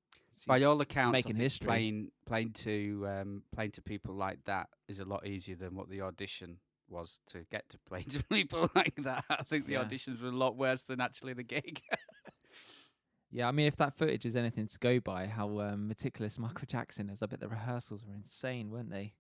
By 0.46 0.62
all 0.64 0.80
accounts, 0.80 1.10
I 1.10 1.12
making 1.18 1.34
think 1.34 1.42
history. 1.44 1.66
playing 1.68 2.12
playing 2.26 2.52
to 2.54 3.06
um, 3.10 3.44
playing 3.54 3.72
to 3.72 3.82
people 3.82 4.16
like 4.16 4.40
that 4.46 4.70
is 4.88 5.00
a 5.00 5.04
lot 5.06 5.28
easier 5.28 5.58
than 5.58 5.76
what 5.76 5.90
the 5.90 6.00
audition 6.02 6.60
was 6.88 7.20
to 7.28 7.40
get 7.52 7.68
to 7.70 7.78
play 7.80 8.04
to 8.10 8.24
people 8.26 8.70
like 8.74 8.96
that. 9.04 9.26
I 9.30 9.44
think 9.44 9.66
the 9.66 9.74
Yeah. 9.74 9.84
auditions 9.84 10.22
were 10.22 10.30
a 10.30 10.32
lot 10.32 10.56
worse 10.56 10.84
than 10.84 11.02
actually 11.02 11.34
the 11.34 11.44
gig. 11.44 11.82
Yeah, 13.32 13.48
I 13.48 13.52
mean, 13.52 13.68
if 13.68 13.76
that 13.78 13.98
footage 13.98 14.26
is 14.26 14.36
anything 14.36 14.68
to 14.68 14.80
go 14.80 15.00
by, 15.00 15.28
how 15.28 15.60
um, 15.60 15.88
meticulous 15.88 16.40
Michael 16.40 16.66
Jackson 16.66 17.10
is, 17.10 17.22
I 17.22 17.26
bet 17.26 17.40
the 17.40 17.48
rehearsals 17.50 18.06
were 18.06 18.14
insane, 18.16 18.70
weren't 18.72 18.90
they? 18.90 19.14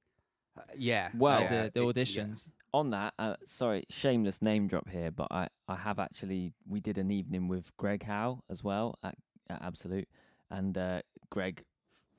Uh, 0.57 0.61
yeah. 0.77 1.09
Well, 1.13 1.41
the, 1.41 1.71
the 1.73 1.87
it- 1.87 1.97
yeah. 1.97 2.03
auditions. 2.23 2.47
on 2.73 2.89
that, 2.91 3.13
uh, 3.19 3.35
sorry, 3.45 3.83
shameless 3.89 4.41
name 4.41 4.67
drop 4.67 4.87
here, 4.89 5.11
but 5.11 5.27
I, 5.29 5.49
I 5.67 5.75
have 5.75 5.99
actually 5.99 6.53
we 6.67 6.79
did 6.79 6.97
an 6.97 7.11
evening 7.11 7.47
with 7.47 7.75
Greg 7.77 8.03
Howe 8.03 8.41
as 8.49 8.63
well 8.63 8.97
at, 9.03 9.15
at 9.49 9.61
Absolute, 9.61 10.07
and 10.49 10.77
uh, 10.77 11.01
Greg 11.29 11.63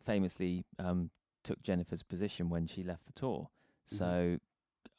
famously 0.04 0.64
um, 0.78 1.10
took 1.42 1.62
Jennifer's 1.62 2.02
position 2.02 2.50
when 2.50 2.66
she 2.66 2.82
left 2.82 3.06
the 3.06 3.12
tour. 3.12 3.48
So 3.84 4.36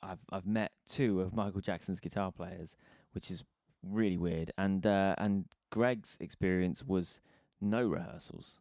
I've 0.02 0.26
I've 0.32 0.48
met 0.48 0.72
two 0.88 1.22
of 1.22 1.36
Michael 1.36 1.62
Jackson's 1.62 2.00
guitar 2.00 2.32
players, 2.32 2.76
which 3.14 3.30
is 3.30 3.44
really 3.84 4.18
weird. 4.18 4.52
And 4.58 4.86
uh, 4.88 5.14
and 5.20 5.46
Greg's 5.70 6.18
experience 6.20 6.84
was 6.84 7.22
no 7.62 7.86
rehearsals. 7.88 8.60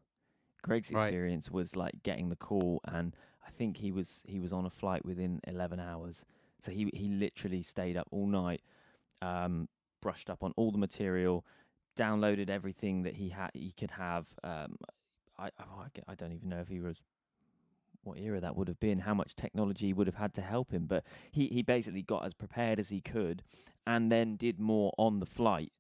Greg's 0.63 0.91
Right. 0.91 1.05
experience 1.05 1.51
was 1.51 1.77
like 1.77 2.03
getting 2.03 2.29
the 2.29 2.37
call, 2.37 2.81
and 2.85 3.15
I 3.47 3.51
think 3.51 3.79
he 3.79 3.93
was 3.93 4.23
he 4.27 4.41
was 4.41 4.53
on 4.53 4.67
a 4.67 4.71
flight 4.71 5.05
within 5.05 5.41
eleven 5.45 5.81
hours. 5.81 6.25
So 6.61 6.73
he 6.73 6.91
he 6.93 7.09
literally 7.09 7.63
stayed 7.63 7.97
up 7.97 8.09
all 8.11 8.27
night, 8.27 8.63
um, 9.23 9.69
brushed 10.01 10.29
up 10.29 10.43
on 10.43 10.53
all 10.57 10.71
the 10.73 10.79
material, 10.79 11.45
downloaded 11.97 12.51
everything 12.51 13.03
that 13.03 13.15
he 13.15 13.29
had 13.31 13.51
he 13.55 13.73
could 13.73 13.93
have. 13.93 14.27
Um, 14.43 14.77
I 15.39 15.51
I, 15.59 15.87
I 16.09 16.15
don't 16.15 16.33
even 16.33 16.49
know 16.49 16.61
if 16.61 16.69
he 16.69 16.81
was 16.81 17.01
what 18.03 18.19
era 18.19 18.41
that 18.41 18.57
would 18.57 18.69
have 18.69 18.81
been, 18.81 19.01
how 19.01 19.15
much 19.15 19.35
technology 19.37 19.93
would 19.93 20.07
have 20.07 20.17
had 20.17 20.33
to 20.35 20.41
help 20.41 20.71
him, 20.73 20.87
but 20.87 21.05
he 21.31 21.47
he 21.49 21.63
basically 21.63 22.03
got 22.03 22.25
as 22.25 22.35
prepared 22.35 22.81
as 22.81 22.89
he 22.89 23.01
could, 23.01 23.43
and 23.87 24.11
then 24.11 24.37
did 24.37 24.59
more 24.59 24.93
on 24.99 25.21
the 25.21 25.27
flight, 25.27 25.73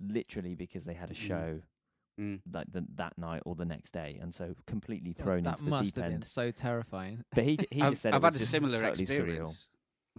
literally 0.00 0.54
because 0.54 0.84
they 0.84 0.94
had 0.94 1.10
a 1.10 1.14
Mm. 1.14 1.26
show 1.26 1.62
Mm. 2.18 2.40
like 2.52 2.66
the, 2.72 2.84
that 2.96 3.16
night 3.16 3.42
or 3.46 3.54
the 3.54 3.64
next 3.64 3.92
day, 3.92 4.18
and 4.20 4.34
so 4.34 4.54
completely 4.66 5.12
thrown 5.12 5.44
that 5.44 5.52
into 5.52 5.64
the 5.64 5.70
must 5.70 5.84
deep 5.84 5.96
have 5.96 6.04
end. 6.04 6.20
been 6.20 6.26
so 6.26 6.50
terrifying. 6.50 7.24
But 7.32 7.44
he, 7.44 7.58
he 7.70 7.80
I've, 7.82 7.90
just 7.90 8.02
said 8.02 8.14
I've 8.14 8.22
it 8.22 8.24
was 8.24 8.34
had 8.34 8.40
a 8.40 8.44
just 8.44 8.50
similar 8.50 8.82
totally 8.82 8.90
experience. 9.04 9.68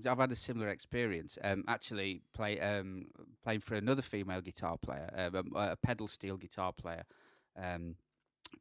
I've 0.06 0.18
had 0.18 0.32
a 0.32 0.36
similar 0.36 0.70
experience. 0.70 1.38
Um, 1.44 1.66
actually, 1.68 2.22
play 2.34 2.58
um, 2.62 3.08
playing 3.44 3.60
for 3.60 3.76
another 3.76 4.02
female 4.02 4.40
guitar 4.40 4.78
player, 4.78 5.10
um, 5.36 5.52
a, 5.56 5.72
a 5.72 5.76
pedal 5.76 6.08
steel 6.08 6.38
guitar 6.38 6.72
player, 6.72 7.04
um, 7.62 7.96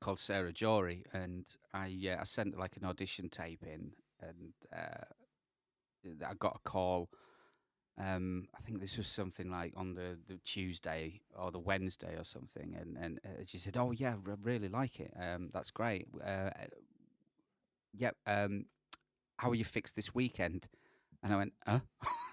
called 0.01 0.19
Sarah 0.19 0.53
Jory, 0.53 1.05
and 1.13 1.45
I 1.73 1.95
uh, 2.11 2.21
I 2.21 2.25
sent 2.25 2.59
like 2.59 2.77
an 2.77 2.85
audition 2.85 3.29
tape 3.29 3.63
in, 3.63 3.93
and 4.21 4.53
uh, 4.77 5.05
I 6.27 6.35
got 6.35 6.57
a 6.57 6.69
call. 6.69 7.09
Um, 7.99 8.47
I 8.57 8.61
think 8.61 8.81
this 8.81 8.97
was 8.97 9.09
something 9.09 9.51
like 9.51 9.73
on 9.77 9.95
the, 9.95 10.17
the 10.29 10.39
Tuesday 10.45 11.21
or 11.37 11.51
the 11.51 11.59
Wednesday 11.59 12.15
or 12.17 12.25
something, 12.25 12.77
and 12.81 12.97
and 12.97 13.21
uh, 13.25 13.45
she 13.45 13.59
said, 13.59 13.77
"Oh 13.77 13.91
yeah, 13.91 14.15
I 14.15 14.35
really 14.43 14.69
like 14.69 15.01
it. 15.01 15.13
Um, 15.21 15.51
that's 15.53 15.71
great. 15.71 16.07
Uh, 16.25 16.51
yep. 17.97 18.17
Um, 18.27 18.67
how 19.39 19.51
are 19.51 19.55
you 19.55 19.65
fixed 19.65 19.97
this 19.97 20.15
weekend?" 20.15 20.69
And 21.23 21.33
I 21.33 21.37
went, 21.37 21.53
"Huh? 21.67 21.81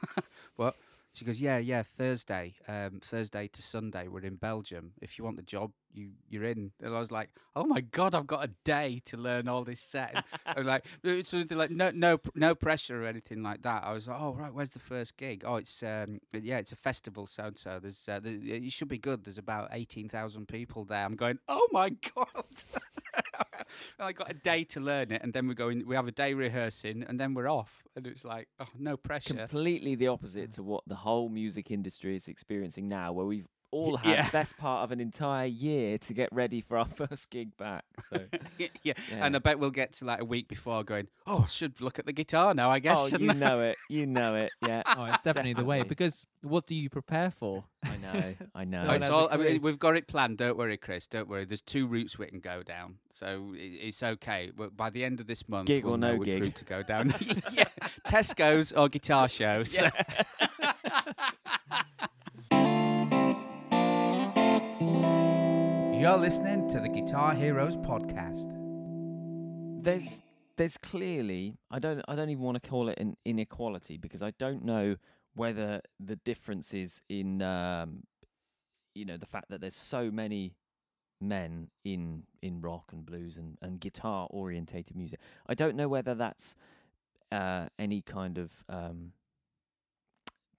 what?" 0.55 0.75
She 1.13 1.25
goes, 1.25 1.41
"Yeah, 1.41 1.57
yeah. 1.57 1.81
Thursday, 1.81 2.55
um, 2.67 2.99
Thursday 3.01 3.47
to 3.47 3.61
Sunday. 3.61 4.07
We're 4.07 4.19
in 4.25 4.35
Belgium. 4.35 4.91
If 5.01 5.17
you 5.17 5.23
want 5.23 5.37
the 5.37 5.43
job, 5.43 5.71
you 5.95 6.09
you're 6.29 6.43
in." 6.43 6.71
And 6.81 6.95
I 6.95 6.99
was 6.99 7.11
like, 7.11 7.29
"Oh 7.55 7.65
my 7.65 7.81
god, 7.81 8.13
I've 8.13 8.27
got 8.27 8.43
a 8.43 8.51
day 8.63 9.01
to 9.05 9.17
learn 9.17 9.47
all 9.47 9.63
this 9.63 9.79
set." 9.79 10.23
And 10.45 10.65
like 10.65 10.85
it's 11.03 11.29
something 11.29 11.57
like 11.57 11.71
no 11.71 11.91
no 11.91 12.19
no 12.35 12.55
pressure 12.55 13.03
or 13.03 13.07
anything 13.07 13.41
like 13.41 13.63
that. 13.63 13.83
I 13.83 13.93
was 13.93 14.07
like, 14.07 14.19
"Oh 14.19 14.33
right, 14.33 14.53
where's 14.53 14.71
the 14.71 14.79
first 14.79 15.17
gig? 15.17 15.43
Oh, 15.45 15.55
it's 15.55 15.81
um 15.83 16.19
yeah, 16.33 16.57
it's 16.57 16.71
a 16.71 16.75
festival. 16.75 17.27
So 17.27 17.45
and 17.45 17.57
so. 17.57 17.79
There's 17.81 18.07
uh, 18.07 18.19
there, 18.19 18.37
it 18.41 18.71
should 18.71 18.87
be 18.87 18.97
good. 18.97 19.23
There's 19.23 19.37
about 19.37 19.69
eighteen 19.71 20.09
thousand 20.09 20.47
people 20.47 20.85
there." 20.85 21.03
I'm 21.03 21.15
going, 21.15 21.39
"Oh 21.47 21.67
my 21.71 21.89
god." 21.89 22.45
I 23.99 24.11
got 24.13 24.29
a 24.29 24.33
day 24.33 24.63
to 24.65 24.79
learn 24.79 25.11
it, 25.11 25.21
and 25.23 25.33
then 25.33 25.47
we're 25.47 25.53
going. 25.53 25.85
We 25.85 25.95
have 25.95 26.07
a 26.07 26.11
day 26.11 26.33
rehearsing, 26.33 27.03
and 27.07 27.19
then 27.19 27.33
we're 27.33 27.49
off. 27.49 27.83
And 27.95 28.05
it's 28.07 28.25
like, 28.25 28.47
oh, 28.59 28.67
no 28.77 28.97
pressure. 28.97 29.33
completely 29.35 29.95
the 29.95 30.07
opposite 30.07 30.51
to 30.53 30.63
what 30.63 30.83
the 30.87 30.95
whole 30.95 31.29
music 31.29 31.71
industry 31.71 32.15
is 32.15 32.27
experiencing 32.27 32.87
now, 32.87 33.13
where 33.13 33.25
we've 33.25 33.47
all 33.71 33.97
had 34.03 34.09
Yeah. 34.11 34.25
the 34.27 34.31
best 34.31 34.57
part 34.57 34.83
of 34.83 34.91
an 34.91 34.99
entire 34.99 35.45
year 35.47 35.97
to 35.99 36.13
get 36.13 36.29
ready 36.31 36.61
for 36.61 36.77
our 36.77 36.85
first 36.97 37.29
gig 37.29 37.55
back. 37.57 37.83
So 38.09 38.21
yeah, 38.57 38.67
yeah. 38.83 38.93
Yeah. 39.11 39.25
and 39.25 39.35
I 39.35 39.39
bet 39.39 39.59
we'll 39.59 39.71
get 39.71 39.93
to 39.93 40.05
like 40.05 40.21
a 40.21 40.25
week 40.25 40.47
before 40.47 40.83
going. 40.83 41.07
Oh, 41.27 41.43
I 41.43 41.47
should 41.47 41.81
look 41.81 41.99
at 41.99 42.05
the 42.05 42.13
guitar 42.13 42.53
now. 42.53 42.69
I 42.69 42.79
guess. 42.79 42.97
oh, 43.13 43.17
you 43.17 43.31
I?" 43.31 43.33
know 43.33 43.61
it, 43.61 43.77
you 43.89 44.05
know 44.05 44.35
it, 44.35 44.51
yeah. 44.65 44.83
Oh, 44.85 45.05
it's 45.05 45.21
definitely 45.21 45.53
the 45.53 45.65
way. 45.65 45.83
Because 45.83 46.25
what 46.41 46.67
do 46.67 46.75
you 46.75 46.89
prepare 46.89 47.31
for? 47.31 47.63
I 47.83 47.97
know, 47.97 48.33
I 48.55 48.63
know. 48.65 48.87
Oh, 48.89 48.93
it's 48.93 49.09
all, 49.09 49.29
I 49.31 49.37
mean, 49.37 49.61
we've 49.61 49.77
got 49.77 49.95
it 49.95 50.07
planned. 50.07 50.37
Don't 50.39 50.57
worry, 50.57 50.75
Chris. 50.77 51.05
Don't 51.07 51.29
worry. 51.29 51.45
There's 51.45 51.61
two 51.61 51.85
routes 51.85 52.17
we 52.17 52.25
can 52.25 52.39
go 52.39 52.63
down, 52.63 52.95
so 53.13 53.53
it's 53.55 54.01
okay. 54.01 54.51
But 54.55 54.75
by 54.75 54.89
the 54.89 55.03
end 55.03 55.19
of 55.19 55.27
this 55.27 55.47
month, 55.47 55.67
Gig 55.67 55.83
we'll 55.85 55.93
or 55.93 55.97
know 55.97 56.13
no 56.13 56.17
which 56.17 56.27
gig. 56.29 56.41
route 56.41 56.55
to 56.55 56.65
go 56.65 56.81
down. 56.81 57.13
yeah, 57.53 57.65
Tesco's 58.07 58.71
or 58.71 58.89
guitar 58.89 59.27
shows. 59.27 59.77
You're 66.05 66.17
listening 66.17 66.69
to 66.69 66.79
the 66.79 66.87
Guitar 66.87 67.33
Heroes 67.33 67.77
podcast. 67.77 68.53
there's 69.83 70.21
there's 70.55 70.77
clearly 70.77 71.57
I 71.71 71.79
don't 71.79 72.03
I 72.07 72.15
don't 72.15 72.29
even 72.29 72.43
want 72.43 72.61
to 72.61 72.69
call 72.69 72.89
it 72.89 72.99
an 72.99 73.17
inequality 73.25 73.97
because 73.97 74.21
I 74.21 74.29
don't 74.37 74.63
know 74.63 74.97
whether 75.33 75.81
the 75.99 76.15
difference 76.17 76.75
is 76.75 77.01
in 77.09 77.41
um, 77.41 78.03
you 78.93 79.03
know 79.03 79.17
the 79.17 79.25
fact 79.25 79.49
that 79.49 79.61
there's 79.61 79.75
so 79.75 80.11
many 80.11 80.53
men 81.19 81.69
in 81.83 82.25
in 82.39 82.61
rock 82.61 82.91
and 82.91 83.03
blues 83.03 83.37
and, 83.37 83.57
and 83.63 83.79
guitar 83.79 84.27
orientated 84.29 84.95
music. 84.95 85.19
I 85.47 85.55
don't 85.55 85.75
know 85.75 85.87
whether 85.87 86.13
that's 86.13 86.55
uh, 87.31 87.69
any 87.79 88.03
kind 88.03 88.37
of 88.37 88.51
um, 88.69 89.13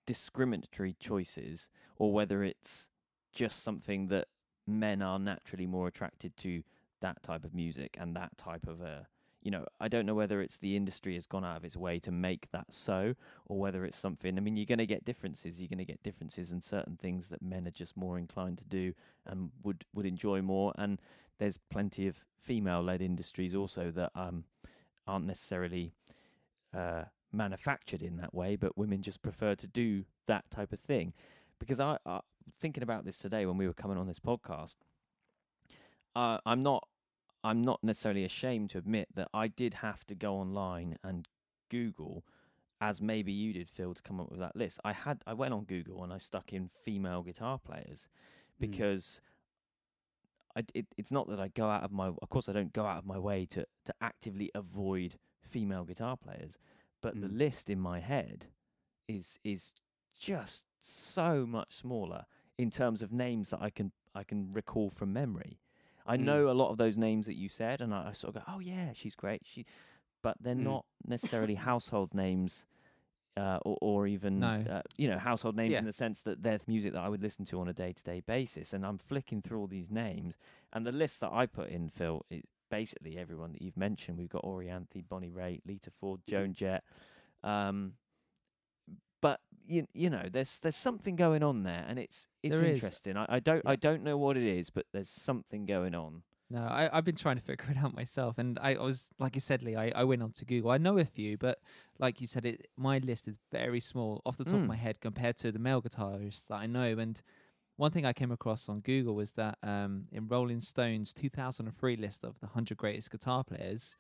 discriminatory 0.09 0.97
choices 0.99 1.69
or 1.99 2.13
whether 2.13 2.43
it's 2.43 2.89
just 3.33 3.63
something 3.63 4.09
that 4.09 4.27
men 4.67 5.03
are 5.03 5.19
naturally 5.19 5.67
more 5.67 5.89
attracted 5.89 6.37
to 6.37 6.63
that 7.01 7.23
type 7.23 7.45
of 7.45 7.55
music 7.55 7.97
and 8.01 8.17
that 8.17 8.37
type 8.39 8.67
of 8.67 8.81
uh 8.81 9.05
you 9.43 9.51
know 9.51 9.65
i 9.81 9.87
don't 9.87 10.07
know 10.07 10.15
whether 10.15 10.41
it's 10.41 10.57
the 10.57 10.75
industry 10.75 11.15
has 11.15 11.27
gone 11.27 11.45
out 11.45 11.57
of 11.57 11.65
its 11.65 11.77
way 11.77 12.01
to 12.01 12.11
make 12.11 12.51
that 12.53 12.73
so 12.73 13.15
or 13.45 13.59
whether 13.59 13.85
it's 13.85 13.99
something 13.99 14.37
i 14.39 14.41
mean 14.41 14.57
you're 14.57 14.67
going 14.67 14.79
to 14.79 14.87
get 14.87 15.05
differences 15.05 15.61
you're 15.61 15.69
going 15.69 15.79
to 15.79 15.85
get 15.85 16.03
differences 16.03 16.51
in 16.51 16.61
certain 16.61 16.97
things 16.97 17.29
that 17.29 17.43
men 17.43 17.67
are 17.67 17.71
just 17.71 17.97
more 17.97 18.19
inclined 18.19 18.59
to 18.59 18.65
do 18.65 18.93
and 19.27 19.51
would 19.63 19.85
would 19.95 20.07
enjoy 20.07 20.41
more. 20.41 20.73
And 20.79 21.01
there's 21.39 21.59
plenty 21.59 22.07
of 22.07 22.25
female 22.39 22.83
led 22.83 23.03
industries 23.03 23.55
also 23.55 23.91
that 23.91 24.11
um 24.15 24.45
aren't 25.07 25.27
necessarily 25.27 25.93
uh 26.75 27.05
manufactured 27.33 28.03
in 28.03 28.17
that 28.17 28.33
way 28.33 28.57
but 28.57 28.79
women 28.79 29.03
just 29.03 29.21
prefer 29.21 29.55
to 29.55 29.67
do 29.67 30.05
that 30.27 30.51
type 30.51 30.73
of 30.73 30.81
thing. 30.81 31.13
Because 31.59 31.81
i, 31.81 31.99
I 32.07 32.21
thinking 32.61 32.83
about 32.83 33.05
this 33.05 33.19
today 33.19 33.47
when 33.47 33.57
we 33.57 33.67
were 33.67 33.73
coming 33.75 33.99
on 33.99 34.07
this 34.07 34.21
podcast 34.21 34.77
uh, 36.15 36.39
i'm 36.47 36.63
not 36.63 36.87
i'm 37.45 37.63
not 37.63 37.83
necessarily 37.83 38.25
ashamed 38.25 38.71
to 38.71 38.79
admit 38.79 39.09
that 39.15 39.29
i 39.35 39.49
did 39.49 39.75
have 39.75 40.05
to 40.07 40.15
go 40.15 40.35
online 40.35 40.97
and 41.05 41.29
google 41.71 42.25
as 42.81 43.01
maybe 43.01 43.33
you 43.33 43.53
did 43.53 43.69
phil 43.69 43.95
to 43.95 44.03
come 44.03 44.21
up 44.21 44.31
with 44.31 44.39
that 44.41 44.55
list 44.57 44.79
i 44.85 44.93
had 44.93 45.23
i 45.27 45.33
went 45.33 45.53
on 45.55 45.65
google 45.65 46.03
and 46.05 46.13
i 46.13 46.19
stuck 46.19 46.53
in 46.53 46.69
female 46.69 47.23
guitar 47.23 47.59
players 47.59 48.09
Mm. 48.59 48.71
because 48.71 49.21
I, 50.57 50.63
it, 50.75 50.87
it's 50.97 51.13
not 51.13 51.29
that 51.29 51.39
I 51.39 51.49
go 51.49 51.69
out 51.69 51.83
of 51.83 51.93
my 51.93 52.07
of 52.07 52.31
course 52.31 52.49
I 52.49 52.53
don't 52.55 52.73
go 52.73 52.87
out 52.87 52.97
of 52.97 53.05
my 53.05 53.19
way 53.19 53.45
to 53.51 53.67
to 53.85 53.95
actively 54.01 54.51
avoid 54.55 55.17
female 55.43 55.85
guitar 55.85 56.17
players 56.17 56.57
but 57.03 57.21
the 57.21 57.27
Mm. 57.27 57.37
list 57.37 57.69
in 57.69 57.79
my 57.79 58.01
head 58.01 58.47
is 59.07 59.39
is 59.45 59.75
just 60.19 60.65
so 60.81 61.45
much 61.45 61.75
smaller 61.77 62.25
in 62.59 62.71
terms 62.71 63.03
of 63.03 63.13
names 63.13 63.51
that 63.51 63.61
I 63.63 63.71
can 63.71 63.93
I 64.15 64.25
can 64.25 64.51
recall 64.53 64.89
from 64.91 65.13
memory. 65.13 65.59
I 66.07 66.17
Mm. 66.17 66.21
know 66.25 66.51
a 66.51 66.53
lot 66.55 66.71
of 66.71 66.79
those 66.79 66.97
names 66.97 67.27
that 67.27 67.35
you 67.37 67.49
said, 67.49 67.81
and 67.81 67.93
I, 67.93 68.09
I 68.09 68.13
sort 68.13 68.35
of 68.37 68.45
go, 68.47 68.53
"Oh 68.53 68.61
yeah, 68.61 68.93
she's 68.95 69.15
great." 69.15 69.43
She, 69.45 69.67
but 70.23 70.37
they're 70.41 70.55
Mm. 70.55 70.63
not 70.65 70.87
necessarily 71.07 71.55
household 71.57 72.15
names 72.15 72.65
uh, 73.37 73.59
or, 73.67 73.77
or 73.83 74.07
even 74.07 74.41
No. 74.41 74.65
uh, 74.71 74.81
you 74.97 75.09
know 75.09 75.19
household 75.19 75.57
names 75.57 75.73
Yeah. 75.73 75.81
in 75.81 75.85
the 75.85 75.93
sense 75.93 76.23
that 76.23 76.43
they're 76.43 76.61
music 76.67 76.95
that 76.95 77.03
I 77.03 77.11
would 77.11 77.21
listen 77.21 77.45
to 77.47 77.61
on 77.61 77.69
a 77.69 77.75
day 77.75 77.93
to 77.93 78.03
day 78.03 78.21
basis. 78.21 78.73
And 78.73 78.87
I'm 78.87 78.97
flicking 78.99 79.43
through 79.43 79.61
all 79.61 79.67
these 79.67 79.91
names, 79.91 80.39
and 80.73 80.87
the 80.87 80.93
list 80.93 81.21
that 81.21 81.33
I 81.33 81.45
put 81.45 81.69
in, 81.69 81.91
Phil, 81.91 82.25
is 82.31 82.43
basically 82.71 83.19
everyone 83.19 83.53
that 83.53 83.61
you've 83.61 83.77
mentioned. 83.77 84.17
We've 84.17 84.31
got 84.31 84.43
Orianthi, 84.45 85.07
Bonnie 85.07 85.31
Raitt, 85.31 85.61
Lita 85.67 85.91
Ford, 85.91 86.21
Joan 86.27 86.55
Jett. 86.55 86.83
Um, 87.45 87.93
but 89.29 89.41
you 89.67 89.87
you 89.93 90.09
know, 90.11 90.27
there's 90.37 90.61
there's 90.61 90.77
something 90.89 91.17
going 91.17 91.43
on 91.43 91.63
there, 91.65 91.85
and 91.89 91.99
it's 91.99 92.27
it's 92.43 92.59
There 92.59 92.65
interesting. 92.75 93.17
I, 93.17 93.27
I 93.37 93.41
don't 93.41 93.63
Yeah. 93.65 93.73
I 93.73 93.77
don't 93.77 94.03
know 94.03 94.17
what 94.25 94.37
it 94.37 94.45
is, 94.61 94.71
but 94.71 94.85
there's 94.93 95.09
something 95.11 95.67
going 95.67 95.95
on. 95.95 96.23
No, 96.49 96.61
I, 96.61 96.89
I've 96.97 97.05
been 97.05 97.17
trying 97.17 97.39
to 97.41 97.43
figure 97.43 97.67
it 97.73 97.77
out 97.77 97.93
myself, 98.03 98.39
and 98.39 98.57
I, 98.61 98.71
I 98.77 98.83
was 98.83 99.11
like 99.19 99.35
you 99.35 99.41
said, 99.41 99.63
Lee. 99.65 99.75
I, 99.85 99.87
I 100.03 100.05
went 100.05 100.23
on 100.23 100.31
to 100.33 100.45
Google. 100.45 100.71
I 100.71 100.79
know 100.79 100.97
a 100.99 101.05
few, 101.05 101.37
but 101.37 101.59
like 101.99 102.21
you 102.21 102.27
said, 102.29 102.45
it 102.47 102.69
my 102.77 102.99
list 102.99 103.27
is 103.27 103.39
very 103.51 103.81
small 103.81 104.23
off 104.25 104.37
the 104.37 104.45
top 104.45 104.55
of 104.55 104.61
Mm. 104.61 104.69
my 104.69 104.77
head 104.77 105.01
compared 105.01 105.37
to 105.39 105.51
the 105.51 105.59
male 105.59 105.83
guitarists 105.83 106.47
that 106.49 106.57
I 106.65 106.67
know. 106.67 106.97
And 107.05 107.21
one 107.77 107.91
thing 107.91 108.07
I 108.07 108.13
came 108.13 108.31
across 108.31 108.69
on 108.69 108.81
Google 108.81 109.15
was 109.17 109.33
that 109.33 109.59
um, 109.63 110.05
in 110.13 110.29
Rolling 110.29 110.61
Stone's 110.61 111.13
2003 111.13 111.97
list 111.97 112.25
of 112.25 112.39
the 112.41 112.47
100 112.47 112.77
greatest 112.79 113.11
guitar 113.11 113.43
players, 113.45 113.97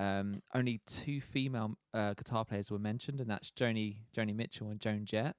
um, 0.00 0.42
only 0.54 0.80
two 0.86 1.20
female 1.20 1.76
uh, 1.92 2.14
guitar 2.14 2.44
players 2.44 2.70
were 2.70 2.78
mentioned, 2.78 3.20
and 3.20 3.28
that's 3.30 3.50
Joni 3.50 3.98
Joni 4.16 4.34
Mitchell 4.34 4.68
and 4.70 4.80
Joan 4.80 5.04
Jett 5.04 5.36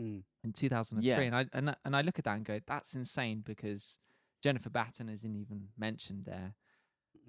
Mm. 0.00 0.22
in 0.42 0.52
2003 0.54 1.06
Yeah. 1.06 1.20
and 1.20 1.36
I 1.36 1.46
and, 1.52 1.70
I- 1.70 1.76
and 1.84 1.94
I 1.94 2.00
look 2.00 2.18
at 2.18 2.24
that 2.24 2.36
and 2.36 2.44
go 2.44 2.58
that's 2.66 2.94
insane 2.94 3.42
because 3.44 3.98
Jennifer 4.42 4.70
Batten 4.70 5.10
isn't 5.10 5.36
even 5.36 5.68
mentioned 5.76 6.24
there 6.24 6.54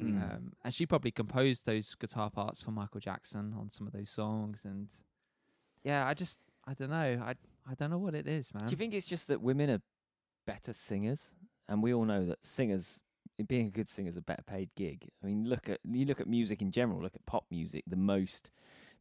Mm. 0.02 0.22
um, 0.36 0.54
and 0.64 0.74
she 0.74 0.86
probably 0.86 1.12
composed 1.12 1.66
those 1.66 1.94
guitar 1.96 2.30
parts 2.32 2.64
for 2.64 2.72
Michael 2.72 3.02
Jackson 3.02 3.54
on 3.60 3.72
some 3.72 3.86
of 3.88 3.92
those 3.94 4.10
songs 4.10 4.60
and 4.64 4.88
yeah 5.84 6.08
I 6.08 6.14
just 6.14 6.40
I 6.66 6.74
don't 6.74 6.90
know 6.92 7.22
I 7.22 7.36
I 7.70 7.74
don't 7.76 7.90
know 7.90 8.00
what 8.00 8.16
it 8.16 8.26
is 8.26 8.54
man 8.54 8.68
Do 8.68 8.72
you 8.72 8.78
think 8.78 8.94
it's 8.94 9.06
just 9.06 9.28
that 9.28 9.42
women 9.42 9.70
are 9.70 9.82
better 10.48 10.72
singers, 10.72 11.36
and 11.68 11.84
we 11.84 11.94
all 11.94 12.06
know 12.06 12.26
that 12.26 12.46
singers, 12.46 13.02
being 13.48 13.68
a 13.68 13.72
good 13.72 13.90
singer, 13.90 14.10
is 14.10 14.18
a 14.18 14.22
better 14.22 14.44
paid 14.44 14.70
gig. 14.76 15.10
I 15.24 15.28
mean, 15.28 15.46
look 15.48 15.70
at 15.70 15.80
you 15.84 16.06
look 16.06 16.20
at 16.22 16.28
music 16.28 16.62
in 16.62 16.72
general. 16.72 17.02
Look 17.02 17.16
at 17.16 17.26
pop 17.26 17.46
music, 17.50 17.84
the 17.88 17.96
most, 17.96 18.50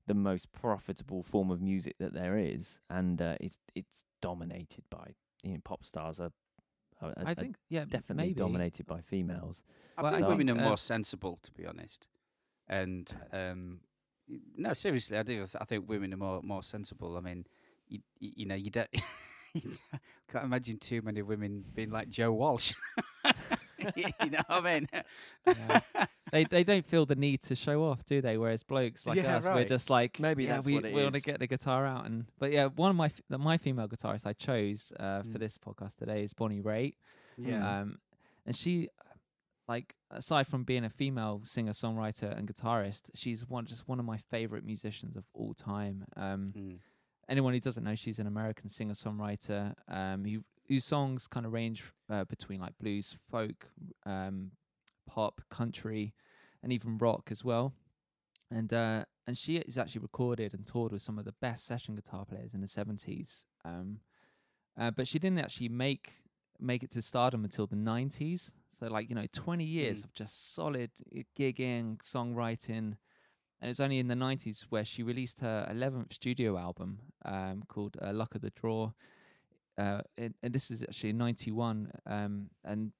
the 0.07 0.15
most 0.15 0.53
profitable 0.53 1.23
form 1.23 1.51
of 1.51 1.61
music 1.61 1.97
that 1.99 2.15
there 2.15 2.37
is, 2.39 2.79
and 2.89 3.21
uh, 3.21 3.37
it's 3.41 3.59
it's 3.75 4.05
dominated 4.23 4.85
by 4.91 5.15
you 5.43 5.53
know 5.53 5.61
pop 5.65 5.85
stars 5.85 6.21
are, 6.21 6.33
are, 7.03 7.11
are 7.11 7.27
I 7.27 7.35
think 7.35 7.57
yeah 7.69 7.85
definitely 7.85 8.25
maybe. 8.29 8.35
dominated 8.35 8.87
by 8.87 9.01
females. 9.01 9.63
I 9.99 10.03
Well, 10.03 10.13
think 10.13 10.25
I 10.27 10.29
women 10.29 10.51
are 10.51 10.59
uh, 10.59 10.65
more 10.65 10.79
sensible, 10.79 11.39
to 11.43 11.53
be 11.53 11.67
honest. 11.67 12.09
And 12.69 13.11
um, 13.33 13.81
no, 14.57 14.73
seriously, 14.75 15.19
I 15.19 15.23
do. 15.23 15.45
I 15.61 15.65
think 15.65 15.89
women 15.89 16.15
are 16.15 16.17
more 16.19 16.41
more 16.43 16.63
sensible. 16.63 17.17
I 17.17 17.21
mean, 17.21 17.47
you 17.89 18.01
you, 18.19 18.33
you 18.37 18.47
know, 18.47 18.55
you 18.55 18.71
don't. 18.71 18.89
you 19.55 19.61
don't- 19.63 19.81
can't 20.31 20.45
imagine 20.45 20.79
too 20.79 21.03
many 21.03 21.23
women 21.23 21.65
being 21.75 21.91
like 21.91 22.09
Joe 22.09 22.33
Walsh. 22.33 22.73
you 23.97 24.31
know 24.31 24.41
what 24.47 24.65
I 24.67 24.75
mean? 24.81 24.89
Yeah. 25.47 25.81
they 26.33 26.45
they 26.45 26.65
don't 26.65 26.85
feel 26.87 27.07
the 27.07 27.15
need 27.17 27.43
to 27.43 27.57
show 27.57 27.85
off, 27.85 28.05
do 28.05 28.21
they? 28.21 28.37
Whereas 28.39 28.63
blokes 28.63 29.07
like 29.07 29.17
Yeah, 29.17 29.37
us, 29.37 29.45
we're 29.47 29.65
just 29.65 29.91
like 29.91 30.19
Maybe 30.21 30.45
yeah, 30.45 30.57
that's 30.57 30.67
we, 30.67 30.75
what 30.75 30.85
it 30.85 30.95
we 30.95 31.03
want 31.03 31.15
to 31.15 31.21
get 31.21 31.39
the 31.39 31.47
guitar 31.47 31.87
out 31.87 32.07
and 32.07 32.27
but 32.39 32.53
yeah, 32.53 32.67
one 32.67 32.91
of 32.91 32.97
my 32.97 33.07
f- 33.07 33.21
the- 33.29 33.39
my 33.39 33.57
female 33.59 33.89
guitarists 33.89 34.27
I 34.27 34.33
chose 34.33 34.93
uh, 34.99 35.23
for 35.23 35.39
Mm. 35.39 35.41
this 35.41 35.59
podcast 35.59 35.97
today 35.97 36.23
is 36.23 36.33
Bonnie 36.33 36.61
Raitt. 36.61 36.95
yeah. 37.37 37.81
Um, 37.81 37.99
and 38.47 38.57
she, 38.57 38.89
like, 39.69 39.95
aside 40.11 40.47
from 40.47 40.65
being 40.65 40.85
a 40.85 40.91
female 40.91 41.43
singer 41.45 41.73
songwriter 41.73 42.37
and 42.37 42.49
guitarist, 42.53 43.11
she's 43.15 43.49
one 43.49 43.67
just 43.67 43.87
one 43.87 43.99
of 44.01 44.05
my 44.07 44.17
favorite 44.17 44.65
musicians 44.65 45.17
of 45.17 45.25
all 45.35 45.55
time. 45.55 46.05
Um, 46.17 46.53
Mm. 46.57 46.79
anyone 47.29 47.53
who 47.53 47.61
doesn't 47.61 47.85
know, 47.85 47.95
she's 47.95 48.19
an 48.19 48.27
American 48.27 48.71
singer 48.71 48.95
songwriter 48.95 49.75
um, 49.89 50.25
who 50.25 50.43
whose 50.71 50.85
songs 50.85 51.27
kind 51.27 51.45
of 51.45 51.53
range 51.53 51.83
uh, 52.09 52.25
between 52.25 52.61
like 52.61 52.79
blues, 52.79 53.19
folk, 53.29 53.69
um, 54.07 54.53
pop, 55.05 55.43
country, 55.51 56.15
and 56.63 56.73
even 56.73 56.97
rock 56.97 57.29
as 57.31 57.45
well. 57.45 57.73
And 58.51 58.73
uh, 58.73 59.05
and 59.27 59.37
she 59.37 59.57
is 59.57 59.77
actually 59.77 60.01
recorded 60.03 60.55
and 60.55 60.65
toured 60.65 60.93
with 60.93 61.03
some 61.03 61.19
of 61.19 61.25
the 61.25 61.35
best 61.41 61.67
session 61.67 61.97
guitar 61.97 62.25
players 62.25 62.55
in 62.55 62.61
the 62.61 62.69
seventies. 62.69 63.47
Um, 63.65 63.99
uh, 64.79 64.93
but 64.93 65.09
she 65.09 65.19
didn't 65.19 65.41
actually 65.41 65.69
make 65.69 66.13
make 66.61 66.85
it 66.85 66.93
to 66.93 67.03
stardom 67.03 67.45
until 67.45 67.67
the 67.67 67.77
nineties. 67.77 68.53
So 68.79 68.87
like 68.87 69.09
you 69.09 69.17
know, 69.17 69.27
twenty 69.33 69.65
years 69.65 69.99
Mm. 69.99 70.05
of 70.05 70.15
just 70.15 70.55
solid 70.55 70.91
gigging, 71.37 71.99
songwriting, 71.99 72.97
and 73.61 73.71
it's 73.71 73.81
only 73.81 73.99
in 73.99 74.07
the 74.07 74.15
nineties 74.15 74.67
where 74.71 74.85
she 74.85 75.03
released 75.03 75.41
her 75.41 75.67
eleventh 75.69 76.13
studio 76.13 76.57
album 76.57 77.01
um, 77.25 77.65
called 77.67 77.97
uh, 78.01 78.13
"Luck 78.13 78.37
of 78.37 78.41
the 78.41 78.51
Draw." 78.51 78.93
Uh, 79.81 80.03
and, 80.19 80.35
and 80.43 80.53
this 80.53 80.71
is 80.71 80.83
actually 80.83 81.15
ninety 81.15 81.51
one, 81.51 81.91
um, 82.07 82.51
and 82.65 82.93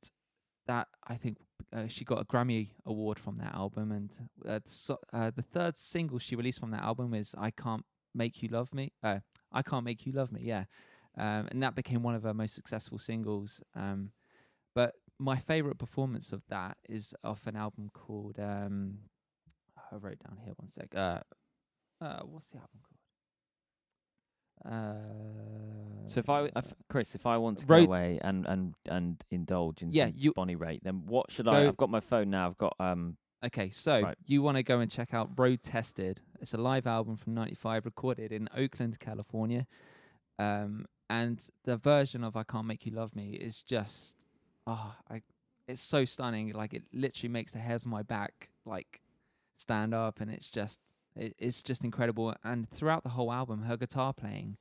that 0.67 0.89
I 1.07 1.17
think 1.17 1.37
uh, 1.77 1.89
she 1.89 2.05
got 2.05 2.21
a 2.23 2.25
Grammy 2.25 2.69
award 2.87 3.19
from 3.19 3.37
that 3.39 3.55
album. 3.55 3.93
And 3.93 4.11
uh, 4.49 4.61
the, 4.65 4.71
so, 4.71 4.99
uh, 5.13 5.31
the 5.31 5.43
third 5.43 5.77
single 5.77 6.19
she 6.19 6.37
released 6.37 6.61
from 6.61 6.71
that 6.71 6.83
album 6.83 7.13
is 7.13 7.35
"I 7.37 7.51
Can't 7.51 7.85
Make 8.15 8.43
You 8.43 8.49
Love 8.49 8.73
Me." 8.73 8.93
Uh, 9.03 9.19
"I 9.53 9.63
Can't 9.63 9.85
Make 9.85 10.07
You 10.07 10.13
Love 10.13 10.33
Me," 10.33 10.41
yeah, 10.43 10.65
um, 11.19 11.49
and 11.51 11.63
that 11.63 11.75
became 11.75 12.03
one 12.03 12.15
of 12.15 12.23
her 12.23 12.35
most 12.35 12.55
successful 12.55 12.99
singles. 12.99 13.61
Um, 13.75 14.13
but 14.75 14.95
my 15.19 15.37
favorite 15.37 15.79
performance 15.79 16.33
of 16.33 16.43
that 16.49 16.79
is 16.89 17.15
off 17.23 17.47
an 17.47 17.57
album 17.57 17.91
called 17.93 18.39
um, 18.39 19.01
I 19.93 19.97
wrote 19.97 20.21
down 20.27 20.39
here 20.43 20.55
one 20.57 20.71
sec. 20.71 20.89
What's 22.01 22.49
the 22.49 22.59
album 22.59 22.81
called? 22.83 22.90
Uh, 24.65 24.95
So 26.07 26.19
if 26.21 26.29
I, 26.29 26.51
if, 26.57 26.75
Chris, 26.89 27.15
if 27.15 27.25
I 27.25 27.37
want 27.39 27.59
to 27.59 27.67
Road- 27.67 27.87
go 27.87 27.93
away 27.93 28.19
and 28.23 28.47
and 28.47 28.75
and 28.87 29.23
indulge 29.31 29.83
in 29.83 29.91
Yeah, 29.93 30.07
some 30.07 30.15
you- 30.17 30.33
Bonnie 30.33 30.57
Raitt, 30.57 30.83
then 30.83 31.07
what 31.07 31.31
should 31.31 31.47
I? 31.49 31.63
Go- 31.63 31.69
I've 31.69 31.77
got 31.77 31.91
my 31.91 32.01
phone 32.01 32.31
now. 32.31 32.47
I've 32.49 32.57
got 32.59 32.75
um. 32.81 33.17
Okay, 33.43 33.71
so 33.71 34.03
Right. 34.03 34.19
you 34.27 34.43
want 34.43 34.57
to 34.59 34.63
go 34.63 34.81
and 34.81 34.91
check 34.91 35.15
out 35.15 35.39
Road 35.39 35.63
Tested. 35.63 36.21
It's 36.43 36.53
a 36.53 36.59
live 36.59 36.87
album 36.87 37.17
from 37.17 37.33
'95, 37.35 37.85
recorded 37.87 38.33
in 38.33 38.49
Oakland, 38.55 38.99
California. 39.01 39.67
Um, 40.39 40.87
and 41.09 41.47
the 41.65 41.77
version 41.77 42.23
of 42.25 42.37
"I 42.37 42.43
Can't 42.43 42.67
Make 42.67 42.85
You 42.87 42.93
Love 42.93 43.15
Me" 43.17 43.31
is 43.33 43.63
just, 43.63 44.27
ah, 44.67 44.99
I, 45.09 45.23
it's 45.69 45.81
so 45.81 46.05
stunning. 46.05 46.53
Like 46.53 46.75
it 46.75 46.85
literally 46.93 47.31
makes 47.31 47.53
the 47.53 47.61
hairs 47.61 47.87
on 47.87 47.91
my 47.91 48.03
back 48.03 48.51
like 48.67 49.01
stand 49.57 49.95
up, 49.95 50.21
and 50.21 50.31
it's 50.31 50.51
just, 50.51 50.81
it, 51.21 51.35
it's 51.39 51.63
just 51.63 51.85
incredible. 51.85 52.35
And 52.43 52.69
throughout 52.69 53.03
the 53.05 53.11
whole 53.11 53.31
album, 53.33 53.63
her 53.63 53.77
guitar 53.77 54.13
playing 54.13 54.57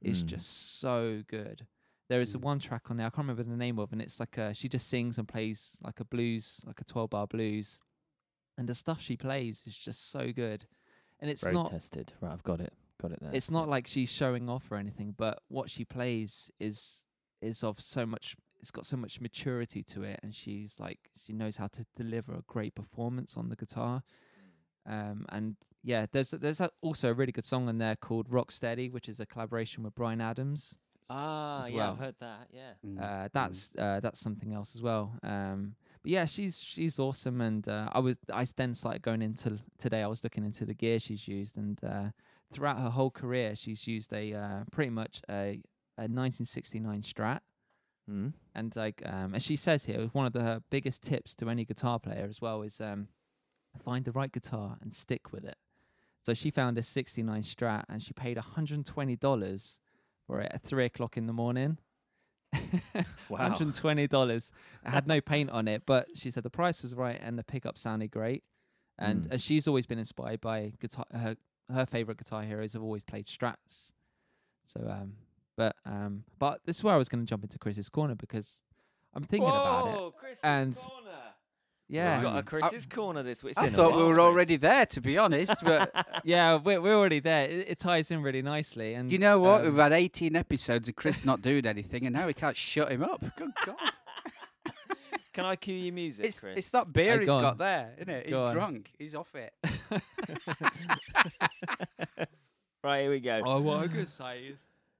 is 0.00 0.22
Mm. 0.22 0.26
just 0.26 0.78
so 0.80 1.22
good. 1.26 1.66
There 2.08 2.20
is 2.20 2.36
Mm. 2.36 2.40
one 2.42 2.58
track 2.60 2.90
on 2.90 2.96
there 2.98 3.06
I 3.06 3.10
can't 3.10 3.26
remember 3.28 3.42
the 3.42 3.56
name 3.56 3.78
of, 3.78 3.92
and 3.92 4.00
it's 4.00 4.20
like 4.20 4.36
a, 4.38 4.54
she 4.54 4.68
just 4.68 4.86
sings 4.88 5.18
and 5.18 5.26
plays 5.26 5.78
like 5.82 6.00
a 6.00 6.04
blues, 6.04 6.60
like 6.64 6.80
a 6.80 6.84
twelve 6.84 7.10
bar 7.10 7.26
blues, 7.26 7.80
and 8.56 8.68
the 8.68 8.74
stuff 8.74 9.00
she 9.00 9.16
plays 9.16 9.64
is 9.66 9.76
just 9.76 10.10
so 10.10 10.32
good. 10.32 10.66
And 11.20 11.30
it's 11.30 11.42
road 11.44 11.54
not 11.54 11.70
tested. 11.70 12.12
Right, 12.20 12.32
I've 12.32 12.42
got 12.42 12.60
it. 12.60 12.72
Got 13.00 13.12
it 13.12 13.20
there. 13.20 13.34
it's 13.34 13.50
not 13.50 13.68
like 13.68 13.86
she's 13.86 14.10
showing 14.10 14.48
off 14.48 14.70
or 14.70 14.76
anything, 14.76 15.14
but 15.16 15.42
what 15.48 15.68
she 15.70 15.84
plays 15.84 16.50
is 16.60 17.04
is 17.40 17.64
of 17.64 17.80
so 17.80 18.06
much. 18.06 18.36
It's 18.60 18.70
got 18.70 18.86
so 18.86 18.96
much 18.96 19.20
maturity 19.20 19.82
to 19.82 20.02
it, 20.04 20.20
and 20.22 20.34
she's 20.34 20.78
like 20.78 21.10
she 21.22 21.32
knows 21.32 21.56
how 21.56 21.66
to 21.68 21.84
deliver 21.96 22.32
a 22.34 22.42
great 22.46 22.74
performance 22.74 23.36
on 23.36 23.48
the 23.48 23.56
guitar. 23.56 24.02
Um, 24.86 25.26
and 25.30 25.56
yeah, 25.82 26.06
there's 26.10 26.30
there's 26.30 26.60
also 26.82 27.10
a 27.10 27.14
really 27.14 27.32
good 27.32 27.44
song 27.44 27.68
on 27.68 27.78
there 27.78 27.96
called 27.96 28.26
"Rock 28.30 28.50
Steady," 28.50 28.88
which 28.88 29.08
is 29.08 29.20
a 29.20 29.26
collaboration 29.26 29.82
with 29.84 29.94
Bryan 29.94 30.20
Adams. 30.20 30.78
ah 31.10 31.64
as 31.64 31.70
yeah, 31.70 31.76
well. 31.76 31.92
I've 31.92 31.98
heard 31.98 32.14
that. 32.20 32.50
Yeah. 32.50 32.72
Mm. 32.86 33.02
Uh, 33.02 33.28
that's 33.32 33.72
uh, 33.78 34.00
that's 34.00 34.20
something 34.20 34.54
else 34.54 34.74
as 34.74 34.82
well. 34.82 35.12
Um, 35.22 35.74
but 36.02 36.10
yeah, 36.10 36.24
she's 36.24 36.58
she's 36.62 36.98
awesome, 36.98 37.40
and 37.40 37.66
uh, 37.68 37.88
I 37.92 37.98
was 37.98 38.16
I 38.32 38.46
then 38.56 38.74
started 38.74 39.02
going 39.02 39.22
into 39.22 39.58
today. 39.78 40.02
I 40.02 40.06
was 40.06 40.24
looking 40.24 40.44
into 40.44 40.64
the 40.64 40.74
gear 40.74 40.98
she's 40.98 41.28
used, 41.28 41.56
and 41.56 41.78
uh, 41.84 42.10
throughout 42.52 42.78
her 42.78 42.90
whole 42.90 43.10
career, 43.10 43.54
she's 43.54 43.86
used 43.86 44.12
a 44.12 44.32
uh, 44.32 44.64
pretty 44.70 44.90
much 44.90 45.20
a, 45.28 45.60
a 45.98 46.08
1969 46.08 47.02
Strat. 47.02 47.40
Mm. 48.10 48.34
And 48.54 48.76
like 48.76 49.02
um, 49.06 49.34
as 49.34 49.42
she 49.42 49.56
says 49.56 49.84
here, 49.84 50.08
one 50.12 50.26
of 50.26 50.32
the 50.32 50.40
her 50.40 50.62
biggest 50.70 51.02
tips 51.02 51.34
to 51.36 51.48
any 51.48 51.64
guitar 51.64 51.98
player 51.98 52.26
as 52.28 52.40
well 52.40 52.62
is 52.62 52.80
um, 52.80 53.08
find 53.82 54.04
the 54.04 54.12
right 54.12 54.30
guitar 54.32 54.76
and 54.82 54.94
stick 54.94 55.32
with 55.32 55.44
it. 55.44 55.56
So 56.24 56.32
she 56.34 56.50
found 56.50 56.78
a 56.78 56.82
69 56.82 57.42
Strat, 57.42 57.84
and 57.88 58.02
she 58.02 58.12
paid 58.12 58.36
120 58.36 59.16
dollars 59.16 59.78
for 60.26 60.40
it 60.40 60.50
at 60.54 60.62
three 60.62 60.86
o'clock 60.86 61.16
in 61.16 61.26
the 61.26 61.32
morning. 61.32 61.78
Wow. 63.30 63.48
$120. 63.54 64.34
It 64.84 64.88
had 64.88 65.06
no 65.06 65.20
paint 65.20 65.50
on 65.50 65.66
it, 65.66 65.82
but 65.86 66.08
she 66.14 66.30
said 66.30 66.42
the 66.42 66.50
price 66.50 66.82
was 66.82 66.94
right 66.94 67.18
and 67.22 67.38
the 67.38 67.42
pickup 67.44 67.78
sounded 67.78 68.10
great. 68.10 68.44
And 68.98 69.24
Mm. 69.30 69.40
she's 69.42 69.66
always 69.66 69.86
been 69.86 69.98
inspired 69.98 70.40
by 70.40 70.72
guitar. 70.80 71.06
Her 71.12 71.36
her 71.72 71.86
favorite 71.86 72.18
guitar 72.18 72.42
heroes 72.42 72.74
have 72.74 72.82
always 72.82 73.02
played 73.04 73.24
Strats. 73.26 73.92
So, 74.66 74.86
um, 74.88 75.14
but 75.56 75.74
um, 75.86 76.24
but 76.38 76.60
this 76.66 76.76
is 76.76 76.84
where 76.84 76.94
I 76.94 76.96
was 76.98 77.08
going 77.08 77.24
to 77.24 77.28
jump 77.28 77.42
into 77.42 77.58
Chris's 77.58 77.88
corner 77.88 78.14
because 78.14 78.58
I'm 79.14 79.24
thinking 79.24 79.48
about 79.48 79.88
it. 79.88 80.12
Chris's 80.18 80.40
and- 80.44 80.74
corner. 80.76 81.10
Yeah, 81.88 82.14
We've 82.16 82.22
got 82.22 82.32
a 82.32 82.34
Right. 82.36 82.46
Chris's 82.46 82.86
corner 82.86 83.22
this 83.22 83.42
week. 83.44 83.50
It's 83.52 83.58
I 83.58 83.66
been 83.66 83.74
a 83.74 83.76
thought 83.76 83.90
we 83.92 83.98
while, 83.98 84.06
were 84.08 84.14
Chris. 84.14 84.24
already 84.24 84.56
there, 84.56 84.86
to 84.86 85.00
be 85.02 85.18
honest. 85.18 85.54
But 85.62 85.92
yeah, 86.24 86.54
we're 86.56 86.80
we're 86.80 86.94
already 86.96 87.20
there. 87.20 87.44
It, 87.46 87.68
it 87.68 87.78
ties 87.78 88.10
in 88.10 88.22
really 88.22 88.40
nicely. 88.42 88.94
And 88.94 89.08
do 89.08 89.12
you 89.14 89.18
know 89.18 89.38
what? 89.38 89.60
um, 89.60 89.66
We've 89.66 89.76
had 89.76 89.92
18 89.92 90.34
episodes 90.34 90.88
of 90.88 90.96
Chris 90.96 91.24
not 91.26 91.42
doing 91.42 91.66
anything, 91.66 92.06
and 92.06 92.14
now 92.14 92.26
we 92.26 92.32
can't 92.34 92.56
shut 92.56 92.90
him 92.90 93.02
up. 93.02 93.22
Good 93.36 93.50
God. 93.66 93.76
Can 95.34 95.44
I 95.44 95.56
cue 95.56 95.74
you 95.74 95.92
music, 95.92 96.26
It's, 96.26 96.40
Chris? 96.40 96.56
it's 96.58 96.68
that 96.70 96.92
beer 96.92 97.18
he's 97.18 97.26
go 97.26 97.34
got 97.40 97.52
on. 97.52 97.58
there, 97.58 97.92
isn't 97.98 98.08
it? 98.08 98.26
He's 98.26 98.34
Go 98.34 98.44
on. 98.44 98.52
drunk. 98.54 98.92
He's 98.96 99.14
off 99.16 99.34
it. 99.34 99.52
right, 102.84 103.02
here 103.02 103.10
we 103.10 103.20
go. 103.20 103.42
oh, 103.44 103.60
what 103.60 103.84
a 103.84 103.88
good 103.88 104.08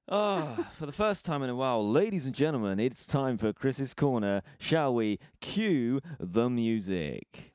size. 0.08 0.56
Oh, 0.58 0.66
for 0.78 0.86
the 0.86 0.92
first 0.92 1.24
time 1.24 1.42
in 1.42 1.50
a 1.50 1.54
while, 1.54 1.86
ladies 1.88 2.26
and 2.26 2.34
gentlemen, 2.34 2.78
it's 2.78 3.06
time 3.06 3.38
for 3.38 3.52
Chris's 3.52 3.94
corner. 3.94 4.42
Shall 4.58 4.94
we 4.94 5.18
cue 5.40 6.00
the 6.18 6.48
music? 6.50 7.52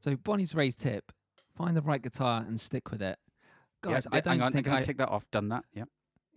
So 0.00 0.16
Bonnie's 0.16 0.54
Raitt's 0.54 0.76
tip: 0.76 1.12
find 1.56 1.76
the 1.76 1.82
right 1.82 2.02
guitar 2.02 2.44
and 2.46 2.60
stick 2.60 2.90
with 2.90 3.00
it. 3.02 3.18
Yeah, 3.84 3.92
Guys, 3.92 4.02
d- 4.04 4.08
I 4.12 4.20
don't 4.20 4.32
hang 4.32 4.42
on, 4.42 4.52
think 4.52 4.66
I'm 4.66 4.72
I. 4.72 4.76
gonna 4.76 4.86
take 4.86 4.98
that 4.98 5.08
off. 5.08 5.24
Done 5.30 5.48
that. 5.48 5.64
Yep. 5.74 5.88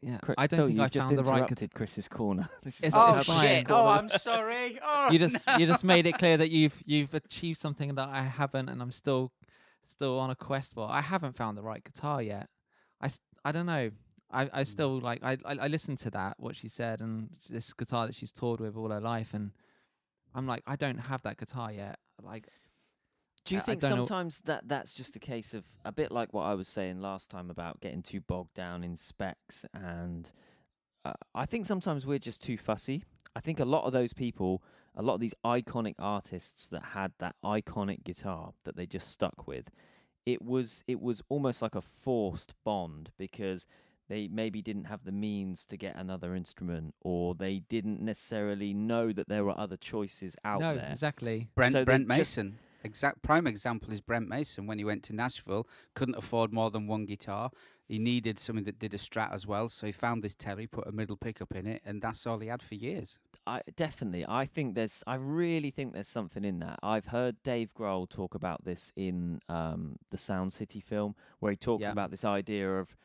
Yeah, 0.02 0.18
Chri- 0.20 0.36
I 0.38 0.48
don't 0.48 0.58
Phil, 0.60 0.66
think 0.68 0.78
you've 0.78 0.86
I 0.86 0.89
just 0.89 1.08
found 1.08 1.18
the 1.18 1.24
right 1.24 1.38
interrupted 1.41 1.74
Chris's 1.74 2.08
corner. 2.08 2.50
This 2.64 2.76
is 2.80 2.84
It's- 2.86 2.93
Oh 2.95 3.18
it's 3.18 3.28
fine. 3.28 3.41
shit! 3.41 3.68
corner- 3.68 3.84
Oh, 3.84 3.88
I'm 3.88 4.10
sorry. 4.10 4.80
Oh, 4.84 5.12
you 5.12 5.20
just 5.20 5.45
no. 5.48 5.58
you 5.58 5.66
just 5.66 5.84
made 5.84 6.06
it 6.06 6.18
clear 6.18 6.38
that 6.38 6.52
you've 6.52 6.82
you've 6.86 7.14
achieved 7.14 7.60
something 7.60 7.95
that 7.95 8.10
I 8.10 8.22
haven't, 8.24 8.70
and 8.70 8.82
I'm 8.82 8.91
still 8.91 9.32
still 9.88 10.20
on 10.20 10.30
a 10.30 10.36
quest 10.36 10.74
for. 10.76 10.89
I 10.89 11.02
haven't 11.02 11.36
found 11.36 11.58
the 11.58 11.64
right 11.64 11.84
guitar 11.84 12.22
yet. 12.22 12.50
I, 13.02 13.06
s- 13.06 13.20
I 13.45 13.52
don't 13.52 13.66
know. 13.66 13.91
I, 14.32 14.41
I 14.52 14.60
hmm. 14.60 14.64
still 14.64 15.00
like 15.00 15.24
I, 15.24 15.38
I 15.45 15.54
I 15.54 15.68
listened 15.68 16.00
to 16.00 16.10
that 16.12 16.36
what 16.38 16.56
she 16.56 16.68
said 16.68 17.00
and 17.02 17.30
this 17.50 17.72
guitar 17.74 18.06
that 18.08 18.16
she's 18.16 18.32
toured 18.34 18.60
with 18.60 18.76
all 18.76 18.89
her 18.89 19.00
life 19.00 19.34
and 19.34 19.52
I'm 20.36 20.45
like 20.45 20.64
I 20.68 20.76
don't 20.76 20.98
have 20.98 21.22
that 21.24 21.38
guitar 21.38 21.72
yet. 21.72 21.98
Like 22.22 22.48
Do 23.48 23.56
you 23.56 23.60
I- 23.60 23.64
I 23.64 23.66
think 23.66 23.82
don't 23.82 23.89
know- 23.91 24.06
sometimes 24.06 24.39
that 24.41 24.68
that's 24.68 24.93
just 24.93 25.16
a 25.16 25.20
case 25.20 25.54
of 25.54 25.66
a 25.86 25.91
bit 25.91 26.12
like 26.12 26.34
what 26.34 26.43
I 26.43 26.54
was 26.54 26.68
saying 26.68 27.02
last 27.02 27.30
time 27.30 27.50
about 27.50 27.80
getting 27.82 28.02
too 28.04 28.22
bogged 28.22 28.54
down 28.54 28.84
in 28.84 28.95
specs 28.95 29.66
and 29.74 30.32
uh, 31.06 31.14
I 31.34 31.45
think 31.45 31.66
sometimes 31.66 32.06
we're 32.06 32.20
just 32.20 32.41
too 32.41 32.58
fussy. 32.58 33.04
I 33.36 33.39
think 33.39 33.60
a 33.60 33.66
lot 33.66 33.86
of 33.86 33.93
those 33.93 34.14
people, 34.14 34.62
a 34.95 35.02
lot 35.02 35.14
of 35.14 35.20
these 35.22 35.36
iconic 35.45 35.95
artists 36.00 36.68
that 36.70 36.84
had 36.93 37.14
that 37.20 37.36
iconic 37.45 38.04
guitar 38.04 38.54
that 38.66 38.76
they 38.76 38.86
just 38.86 39.10
stuck 39.10 39.48
with, 39.48 39.70
it 40.26 40.41
was 40.41 40.84
it 40.88 41.00
was 41.00 41.22
almost 41.30 41.62
like 41.62 41.76
a 41.76 41.82
forced 41.82 42.54
bond 42.66 43.12
because 43.18 43.66
they 44.10 44.28
maybe 44.28 44.62
didn't 44.62 44.86
have 44.86 45.04
the 45.04 45.12
means 45.12 45.66
to 45.66 45.78
get 45.78 45.95
another 45.98 46.34
instrument 46.36 46.95
or 47.02 47.36
they 47.36 47.60
didn't 47.70 48.02
necessarily 48.02 48.74
know 48.74 49.12
that 49.14 49.28
there 49.28 49.43
were 49.45 49.58
other 49.60 49.76
choices 49.78 50.36
out 50.45 50.62
no, 50.62 50.76
there. 50.76 50.89
exactly. 50.91 51.48
Brent, 51.56 51.74
So 51.74 51.80
they 51.80 51.86
Brent 51.86 52.08
just- 52.08 52.38
Mason. 52.38 52.60
Exact 52.84 53.21
prime 53.21 53.47
example 53.47 53.91
is 53.91 54.01
Brent 54.01 54.28
Mason. 54.28 54.67
When 54.67 54.78
he 54.78 54.86
went 54.86 55.03
to 55.03 55.13
Nashville, 55.13 55.67
couldn't 55.95 56.15
afford 56.15 56.53
more 56.53 56.69
than 56.71 56.88
one 56.88 57.05
guitar. 57.05 57.49
He 57.88 57.99
needed 57.99 58.38
something 58.38 58.65
that 58.65 58.80
did 58.80 58.93
a 58.93 58.97
Strat 58.97 59.34
as 59.34 59.47
well, 59.47 59.69
so 59.69 59.86
he 59.86 59.93
found 59.93 60.21
this 60.21 60.36
Tele, 60.36 60.67
put 60.67 60.88
a 60.88 60.91
middle 60.91 61.15
pickup 61.15 61.55
in 61.55 61.65
it, 61.65 61.82
and 61.86 62.01
that's 62.01 62.28
all 62.28 62.39
he 62.39 62.47
had 62.49 62.61
for 62.61 62.75
years. 62.75 63.17
I 63.45 63.61
definitely. 63.75 64.25
I 64.28 64.45
think 64.45 64.75
there's. 64.75 65.03
I 65.07 65.15
really 65.15 65.71
think 65.71 65.93
there's 65.93 66.07
something 66.07 66.43
in 66.43 66.59
that. 66.59 66.80
I've 66.84 67.07
heard 67.07 67.41
Dave 67.43 67.73
Grohl 67.73 68.09
talk 68.09 68.36
about 68.36 68.65
this 68.65 68.91
in 68.95 69.39
um, 69.47 69.97
the 70.11 70.17
Sound 70.17 70.51
City 70.51 70.82
film, 70.82 71.15
where 71.39 71.51
he 71.51 71.57
talks 71.57 71.84
Yeah. 71.84 71.91
about 71.91 72.11
this 72.11 72.25
idea 72.25 72.78
of 72.78 72.95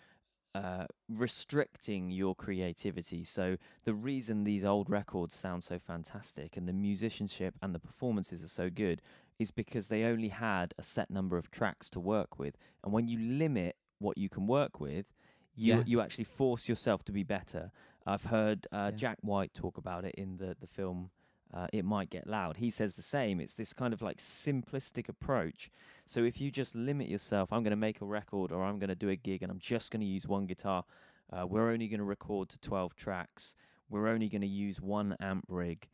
uh, 0.55 0.85
restricting 1.09 2.11
your 2.11 2.35
creativity. 2.35 3.25
So 3.25 3.57
the 3.85 3.95
reason 3.95 4.45
these 4.45 4.65
old 4.65 4.91
records 4.91 5.35
sound 5.35 5.65
so 5.65 5.79
fantastic 5.79 6.57
and 6.57 6.69
the 6.69 6.73
musicianship 6.75 7.55
and 7.63 7.75
the 7.75 7.79
performances 7.79 8.45
are 8.45 8.49
so 8.49 8.69
good 8.69 9.01
is 9.39 9.51
because 9.51 9.89
they 9.89 10.05
only 10.05 10.29
had 10.29 10.75
a 10.79 10.83
set 10.83 11.11
number 11.11 11.37
of 11.37 11.51
tracks 11.51 11.89
to 11.91 12.01
work 12.01 12.39
with, 12.39 12.57
and 12.85 12.93
when 12.93 13.09
you 13.09 13.19
limit 13.19 13.77
what 13.99 14.19
you 14.19 14.29
can 14.29 14.47
work 14.47 14.81
with, 14.81 15.07
you 15.55 15.75
Yeah. 15.77 15.83
you 15.87 16.01
actually 16.01 16.25
force 16.25 16.69
yourself 16.69 17.05
to 17.05 17.13
be 17.13 17.23
better. 17.23 17.71
I've 18.07 18.25
heard 18.27 18.67
uh, 18.73 18.91
Yeah. 18.93 18.97
Jack 18.97 19.19
White 19.23 19.55
talk 19.55 19.77
about 19.79 20.05
it 20.05 20.15
in 20.17 20.39
the 20.39 20.57
the 20.59 20.67
film. 20.67 21.11
Uh, 21.55 21.67
it 21.71 21.85
might 21.85 22.09
get 22.09 22.27
loud. 22.27 22.57
He 22.57 22.71
says 22.71 22.95
the 22.95 23.03
same. 23.03 23.39
It's 23.39 23.53
this 23.53 23.75
kind 23.75 23.93
of 23.93 24.01
like 24.01 24.17
simplistic 24.17 25.07
approach. 25.07 25.71
So 26.07 26.25
if 26.25 26.41
you 26.41 26.51
just 26.51 26.75
limit 26.75 27.09
yourself, 27.09 27.53
I'm 27.53 27.63
going 27.63 27.73
to 27.73 27.77
make 27.77 28.01
a 28.01 28.07
record 28.07 28.51
or 28.53 28.65
I'm 28.65 28.79
going 28.79 28.89
to 28.89 28.95
do 28.95 29.11
a 29.11 29.17
gig 29.17 29.43
and 29.43 29.53
I'm 29.53 29.59
just 29.59 29.91
going 29.91 30.01
to 30.01 30.07
use 30.07 30.27
one 30.27 30.47
guitar. 30.47 30.85
Uh, 31.31 31.47
we're 31.47 31.71
only 31.71 31.89
going 31.89 31.99
to 31.99 32.05
record 32.05 32.49
to 32.49 32.59
12 32.61 32.95
tracks. 32.97 33.55
We're 33.91 34.09
only 34.09 34.31
going 34.31 34.41
to 34.41 34.47
use 34.47 34.81
one 34.81 35.15
amp 35.21 35.45
rig. 35.49 35.89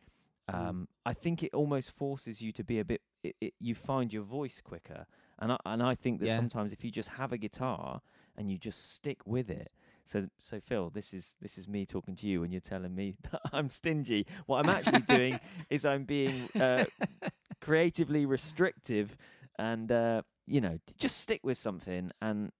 Um, 0.53 0.89
I 1.05 1.15
think 1.15 1.43
it 1.43 1.53
almost 1.55 1.91
forces 1.91 2.41
you 2.41 2.53
to 2.53 2.65
be 2.65 2.79
a 2.79 2.85
bit. 2.85 3.03
It, 3.23 3.37
it, 3.41 3.55
you 3.61 3.75
find 3.75 4.13
your 4.13 4.23
voice 4.23 4.61
quicker, 4.63 5.07
and 5.39 5.53
I, 5.53 5.57
and 5.67 5.83
I 5.83 5.95
think 5.95 6.21
that 6.21 6.31
Yeah. 6.31 6.33
sometimes 6.33 6.73
if 6.73 6.85
you 6.85 6.91
just 6.91 7.11
have 7.11 7.33
a 7.33 7.39
guitar 7.39 8.01
and 8.37 8.51
you 8.51 8.59
just 8.59 8.93
stick 8.93 9.19
with 9.27 9.51
it. 9.51 9.71
So 10.05 10.29
so 10.39 10.61
Phil, 10.61 10.91
this 10.91 11.13
is 11.13 11.35
this 11.41 11.59
is 11.59 11.69
me 11.69 11.85
talking 11.87 12.15
to 12.17 12.27
you, 12.29 12.43
and 12.43 12.53
you're 12.53 12.61
telling 12.61 12.95
me 12.95 13.17
that 13.31 13.41
I'm 13.53 13.71
stingy. 13.71 14.27
What 14.47 14.59
I'm 14.59 14.69
actually 14.69 15.03
doing 15.03 15.41
is 15.71 15.85
I'm 15.85 16.05
being 16.05 16.49
uh, 16.59 16.87
creatively 17.61 18.27
restrictive, 18.27 19.17
and 19.59 19.91
uh, 19.91 20.23
you 20.47 20.61
know, 20.61 20.79
just 20.97 21.19
stick 21.21 21.41
with 21.43 21.59
something 21.59 22.11
and 22.21 22.51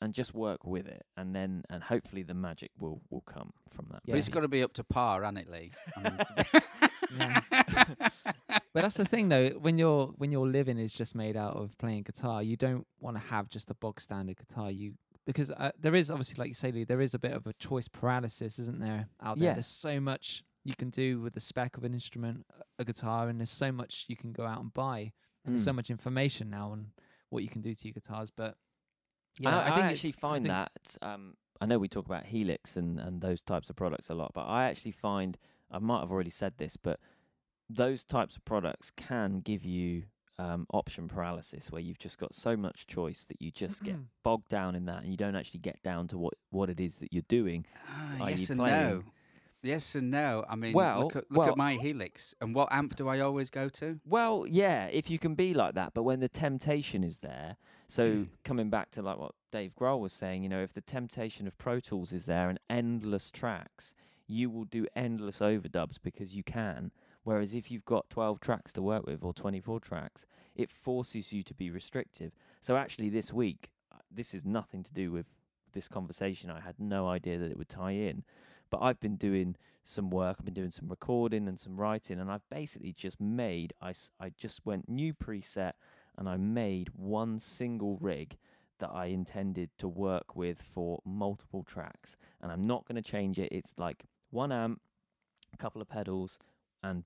and 0.00 0.14
just 0.14 0.32
work 0.34 0.64
with 0.64 0.86
it, 0.86 1.04
and 1.16 1.34
then 1.34 1.64
and 1.70 1.82
hopefully 1.82 2.22
the 2.22 2.34
magic 2.34 2.70
will 2.78 3.00
will 3.10 3.22
come 3.22 3.52
from 3.68 3.86
that. 3.92 4.02
Yeah. 4.04 4.12
But 4.14 4.18
it's 4.18 4.28
got 4.28 4.40
to 4.40 4.48
be 4.48 4.62
up 4.62 4.72
to 4.74 4.84
par, 4.84 5.22
hasn't 5.22 5.38
it, 5.38 5.50
Lee? 5.50 5.72
Mean, 6.02 6.18
Yeah. 7.18 7.40
But 8.74 8.82
that's 8.82 8.96
the 8.96 9.04
thing 9.04 9.28
though, 9.28 9.48
when 9.50 9.78
your 9.78 10.08
when 10.18 10.30
your 10.30 10.46
living 10.46 10.78
is 10.78 10.92
just 10.92 11.14
made 11.14 11.36
out 11.36 11.56
of 11.56 11.76
playing 11.78 12.02
guitar, 12.02 12.42
you 12.42 12.56
don't 12.56 12.86
want 13.00 13.16
to 13.16 13.22
have 13.22 13.48
just 13.48 13.70
a 13.70 13.74
bog 13.74 14.00
standard 14.00 14.36
guitar. 14.36 14.70
You 14.70 14.94
because 15.26 15.50
uh, 15.50 15.72
there 15.78 15.94
is 15.94 16.10
obviously, 16.10 16.36
like 16.38 16.48
you 16.48 16.54
say, 16.54 16.70
Lee, 16.72 16.84
there 16.84 17.00
is 17.00 17.12
a 17.14 17.18
bit 17.18 17.32
of 17.32 17.46
a 17.46 17.52
choice 17.54 17.88
paralysis, 17.88 18.58
isn't 18.58 18.80
there? 18.80 19.08
Out 19.22 19.38
there, 19.38 19.48
Yeah. 19.48 19.54
there's 19.54 19.66
so 19.66 20.00
much 20.00 20.42
you 20.64 20.74
can 20.74 20.90
do 20.90 21.20
with 21.20 21.34
the 21.34 21.40
spec 21.40 21.76
of 21.76 21.84
an 21.84 21.92
instrument, 21.94 22.46
a 22.78 22.84
guitar, 22.84 23.28
and 23.28 23.38
there's 23.40 23.50
so 23.50 23.70
much 23.72 24.04
you 24.08 24.16
can 24.16 24.32
go 24.32 24.44
out 24.46 24.60
and 24.60 24.72
buy, 24.72 25.12
and 25.44 25.54
there's 25.54 25.64
so 25.64 25.72
Mm. 25.72 25.76
much 25.76 25.90
information 25.90 26.48
now 26.50 26.70
on 26.70 26.92
what 27.30 27.42
you 27.42 27.48
can 27.48 27.60
do 27.62 27.74
to 27.74 27.88
your 27.88 27.92
guitars. 27.94 28.30
But 28.30 28.54
I, 28.54 28.54
yeah, 29.40 29.58
I, 29.58 29.64
think 29.66 29.76
it's- 29.78 29.92
actually 29.92 30.12
find 30.12 30.44
think- 30.46 30.54
that 30.54 30.96
um, 31.02 31.34
I 31.60 31.66
know 31.66 31.78
we 31.78 31.88
talk 31.88 32.06
about 32.06 32.26
Helix 32.26 32.76
and, 32.76 33.00
and 33.00 33.20
those 33.20 33.40
types 33.40 33.68
of 33.70 33.76
products 33.76 34.10
a 34.10 34.14
lot, 34.14 34.32
but 34.34 34.42
I 34.42 34.66
actually 34.68 34.92
find 34.92 35.36
I 35.70 35.78
might 35.78 36.00
have 36.00 36.10
already 36.10 36.30
said 36.30 36.54
this, 36.58 36.76
but 36.76 37.00
those 37.68 38.04
types 38.04 38.36
of 38.36 38.44
products 38.44 38.90
can 38.96 39.40
give 39.40 39.64
you 39.64 40.04
um, 40.38 40.66
option 40.72 41.08
paralysis, 41.08 41.70
where 41.70 41.82
you've 41.82 41.98
just 41.98 42.16
got 42.18 42.34
so 42.34 42.56
much 42.56 42.86
choice 42.86 43.24
that 43.26 43.42
you 43.42 43.50
just 43.50 43.82
get 43.82 43.96
bogged 44.22 44.48
down 44.48 44.74
in 44.76 44.84
that, 44.86 45.02
and 45.02 45.10
you 45.10 45.16
don't 45.16 45.34
actually 45.34 45.60
get 45.60 45.82
down 45.82 46.06
to 46.08 46.18
what 46.18 46.34
what 46.50 46.70
it 46.70 46.78
is 46.80 46.98
that 46.98 47.12
you're 47.12 47.22
doing. 47.28 47.66
Are 48.20 48.30
yes 48.30 48.48
and 48.50 48.60
playing? 48.60 48.88
no. 48.88 49.02
Yes 49.62 49.94
and 49.94 50.10
no. 50.10 50.44
I 50.48 50.54
mean, 50.54 50.72
Well- 50.72 51.00
look, 51.04 51.16
at, 51.16 51.30
look 51.30 51.38
well- 51.40 51.48
at 51.50 51.56
my 51.56 51.74
Helix. 51.74 52.34
And 52.40 52.54
what 52.54 52.68
amp 52.70 52.96
do 52.96 53.08
I 53.08 53.20
always 53.20 53.50
go 53.50 53.68
to? 53.70 54.00
Well, 54.04 54.46
yeah, 54.46 54.86
if 54.86 55.10
you 55.10 55.18
can 55.18 55.34
be 55.34 55.52
like 55.54 55.74
that, 55.74 55.94
but 55.94 56.04
when 56.04 56.20
the 56.20 56.28
temptation 56.28 57.02
is 57.02 57.18
there, 57.18 57.56
so 57.88 58.10
Mm. 58.10 58.28
coming 58.44 58.70
back 58.70 58.90
to 58.92 59.02
like 59.02 59.18
what 59.18 59.34
Dave 59.50 59.74
Grohl 59.74 60.00
was 60.00 60.12
saying, 60.12 60.42
you 60.42 60.48
know, 60.48 60.62
if 60.62 60.72
the 60.72 60.80
temptation 60.80 61.46
of 61.46 61.58
Pro 61.58 61.80
Tools 61.80 62.12
is 62.12 62.26
there 62.26 62.48
and 62.48 62.60
endless 62.70 63.30
tracks, 63.30 63.94
you 64.26 64.50
will 64.50 64.64
do 64.66 64.86
endless 64.94 65.38
overdubs 65.40 65.96
because 66.00 66.36
you 66.36 66.44
can. 66.44 66.92
Whereas 67.24 67.52
if 67.54 67.70
you've 67.70 67.84
got 67.84 68.08
12 68.10 68.40
tracks 68.40 68.72
to 68.74 68.82
work 68.82 69.06
with 69.06 69.22
or 69.24 69.32
24 69.34 69.80
tracks, 69.80 70.24
it 70.54 70.70
forces 70.70 71.32
you 71.32 71.42
to 71.42 71.54
be 71.54 71.70
restrictive. 71.70 72.32
So 72.60 72.76
actually, 72.76 73.08
this 73.08 73.32
week, 73.32 73.70
uh, 73.90 73.96
this 74.10 74.34
is 74.34 74.44
nothing 74.44 74.82
to 74.84 74.92
do 74.92 75.10
with 75.10 75.26
this 75.72 75.88
conversation. 75.88 76.50
I 76.50 76.60
had 76.60 76.78
no 76.78 77.06
idea 77.08 77.38
that 77.38 77.50
it 77.50 77.58
would 77.58 77.68
tie 77.68 77.92
in, 77.92 78.24
but 78.70 78.82
I've 78.82 79.00
been 79.00 79.16
doing 79.16 79.56
some 79.82 80.10
work. 80.10 80.36
I've 80.38 80.44
been 80.44 80.54
doing 80.54 80.70
some 80.70 80.88
recording 80.88 81.48
and 81.48 81.58
some 81.58 81.76
writing, 81.76 82.20
and 82.20 82.30
I've 82.30 82.48
basically 82.50 82.92
just 82.92 83.20
made. 83.20 83.72
I 83.80 83.92
I 84.20 84.30
just 84.36 84.64
went 84.66 84.88
new 84.88 85.14
preset, 85.14 85.72
and 86.16 86.28
I 86.28 86.36
made 86.36 86.90
one 86.94 87.38
single 87.38 87.96
rig 88.00 88.36
that 88.78 88.90
I 88.92 89.06
intended 89.06 89.70
to 89.78 89.88
work 89.88 90.36
with 90.36 90.62
for 90.62 91.00
multiple 91.04 91.64
tracks, 91.64 92.16
and 92.40 92.52
I'm 92.52 92.62
not 92.62 92.86
going 92.86 93.02
to 93.02 93.10
change 93.10 93.38
it. 93.38 93.50
It's 93.50 93.74
like 93.76 94.04
one 94.30 94.52
amp, 94.52 94.80
a 95.52 95.56
couple 95.56 95.82
of 95.82 95.88
pedals, 95.88 96.38
and 96.82 97.04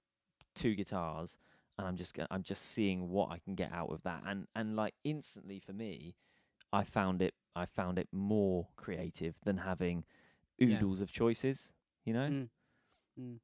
two 0.55 0.75
guitars, 0.75 1.39
and 1.79 1.87
I'm 1.87 1.97
just 1.97 2.17
I'm 2.31 2.43
just 2.43 2.63
seeing 2.63 3.09
what 3.09 3.31
I 3.31 3.39
can 3.39 3.55
get 3.55 3.73
out 3.73 3.91
of 3.91 4.03
that, 4.03 4.23
and 4.27 4.47
and 4.55 4.77
like 4.77 4.95
instantly 5.05 5.61
for 5.61 5.73
me, 5.73 6.17
I 6.73 6.85
found 6.85 7.23
it 7.23 7.35
I 7.55 7.67
found 7.67 7.99
it 7.99 8.09
more 8.13 8.69
creative 8.77 9.37
than 9.45 9.59
having 9.59 10.05
Yeah. 10.67 10.77
oodles 10.77 11.01
of 11.01 11.11
choices. 11.13 11.73
You 12.05 12.15
know, 12.15 12.29
Mm. 12.29 12.49
Mm. 13.21 13.39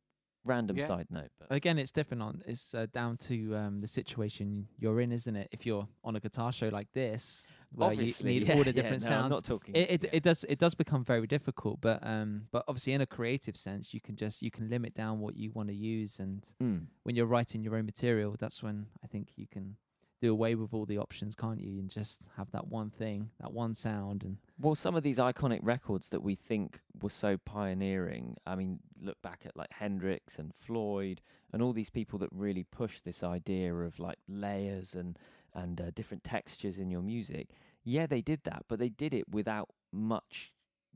random 0.44 0.76
Yeah. 0.78 0.86
side 0.86 1.06
note. 1.10 1.30
But 1.38 1.52
Again, 1.52 1.78
it's 1.78 1.90
different 1.92 2.22
on. 2.22 2.42
It's 2.46 2.74
uh, 2.74 2.86
down 2.92 3.16
to 3.28 3.54
um, 3.56 3.80
the 3.80 3.86
situation 3.86 4.68
you're 4.78 5.00
in, 5.00 5.12
isn't 5.12 5.36
it? 5.36 5.48
If 5.52 5.66
you're 5.66 5.86
on 6.02 6.16
a 6.16 6.20
guitar 6.20 6.52
show 6.52 6.68
like 6.68 6.90
this, 6.92 7.46
where 7.72 7.90
obviously, 7.90 8.32
you 8.34 8.40
need 8.40 8.48
yeah, 8.48 8.54
all 8.54 8.60
the 8.64 8.70
yeah, 8.70 8.72
different 8.82 9.02
no, 9.02 9.08
sounds, 9.08 9.24
I'm 9.24 9.30
not 9.30 9.44
talking. 9.44 9.74
it 9.76 9.90
it, 9.90 10.04
yeah. 10.04 10.10
it 10.14 10.22
does 10.22 10.44
it 10.48 10.58
does 10.58 10.74
become 10.74 11.04
very 11.04 11.26
difficult. 11.26 11.80
But 11.82 12.04
um, 12.06 12.48
but 12.50 12.64
obviously 12.66 12.94
in 12.94 13.00
a 13.02 13.06
creative 13.06 13.56
sense, 13.56 13.92
you 13.92 14.00
can 14.00 14.16
just 14.16 14.40
you 14.42 14.50
can 14.50 14.70
limit 14.70 14.94
down 14.94 15.20
what 15.20 15.36
you 15.36 15.50
want 15.52 15.68
to 15.68 15.74
use, 15.74 16.18
and 16.18 16.44
Mm. 16.62 16.86
when 17.02 17.14
you're 17.14 17.26
writing 17.26 17.62
your 17.62 17.76
own 17.76 17.84
material, 17.84 18.34
that's 18.38 18.62
when 18.62 18.86
I 19.04 19.06
think 19.06 19.32
you 19.36 19.46
can 19.46 19.76
do 20.20 20.32
away 20.32 20.54
with 20.54 20.74
all 20.74 20.84
the 20.84 20.98
options, 20.98 21.34
can't 21.34 21.60
you? 21.60 21.78
And 21.78 21.88
just 21.90 22.22
have 22.36 22.50
that 22.52 22.68
one 22.68 22.90
thing, 22.90 23.30
that 23.40 23.52
one 23.52 23.74
sound, 23.74 24.24
and 24.24 24.38
Well, 24.58 24.74
some 24.74 24.96
of 24.96 25.02
these 25.02 25.18
iconic 25.18 25.60
records 25.62 26.08
that 26.10 26.22
we 26.22 26.34
think 26.34 26.80
were 27.00 27.10
so 27.10 27.36
pioneering. 27.36 28.36
I 28.46 28.54
mean, 28.54 28.80
look 29.00 29.20
back 29.22 29.42
at 29.44 29.56
like 29.56 29.72
Hendrix 29.72 30.38
and 30.38 30.54
Floyd 30.54 31.20
and 31.52 31.62
all 31.62 31.72
these 31.72 31.90
people 31.90 32.18
that 32.20 32.30
really 32.32 32.64
pushed 32.64 33.04
this 33.04 33.22
idea 33.22 33.74
of 33.74 33.98
like 33.98 34.18
layers 34.28 34.94
and 34.94 35.18
and 35.54 35.80
uh, 35.80 35.90
different 35.94 36.24
textures 36.24 36.78
in 36.78 36.90
your 36.90 37.02
music. 37.02 37.48
Yeah, 37.82 38.06
they 38.06 38.20
did 38.20 38.40
that, 38.44 38.64
but 38.68 38.78
they 38.78 38.90
did 38.90 39.14
it 39.14 39.28
without 39.30 39.70
much 39.92 40.52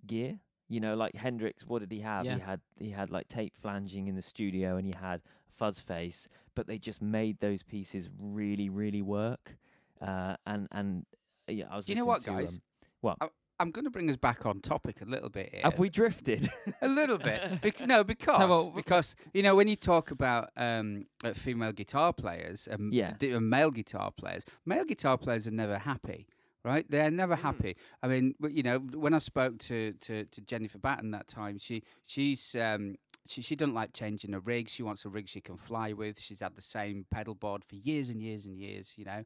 gear. 0.06 0.40
You 0.72 0.80
know, 0.80 0.94
like 0.94 1.14
Hendrix, 1.14 1.66
what 1.66 1.80
did 1.80 1.92
he 1.92 2.00
have? 2.00 2.24
Yeah. 2.24 2.34
He 2.36 2.40
had 2.40 2.60
he 2.78 2.90
had 2.90 3.10
like 3.10 3.28
tape 3.28 3.54
flanging 3.60 4.08
in 4.08 4.14
the 4.14 4.22
studio 4.22 4.76
and 4.76 4.86
he 4.86 4.94
had 4.98 5.20
fuzz 5.50 5.78
face, 5.78 6.28
but 6.54 6.66
they 6.66 6.78
just 6.78 7.02
made 7.02 7.40
those 7.40 7.62
pieces 7.62 8.08
really, 8.18 8.68
really 8.70 9.02
work. 9.02 9.56
Uh, 10.00 10.36
and 10.46 10.68
and 10.72 11.04
yeah, 11.46 11.66
I 11.70 11.76
was. 11.76 11.86
Do 11.86 11.92
you 11.92 11.96
know 11.98 12.04
what, 12.06 12.24
guys? 12.24 12.58
um, 13.04 13.28
I'm 13.60 13.70
going 13.70 13.84
to 13.84 13.90
bring 13.90 14.10
us 14.10 14.16
back 14.16 14.44
on 14.46 14.60
topic 14.60 15.02
a 15.02 15.04
little 15.04 15.28
bit 15.28 15.50
here. 15.52 15.60
Have 15.62 15.78
we 15.78 15.88
drifted? 15.88 16.50
a 16.80 16.88
little 16.88 17.18
bit. 17.18 17.60
Bec- 17.62 17.86
no, 17.86 18.02
because 18.02 18.48
what- 18.48 18.74
because 18.74 19.14
you 19.34 19.42
know 19.42 19.54
when 19.54 19.68
you 19.68 19.76
talk 19.76 20.10
about 20.10 20.50
um, 20.56 21.06
uh, 21.22 21.32
female 21.34 21.72
guitar 21.72 22.12
players 22.12 22.66
and 22.66 22.92
Yeah. 22.92 23.14
male 23.40 23.70
guitar 23.70 24.10
players, 24.10 24.44
male 24.64 24.84
guitar 24.84 25.16
players 25.18 25.46
are 25.46 25.52
never 25.52 25.78
happy. 25.78 26.26
Right, 26.64 26.86
they're 26.88 27.10
never 27.10 27.34
Mm. 27.36 27.40
happy. 27.40 27.76
I 28.04 28.06
mean, 28.08 28.34
you 28.48 28.62
know, 28.62 28.78
when 28.78 29.14
I 29.14 29.18
spoke 29.18 29.58
to, 29.60 29.94
to, 29.94 30.24
to 30.26 30.40
Jennifer 30.42 30.78
Batten 30.78 31.10
that 31.10 31.26
time, 31.26 31.58
she 31.58 31.82
she's 32.06 32.54
um, 32.54 32.94
she 33.26 33.42
she 33.42 33.56
doesn't 33.56 33.74
like 33.74 33.92
changing 33.92 34.32
a 34.32 34.38
rig. 34.38 34.68
She 34.68 34.84
wants 34.84 35.04
a 35.04 35.08
rig 35.08 35.28
she 35.28 35.40
can 35.40 35.56
fly 35.56 35.92
with. 35.92 36.20
She's 36.20 36.38
had 36.38 36.54
the 36.54 36.62
same 36.62 37.04
pedal 37.10 37.34
board 37.34 37.64
for 37.64 37.74
years 37.74 38.10
and 38.10 38.22
years 38.22 38.46
and 38.46 38.56
years. 38.56 38.92
You 38.96 39.06
know, 39.06 39.24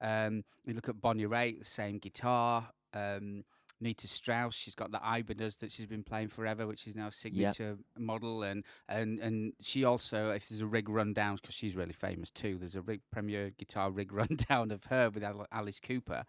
um, 0.00 0.44
you 0.64 0.72
look 0.72 0.88
at 0.88 0.98
Bonnie 0.98 1.26
Raitt, 1.26 1.58
the 1.58 1.64
same 1.66 1.98
guitar. 1.98 2.70
Um, 2.94 3.44
Nita 3.80 4.08
Strauss, 4.08 4.56
she's 4.56 4.74
got 4.74 4.90
the 4.90 4.98
Ibanez 5.04 5.56
that 5.56 5.70
she's 5.70 5.86
been 5.86 6.02
playing 6.02 6.28
forever, 6.28 6.66
which 6.66 6.86
is 6.88 6.96
now 6.96 7.10
signature 7.10 7.76
model, 7.98 8.42
and 8.44 8.64
and 8.88 9.18
and 9.20 9.52
she 9.60 9.84
also, 9.84 10.30
if 10.30 10.48
there's 10.48 10.62
a 10.62 10.66
rig 10.66 10.88
rundown, 10.88 11.36
because 11.36 11.54
she's 11.54 11.76
really 11.76 11.92
famous 11.92 12.30
too. 12.30 12.56
There's 12.58 12.76
a 12.76 12.80
rig 12.80 13.02
premier 13.12 13.50
guitar 13.50 13.90
rig 13.90 14.10
rundown 14.20 14.70
of 14.70 14.84
her 14.84 15.10
with 15.10 15.22
Alice 15.52 15.78
Cooper, 15.80 16.24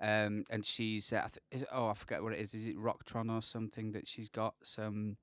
um, 0.00 0.44
and 0.50 0.64
she's 0.64 1.12
uh, 1.12 1.22
I 1.26 1.28
th- 1.56 1.66
oh 1.72 1.88
I 1.88 1.94
forget 1.94 2.22
what 2.22 2.32
it 2.32 2.38
is. 2.40 2.54
Is 2.54 2.66
it 2.66 2.76
Rocktron 2.78 3.30
or 3.34 3.42
something 3.42 3.92
that 3.92 4.06
she's 4.08 4.28
got 4.28 4.54
some, 4.64 5.16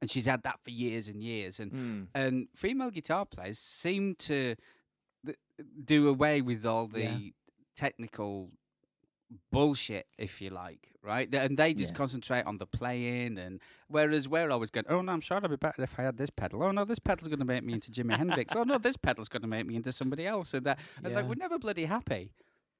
and 0.00 0.10
she's 0.10 0.26
had 0.26 0.42
that 0.42 0.58
for 0.64 0.70
years 0.70 1.08
and 1.08 1.22
years, 1.22 1.60
and 1.60 1.72
Mm. 1.72 2.06
and 2.14 2.48
female 2.56 2.90
guitar 2.90 3.24
players 3.26 3.58
seem 3.58 4.14
to 4.16 4.54
th- 5.24 5.38
do 5.84 6.08
away 6.08 6.40
with 6.42 6.64
all 6.66 6.86
the 6.88 7.00
Yeah. 7.02 7.18
technical 7.76 8.50
bullshit, 9.52 10.06
if 10.16 10.40
you 10.40 10.48
like, 10.50 10.88
right? 11.02 11.32
And 11.34 11.56
they 11.56 11.74
just 11.74 11.92
Yeah. 11.92 11.96
concentrate 11.98 12.44
on 12.46 12.58
the 12.58 12.66
playing, 12.66 13.38
and 13.38 13.60
whereas 13.88 14.26
we're 14.28 14.50
always 14.50 14.70
going, 14.70 14.86
oh 14.88 15.02
no, 15.02 15.12
I'm 15.12 15.20
sure 15.20 15.36
it'd 15.36 15.50
be 15.50 15.56
better 15.56 15.82
if 15.82 15.98
I 15.98 16.02
had 16.02 16.16
this 16.16 16.30
pedal. 16.30 16.62
Oh 16.62 16.70
no, 16.70 16.84
this 16.84 16.98
pedal's 16.98 17.28
going 17.28 17.38
to 17.38 17.44
make 17.44 17.62
me 17.62 17.74
into 17.74 17.90
Jimi 17.90 18.16
Hendrix. 18.16 18.54
Oh 18.56 18.62
no, 18.64 18.78
this 18.78 18.96
pedal's 18.96 19.28
going 19.28 19.42
to 19.42 19.48
make 19.48 19.66
me 19.66 19.76
into 19.76 19.92
somebody 19.92 20.26
else, 20.26 20.54
and 20.54 20.64
that, 20.66 20.78
and 21.04 21.14
like 21.14 21.26
we're 21.26 21.34
never 21.34 21.58
bloody 21.58 21.84
happy. 21.84 22.32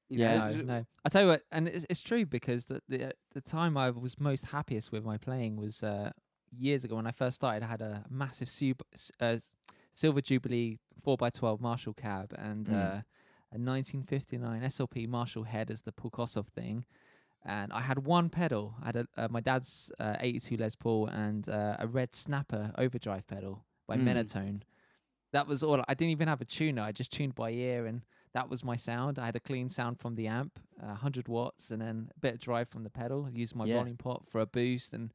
You 0.09 0.21
Yeah. 0.21 0.39
know? 0.39 0.49
no, 0.57 0.63
no. 0.63 0.87
I 1.05 1.09
tell 1.09 1.23
you 1.23 1.29
what, 1.29 1.43
and 1.53 1.69
it's 1.69 1.85
it's 1.91 2.01
true 2.01 2.25
because 2.27 2.65
the 2.67 2.81
the 2.89 3.13
the 3.35 3.41
time 3.41 3.77
I 3.77 3.91
was 3.91 4.19
most 4.19 4.47
happiest 4.47 4.91
with 4.93 5.05
my 5.05 5.19
playing 5.19 5.57
was 5.57 5.83
uh, 5.83 6.13
years 6.51 6.85
ago 6.85 6.97
when 6.97 7.07
I 7.07 7.13
first 7.13 7.37
started. 7.37 7.63
I 7.63 7.67
had 7.67 7.83
a 7.83 8.05
massive 8.09 8.49
sub, 8.49 8.83
uh, 9.21 9.37
silver 9.95 10.21
jubilee 10.21 10.79
four 11.03 11.17
x 11.23 11.39
twelve 11.39 11.61
Marshall 11.61 11.95
cab 11.95 12.35
and 12.39 12.67
Mm. 12.67 12.73
uh, 12.73 13.03
a 13.53 13.59
1959 13.59 14.63
SLP 14.63 15.07
Marshall 15.09 15.45
head 15.45 15.71
as 15.71 15.83
the 15.83 15.93
Pulkosov 15.93 16.49
thing. 16.49 16.85
And 17.45 17.73
I 17.73 17.81
had 17.81 18.01
one 18.05 18.29
pedal. 18.29 18.75
I 18.83 18.87
had 18.87 18.97
a, 18.97 19.07
uh, 19.17 19.29
my 19.31 19.41
dad's 19.41 19.91
uh, 19.99 20.17
82 20.21 20.57
Les 20.57 20.75
Paul 20.75 21.07
and 21.07 21.49
uh, 21.49 21.77
a 21.79 21.87
red 21.87 22.15
Snapper 22.15 22.73
overdrive 22.77 23.27
pedal 23.27 23.65
by 23.87 23.97
Mm. 23.97 24.05
Menatone. 24.05 24.63
That 25.33 25.47
was 25.47 25.63
all. 25.63 25.83
I 25.89 25.95
didn't 25.95 26.11
even 26.13 26.29
have 26.29 26.41
a 26.41 26.45
tuner. 26.45 26.83
I 26.83 26.93
just 26.93 27.13
tuned 27.13 27.35
by 27.35 27.51
ear, 27.51 27.87
and 27.87 28.03
that 28.35 28.49
was 28.49 28.63
my 28.65 28.77
sound. 28.77 29.19
I 29.19 29.27
had 29.27 29.37
a 29.37 29.41
clean 29.41 29.69
sound 29.69 29.99
from 30.01 30.15
the 30.15 30.27
amp, 30.27 30.59
uh, 30.83 30.87
100 30.89 31.29
watts, 31.29 31.71
and 31.71 31.81
then 31.81 32.11
a 32.17 32.21
bit 32.21 32.35
of 32.35 32.41
drive 32.41 32.69
from 32.69 32.85
the 32.85 32.91
pedal. 32.91 33.27
I 33.27 33.31
used 33.37 33.55
my 33.57 33.65
Yeah. 33.65 33.77
volume 33.79 33.97
pot 33.97 34.27
for 34.29 34.41
a 34.41 34.47
boost, 34.47 34.93
and 34.93 35.13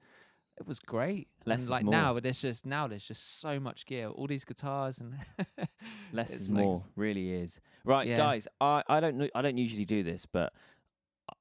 it 0.57 0.67
was 0.67 0.79
great. 0.79 1.27
Less 1.45 1.61
and 1.61 1.69
like 1.69 1.85
now, 1.85 2.19
there's 2.19 2.41
just 2.41 2.65
now 2.65 2.87
there's 2.87 3.07
just 3.07 3.39
so 3.39 3.59
much 3.59 3.85
gear. 3.85 4.07
All 4.09 4.27
these 4.27 4.45
guitars 4.45 4.99
and 4.99 5.15
Less 6.13 6.31
is 6.31 6.51
like- 6.51 6.63
more, 6.63 6.83
really 6.95 7.33
is. 7.33 7.59
Right, 7.85 8.07
Yeah. 8.07 8.17
guys. 8.17 8.47
I, 8.61 8.83
I 8.87 8.99
don't 8.99 9.17
know, 9.17 9.29
I 9.35 9.41
don't 9.41 9.57
usually 9.57 9.85
do 9.85 10.03
this, 10.03 10.25
but 10.25 10.53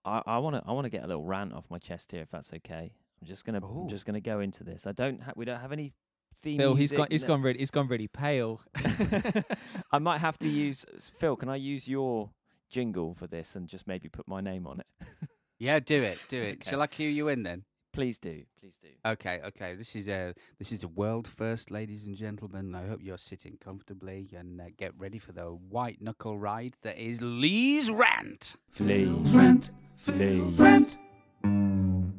I 0.04 0.22
I 0.26 0.38
want 0.38 0.56
to 0.56 0.62
I 0.66 0.72
want 0.72 0.84
to 0.86 0.90
get 0.90 1.04
a 1.04 1.06
little 1.06 1.24
rant 1.24 1.52
off 1.52 1.68
my 1.70 1.78
chest 1.78 2.12
here, 2.12 2.22
if 2.22 2.30
that's 2.30 2.52
okay. 2.54 2.92
I'm 3.20 3.26
just 3.26 3.44
gonna 3.44 3.64
Ooh. 3.64 3.82
I'm 3.82 3.88
just 3.88 4.06
gonna 4.06 4.20
go 4.20 4.40
into 4.40 4.64
this. 4.64 4.86
I 4.86 4.92
don't 4.92 5.22
ha- 5.22 5.32
we 5.36 5.44
don't 5.44 5.60
have 5.60 5.72
any 5.72 5.92
theme. 6.32 6.58
Phil, 6.58 6.74
he's 6.74 6.90
music, 6.90 6.96
gone. 6.98 7.06
He's 7.10 7.22
no- 7.22 7.28
gone 7.28 7.42
really. 7.42 7.58
He's 7.58 7.70
gone 7.70 7.88
really 7.88 8.08
pale. 8.08 8.60
I 9.92 9.98
might 9.98 10.18
have 10.18 10.38
to 10.38 10.48
use 10.48 10.84
Phil. 11.18 11.36
Can 11.36 11.48
I 11.48 11.56
use 11.56 11.88
your 11.88 12.30
jingle 12.70 13.14
for 13.14 13.26
this 13.26 13.54
and 13.56 13.68
just 13.68 13.86
maybe 13.86 14.08
put 14.08 14.26
my 14.28 14.40
name 14.40 14.66
on 14.66 14.80
it? 14.80 14.86
Yeah, 15.58 15.78
do 15.78 16.02
it, 16.02 16.18
do 16.28 16.42
it. 16.42 16.54
Okay. 16.54 16.70
Shall 16.70 16.82
I 16.82 16.88
cue 16.88 17.08
you 17.08 17.28
in 17.28 17.44
then? 17.44 17.62
Please 17.92 18.18
do, 18.18 18.42
please 18.58 18.80
do. 18.82 18.88
Okay, 19.06 19.40
okay. 19.46 19.76
This 19.76 19.94
is 19.94 20.08
a 20.08 20.34
this 20.58 20.72
is 20.72 20.82
a 20.82 20.88
world 20.88 21.28
first, 21.28 21.70
ladies 21.70 22.04
and 22.06 22.16
gentlemen. 22.16 22.74
I 22.74 22.84
hope 22.88 22.98
you're 23.00 23.16
sitting 23.16 23.58
comfortably 23.62 24.28
and 24.36 24.60
uh, 24.60 24.64
get 24.76 24.92
ready 24.98 25.20
for 25.20 25.30
the 25.30 25.44
white 25.44 26.00
knuckle 26.02 26.36
ride 26.36 26.72
that 26.82 26.98
is 26.98 27.20
Lee's 27.22 27.90
rant. 27.92 28.56
Please. 28.74 29.08
Rant, 29.36 29.70
Please. 30.04 30.58
rant. 30.58 30.98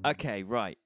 Okay, 0.06 0.44
right. 0.44 0.78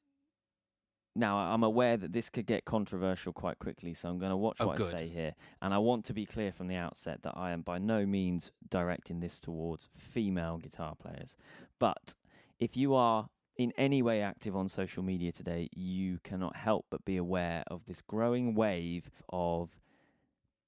Now 1.18 1.38
I'm 1.38 1.64
aware 1.64 1.98
that 1.98 2.12
this 2.12 2.30
could 2.30 2.46
get 2.46 2.66
controversial 2.66 3.34
quite 3.34 3.60
quickly, 3.60 3.94
so 3.94 4.08
I'm 4.10 4.20
going 4.20 4.30
to 4.30 4.38
watch 4.38 4.58
Oh, 4.60 4.68
what 4.68 4.78
good. 4.78 4.94
I 4.94 5.00
say 5.00 5.08
here. 5.08 5.34
And 5.62 5.74
I 5.74 5.80
want 5.80 6.06
to 6.06 6.14
be 6.14 6.26
clear 6.26 6.52
from 6.52 6.68
the 6.68 6.76
outset 6.76 7.24
that 7.24 7.34
I 7.36 7.52
am 7.52 7.62
by 7.62 7.80
no 7.80 8.06
means 8.06 8.52
directing 8.70 9.20
this 9.20 9.40
towards 9.40 9.90
female 9.94 10.58
guitar 10.58 10.96
players. 10.96 11.36
But 11.80 12.16
if 12.60 12.78
you 12.78 12.94
are 12.94 13.30
in 13.58 13.74
any 13.78 14.02
way 14.04 14.22
active 14.22 14.56
on 14.56 14.70
social 14.70 15.02
media 15.02 15.32
today, 15.32 15.70
you 15.76 16.20
cannot 16.24 16.56
help 16.56 16.86
but 16.92 17.04
be 17.04 17.18
aware 17.18 17.64
of 17.68 17.86
this 17.86 18.02
growing 18.02 18.54
wave 18.54 19.10
of, 19.30 19.76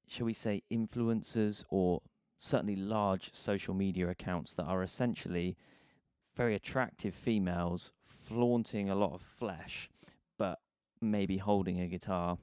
shall 0.07 0.25
we 0.25 0.33
say, 0.33 0.63
influencers 0.71 1.63
or 1.69 2.01
certainly 2.39 2.75
large 2.75 3.29
social 3.33 3.73
media 3.75 4.07
accounts 4.09 4.55
that 4.55 4.63
are 4.63 4.81
essentially 4.81 5.55
very 6.35 6.55
attractive 6.55 7.13
females 7.13 7.91
flaunting 8.01 8.89
a 8.89 8.95
lot 8.95 9.13
of 9.13 9.21
flesh, 9.21 9.89
maybe 11.01 11.37
holding 11.37 11.79
a 11.79 11.87
guitar, 11.87 12.37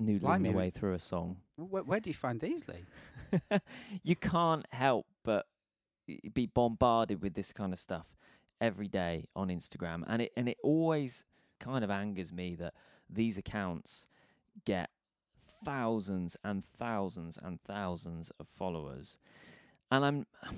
noodling 0.00 0.20
Blimey. 0.20 0.48
their 0.48 0.58
way 0.58 0.70
through 0.70 0.94
a 0.94 0.98
song. 0.98 1.38
Where, 1.56 1.82
where 1.82 2.00
do 2.00 2.10
you 2.10 2.14
find 2.14 2.40
these, 2.40 2.64
Lee? 2.68 3.60
you 4.02 4.16
can't 4.16 4.66
help 4.72 5.06
but 5.24 5.46
be 6.32 6.46
bombarded 6.46 7.22
with 7.22 7.34
this 7.34 7.52
kind 7.52 7.72
of 7.72 7.78
stuff 7.78 8.16
every 8.60 8.88
day 8.88 9.26
on 9.34 9.48
Instagram, 9.48 10.04
and 10.06 10.22
it 10.22 10.32
and 10.36 10.48
it 10.48 10.58
always 10.62 11.24
kind 11.60 11.84
of 11.84 11.90
angers 11.90 12.32
me 12.32 12.54
that 12.56 12.74
these 13.08 13.38
accounts 13.38 14.06
get 14.64 14.90
thousands 15.64 16.36
and 16.44 16.64
thousands 16.64 17.38
and 17.42 17.60
thousands 17.62 18.30
of 18.38 18.48
followers, 18.48 19.18
and 19.90 20.04
I'm. 20.04 20.26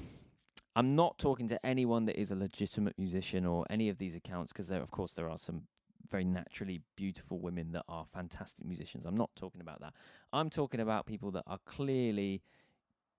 I'm 0.78 0.94
not 0.94 1.16
talking 1.16 1.48
to 1.48 1.64
anyone 1.64 2.04
that 2.04 2.20
is 2.20 2.30
a 2.30 2.36
legitimate 2.36 2.98
musician 2.98 3.46
or 3.46 3.64
any 3.70 3.88
of 3.88 3.96
these 3.96 4.14
accounts 4.14 4.52
because 4.52 4.68
there, 4.68 4.82
of 4.82 4.90
course, 4.90 5.14
there 5.14 5.30
are 5.30 5.38
some 5.38 5.62
very 6.10 6.24
naturally 6.24 6.80
beautiful 6.96 7.38
women 7.38 7.72
that 7.72 7.84
are 7.88 8.06
fantastic 8.12 8.66
musicians. 8.66 9.04
I'm 9.04 9.16
not 9.16 9.30
talking 9.36 9.60
about 9.60 9.80
that. 9.80 9.94
I'm 10.32 10.50
talking 10.50 10.80
about 10.80 11.06
people 11.06 11.30
that 11.32 11.44
are 11.46 11.58
clearly 11.66 12.42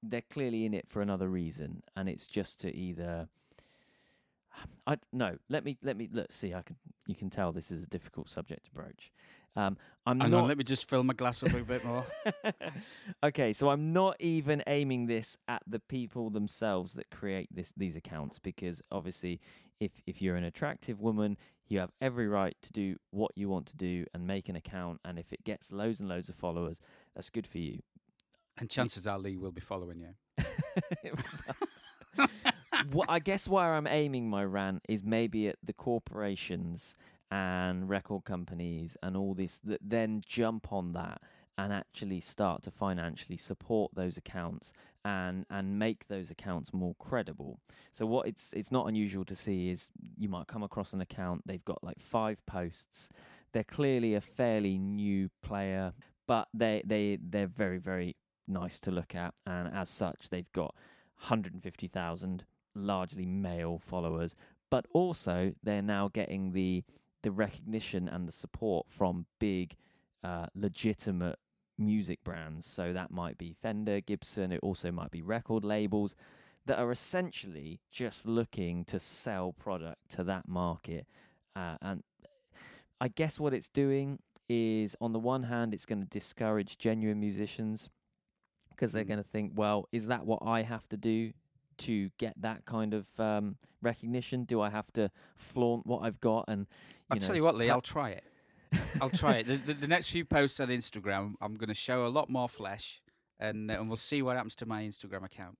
they're 0.03 0.21
clearly 0.21 0.65
in 0.65 0.73
it 0.73 0.87
for 0.87 1.01
another 1.01 1.27
reason, 1.27 1.83
and 1.95 2.07
it's 2.07 2.27
just 2.27 2.59
to 2.61 2.75
either. 2.75 3.27
I 4.87 4.97
no. 5.13 5.37
Let 5.49 5.63
me 5.65 5.77
let 5.83 5.97
me 5.97 6.09
let's 6.11 6.35
see. 6.35 6.53
I 6.53 6.61
can 6.61 6.75
you 7.05 7.15
can 7.15 7.29
tell 7.29 7.51
this 7.51 7.71
is 7.71 7.83
a 7.83 7.87
difficult 7.87 8.29
subject 8.29 8.65
to 8.65 8.71
broach. 8.71 9.11
Um, 9.55 9.75
I'm 10.05 10.19
Hang 10.19 10.31
not. 10.31 10.41
on, 10.43 10.47
let 10.47 10.57
me 10.57 10.63
just 10.63 10.87
fill 10.87 11.03
my 11.03 11.15
glass 11.15 11.41
up 11.41 11.51
a 11.53 11.63
bit 11.63 11.83
more. 11.83 12.05
okay, 13.23 13.53
so 13.53 13.69
I'm 13.69 13.91
not 13.91 14.15
even 14.19 14.61
aiming 14.67 15.07
this 15.07 15.35
at 15.47 15.63
the 15.65 15.79
people 15.79 16.29
themselves 16.29 16.93
that 16.93 17.09
create 17.09 17.49
this 17.51 17.73
these 17.75 17.95
accounts 17.95 18.37
because 18.37 18.83
obviously 18.91 19.39
if 19.79 19.91
if 20.05 20.21
you're 20.21 20.35
an 20.35 20.43
attractive 20.43 21.01
woman, 21.01 21.37
You 21.67 21.79
have 21.79 21.91
every 22.01 22.27
right 22.27 22.55
to 22.61 22.71
do 22.71 22.97
what 23.11 23.31
you 23.35 23.49
want 23.49 23.67
to 23.67 23.77
do 23.77 24.05
and 24.13 24.25
make 24.25 24.49
an 24.49 24.55
account. 24.55 24.99
And 25.03 25.19
if 25.19 25.33
it 25.33 25.43
gets 25.43 25.71
loads 25.71 25.99
and 25.99 26.07
loads 26.07 26.29
of 26.29 26.35
followers, 26.35 26.79
that's 27.15 27.29
good 27.29 27.47
for 27.47 27.57
you. 27.57 27.79
And 28.57 28.69
chances 28.69 29.05
are 29.05 29.19
Lee 29.19 29.37
will 29.37 29.51
be 29.51 29.61
following 29.61 29.99
you. 29.99 31.13
what 32.91 33.09
I 33.09 33.19
guess 33.19 33.47
where 33.47 33.75
I'm 33.75 33.87
aiming 33.87 34.29
my 34.29 34.43
rant 34.43 34.83
is 34.87 35.03
maybe 35.03 35.47
at 35.47 35.57
the 35.63 35.73
corporations 35.73 36.95
and 37.29 37.89
record 37.89 38.23
companies 38.23 38.95
and 39.03 39.17
all 39.17 39.33
this 39.33 39.59
that 39.59 39.81
then 39.83 40.21
jump 40.25 40.71
on 40.71 40.93
that 40.93 41.21
and 41.57 41.73
actually 41.73 42.19
start 42.19 42.61
to 42.63 42.71
financially 42.71 43.37
support 43.37 43.91
those 43.95 44.17
accounts 44.17 44.73
and 45.03 45.45
and 45.49 45.79
make 45.79 46.07
those 46.07 46.29
accounts 46.29 46.73
more 46.73 46.95
credible. 46.99 47.59
So 47.91 48.05
what 48.05 48.27
it's 48.27 48.53
it's 48.53 48.71
not 48.71 48.87
unusual 48.87 49.25
to 49.25 49.35
see 49.35 49.69
is 49.69 49.91
you 50.17 50.29
might 50.29 50.47
come 50.47 50.63
across 50.63 50.93
an 50.93 51.01
account 51.01 51.43
they've 51.45 51.65
got 51.65 51.83
like 51.83 51.99
five 51.99 52.45
posts. 52.45 53.09
They're 53.53 53.63
clearly 53.63 54.13
a 54.13 54.21
fairly 54.21 54.77
new 54.77 55.29
player, 55.41 55.93
but 56.27 56.47
they 56.53 56.83
they 56.85 57.17
they're 57.21 57.47
very 57.47 57.77
very 57.77 58.15
nice 58.47 58.79
to 58.79 58.91
look 58.91 59.15
at 59.15 59.33
and 59.45 59.67
as 59.73 59.89
such 59.89 60.29
they've 60.29 60.51
got 60.53 60.73
150,000 61.19 62.45
largely 62.75 63.25
male 63.25 63.79
followers, 63.79 64.35
but 64.69 64.85
also 64.93 65.53
they're 65.63 65.81
now 65.81 66.09
getting 66.13 66.51
the 66.51 66.83
the 67.23 67.31
recognition 67.31 68.07
and 68.07 68.27
the 68.27 68.31
support 68.31 68.85
from 68.89 69.25
big 69.39 69.75
uh, 70.23 70.45
legitimate 70.55 71.39
music 71.77 72.23
brands. 72.23 72.65
So 72.65 72.93
that 72.93 73.11
might 73.11 73.37
be 73.37 73.53
Fender, 73.53 74.01
Gibson, 74.01 74.51
it 74.51 74.59
also 74.61 74.91
might 74.91 75.11
be 75.11 75.21
record 75.21 75.63
labels 75.63 76.15
that 76.65 76.79
are 76.79 76.91
essentially 76.91 77.79
just 77.91 78.25
looking 78.25 78.83
to 78.85 78.99
sell 78.99 79.53
product 79.53 80.09
to 80.09 80.23
that 80.25 80.47
market. 80.47 81.07
Uh, 81.55 81.77
and 81.81 82.03
I 82.99 83.07
guess 83.07 83.39
what 83.39 83.53
it's 83.53 83.69
doing 83.69 84.19
is, 84.49 84.95
on 85.01 85.13
the 85.13 85.19
one 85.19 85.43
hand, 85.43 85.73
it's 85.73 85.85
going 85.85 86.01
to 86.01 86.07
discourage 86.07 86.77
genuine 86.77 87.19
musicians 87.19 87.89
because 88.69 88.91
they're 88.91 89.03
Mm. 89.03 89.07
going 89.07 89.23
to 89.23 89.29
think, 89.29 89.51
well, 89.55 89.87
is 89.91 90.07
that 90.07 90.25
what 90.25 90.39
I 90.45 90.61
have 90.63 90.87
to 90.89 90.97
do 90.97 91.31
to 91.79 92.09
get 92.17 92.33
that 92.41 92.65
kind 92.65 92.93
of 92.93 93.07
um, 93.19 93.57
recognition? 93.81 94.43
Do 94.43 94.61
I 94.61 94.69
have 94.69 94.91
to 94.93 95.09
flaunt 95.35 95.85
what 95.85 96.03
I've 96.03 96.19
got? 96.21 96.45
And 96.47 96.61
you 96.61 96.65
I'll 97.11 97.19
know, 97.19 97.27
tell 97.27 97.35
you 97.35 97.43
what, 97.43 97.55
Lee, 97.55 97.67
ha- 97.67 97.75
I'll 97.75 97.81
try 97.81 98.09
it. 98.11 98.23
I'll 99.01 99.09
try 99.09 99.37
it. 99.37 99.47
The, 99.47 99.57
the, 99.57 99.73
the 99.73 99.87
next 99.87 100.09
few 100.09 100.25
posts 100.25 100.59
on 100.59 100.69
Instagram, 100.69 101.33
I'm 101.41 101.55
going 101.55 101.69
to 101.69 101.75
show 101.75 102.05
a 102.05 102.09
lot 102.09 102.29
more 102.29 102.49
flesh, 102.49 103.01
and, 103.39 103.69
uh, 103.71 103.75
and 103.75 103.87
we'll 103.87 103.97
see 103.97 104.21
what 104.21 104.35
happens 104.35 104.55
to 104.57 104.65
my 104.65 104.83
Instagram 104.83 105.23
account. 105.23 105.57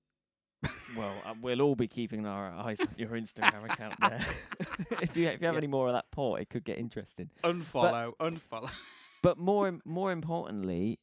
Well, 0.97 1.13
uh, 1.25 1.35
we'll 1.39 1.61
all 1.61 1.75
be 1.75 1.87
keeping 1.87 2.25
our 2.25 2.51
eyes 2.51 2.79
on 2.81 2.89
your 2.97 3.09
Instagram 3.09 3.65
account 3.65 3.93
there. 3.99 4.25
if 5.01 5.15
you 5.15 5.27
if 5.27 5.39
you 5.41 5.45
have 5.47 5.53
Yeah. 5.53 5.57
any 5.57 5.67
more 5.67 5.87
of 5.87 5.93
that 5.93 6.09
port, 6.11 6.41
it 6.41 6.49
could 6.49 6.63
get 6.63 6.77
interesting. 6.79 7.29
Unfollow, 7.43 8.13
unfollow. 8.19 8.69
But 9.23 9.37
more 9.37 9.79
more 9.83 10.11
importantly, 10.11 10.99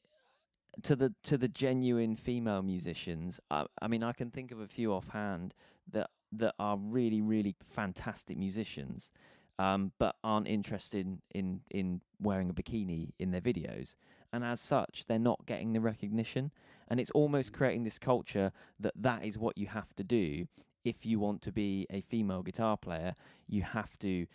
to 0.83 0.97
the 0.97 1.15
to 1.25 1.37
the 1.39 1.49
genuine 1.49 2.17
female 2.17 2.63
musicians, 2.63 3.39
I, 3.51 3.67
I 3.83 3.87
mean, 3.89 4.03
I 4.03 4.13
can 4.13 4.31
think 4.31 4.51
of 4.51 4.61
a 4.61 4.67
few 4.69 4.93
offhand 4.93 5.55
that 5.93 6.11
that 6.33 6.55
are 6.59 6.77
really 6.77 7.21
really 7.21 7.55
fantastic 7.63 8.37
musicians, 8.39 9.13
um, 9.59 9.93
but 9.99 10.17
aren't 10.25 10.49
interested 10.49 11.07
in, 11.07 11.21
in 11.35 11.61
in 11.71 12.01
wearing 12.21 12.51
a 12.51 12.55
bikini 12.55 13.13
in 13.19 13.31
their 13.31 13.41
videos, 13.41 13.97
and 14.33 14.45
as 14.45 14.61
such, 14.61 15.07
they're 15.07 15.19
not 15.19 15.47
getting 15.47 15.73
the 15.73 15.81
recognition, 15.81 16.51
and 16.89 16.99
it's 17.01 17.11
almost 17.11 17.53
creating 17.53 17.85
this 17.85 17.99
culture 17.99 18.53
that 18.81 18.95
that 18.97 19.25
is 19.25 19.39
what 19.39 19.57
you 19.57 19.67
have 19.67 19.95
to 19.95 20.05
do 20.05 20.47
if 20.85 21.07
you 21.07 21.19
want 21.19 21.41
to 21.43 21.53
be 21.53 21.87
a 21.91 22.01
female 22.01 22.43
guitar 22.43 22.77
player. 22.77 23.15
You 23.47 23.63
have 23.63 23.99
to 24.01 24.27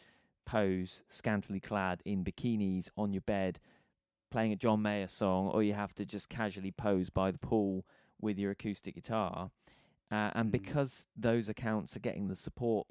pose 0.46 1.04
scantily 1.10 1.60
clad 1.60 2.02
in 2.06 2.24
bikinis 2.24 2.90
on 2.98 3.14
your 3.14 3.22
bed 3.22 3.60
playing 4.32 4.52
a 4.52 4.56
John 4.56 4.82
Mayer 4.82 5.08
song, 5.08 5.48
or 5.48 5.64
you 5.64 5.74
have 5.74 5.94
to 5.96 6.06
just 6.06 6.30
casually 6.30 6.72
pose 6.72 7.10
by 7.10 7.32
the 7.32 7.40
pool 7.40 7.86
with 8.22 8.38
your 8.38 8.52
acoustic 8.52 8.96
guitar. 8.96 9.52
Uh, 10.12 10.32
and 10.34 10.50
Mm. 10.50 10.52
because 10.52 11.06
those 11.16 11.50
accounts 11.50 11.96
are 11.96 12.00
getting 12.00 12.28
the 12.28 12.36
support 12.36 12.88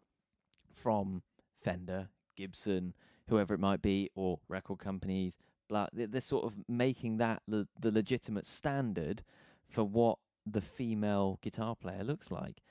from 0.72 1.22
Fender, 1.62 2.08
Gibson, 2.38 2.94
whoever 3.28 3.52
it 3.54 3.60
might 3.60 3.82
be, 3.82 4.08
or 4.14 4.38
record 4.48 4.78
companies, 4.78 5.36
blah, 5.68 5.88
they're, 5.92 6.06
they're 6.06 6.20
sort 6.20 6.44
of 6.44 6.54
making 6.68 7.18
that 7.18 7.42
the, 7.46 7.66
the 7.78 7.90
legitimate 7.90 8.46
standard 8.46 9.22
for 9.68 9.84
what 9.84 10.18
the 10.46 10.60
female 10.62 11.38
guitar 11.42 11.74
player 11.76 12.02
looks 12.02 12.30
like. 12.30 12.62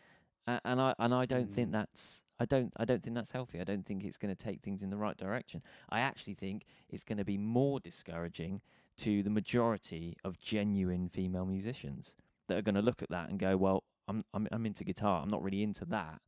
Uh, 0.48 0.60
and 0.64 0.80
I 0.82 0.94
and 0.98 1.14
I 1.14 1.26
don't 1.26 1.52
think 1.52 1.70
Mm. 1.70 1.74
that's 1.74 2.24
I 2.40 2.46
don't 2.46 2.72
I 2.78 2.86
don't 2.86 3.04
think 3.04 3.16
that's 3.16 3.32
healthy. 3.32 3.60
I 3.60 3.66
don't 3.66 3.86
think 3.86 4.04
it's 4.06 4.18
going 4.18 4.34
to 4.34 4.44
take 4.44 4.62
things 4.62 4.82
in 4.82 4.90
the 4.90 4.98
right 4.98 5.18
direction. 5.18 5.62
I 5.90 6.00
actually 6.00 6.36
think 6.36 6.64
it's 6.90 7.04
going 7.04 7.18
to 7.18 7.26
be 7.26 7.38
more 7.38 7.80
discouraging 7.82 8.62
to 8.98 9.22
the 9.24 9.30
majority 9.30 10.16
of 10.24 10.40
genuine 10.40 11.10
female 11.10 11.46
musicians 11.46 12.16
that 12.48 12.58
are 12.58 12.62
going 12.62 12.76
to 12.76 12.82
look 12.82 13.02
at 13.04 13.10
that 13.10 13.30
and 13.30 13.38
go, 13.38 13.58
"Well, 13.58 13.84
I'm 14.08 14.24
I'm 14.34 14.48
I'm 14.52 14.66
into 14.66 14.84
guitar. 14.86 15.22
I'm 15.22 15.30
not 15.30 15.44
really 15.44 15.62
into 15.64 15.86
that, 15.86 16.22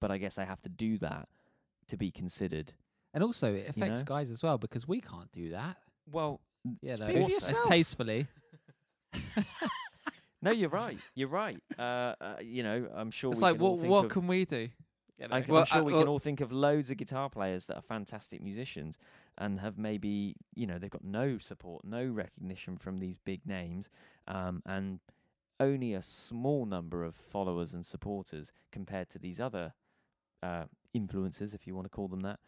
but 0.00 0.10
I 0.12 0.18
guess 0.18 0.38
I 0.38 0.44
have 0.44 0.62
to 0.62 0.68
do 0.68 0.96
that 0.98 1.28
to 1.88 1.96
be 1.96 2.10
considered." 2.10 2.72
And 3.14 3.22
also, 3.24 3.54
it 3.54 3.68
affects 3.70 4.00
know? 4.00 4.04
guys 4.04 4.30
as 4.30 4.42
well 4.42 4.58
because 4.58 4.86
we 4.86 5.00
can't 5.00 5.30
do 5.32 5.50
that. 5.50 5.78
Well, 6.10 6.40
yeah, 6.82 6.96
know, 6.96 7.08
Speak 7.08 7.30
as 7.30 7.60
tastefully. 7.66 8.26
no, 10.42 10.50
you're 10.50 10.68
right. 10.70 10.98
You're 11.14 11.28
right. 11.28 11.58
Uh, 11.78 11.82
uh, 12.20 12.36
you 12.42 12.62
know, 12.62 12.88
I'm 12.94 13.10
sure 13.10 13.32
It's 13.32 13.40
we 13.40 13.42
like, 13.42 13.56
can 13.56 13.62
all 13.62 13.70
what 13.72 13.80
think 13.80 13.90
what 13.90 14.04
of- 14.06 14.10
can 14.10 14.26
we 14.26 14.44
do? 14.44 14.68
You 15.18 15.26
I, 15.30 15.40
know? 15.40 15.46
Well, 15.48 15.60
I'm 15.60 15.66
sure 15.66 15.80
uh, 15.80 15.84
we 15.84 15.92
well- 15.92 16.02
can 16.02 16.08
all 16.08 16.18
think 16.18 16.40
of 16.40 16.52
loads 16.52 16.90
of 16.90 16.98
guitar 16.98 17.30
players 17.30 17.66
that 17.66 17.76
are 17.76 17.82
fantastic 17.82 18.42
musicians 18.42 18.98
and 19.38 19.60
have 19.60 19.78
maybe, 19.78 20.34
you 20.54 20.66
know, 20.66 20.78
they've 20.78 20.90
got 20.90 21.04
no 21.04 21.38
support, 21.38 21.84
no 21.84 22.04
recognition 22.06 22.76
from 22.76 22.98
these 22.98 23.18
big 23.18 23.46
names, 23.46 23.88
um, 24.28 24.62
and 24.66 25.00
only 25.58 25.94
a 25.94 26.02
small 26.02 26.66
number 26.66 27.02
of 27.04 27.14
followers 27.14 27.72
and 27.74 27.84
supporters 27.84 28.52
compared 28.72 29.08
to 29.10 29.18
these 29.18 29.40
other 29.40 29.72
uh, 30.42 30.64
influencers, 30.96 31.54
if 31.54 31.66
you 31.66 31.74
want 31.74 31.86
to 31.86 31.90
call 31.90 32.08
them 32.08 32.20
that. 32.20 32.38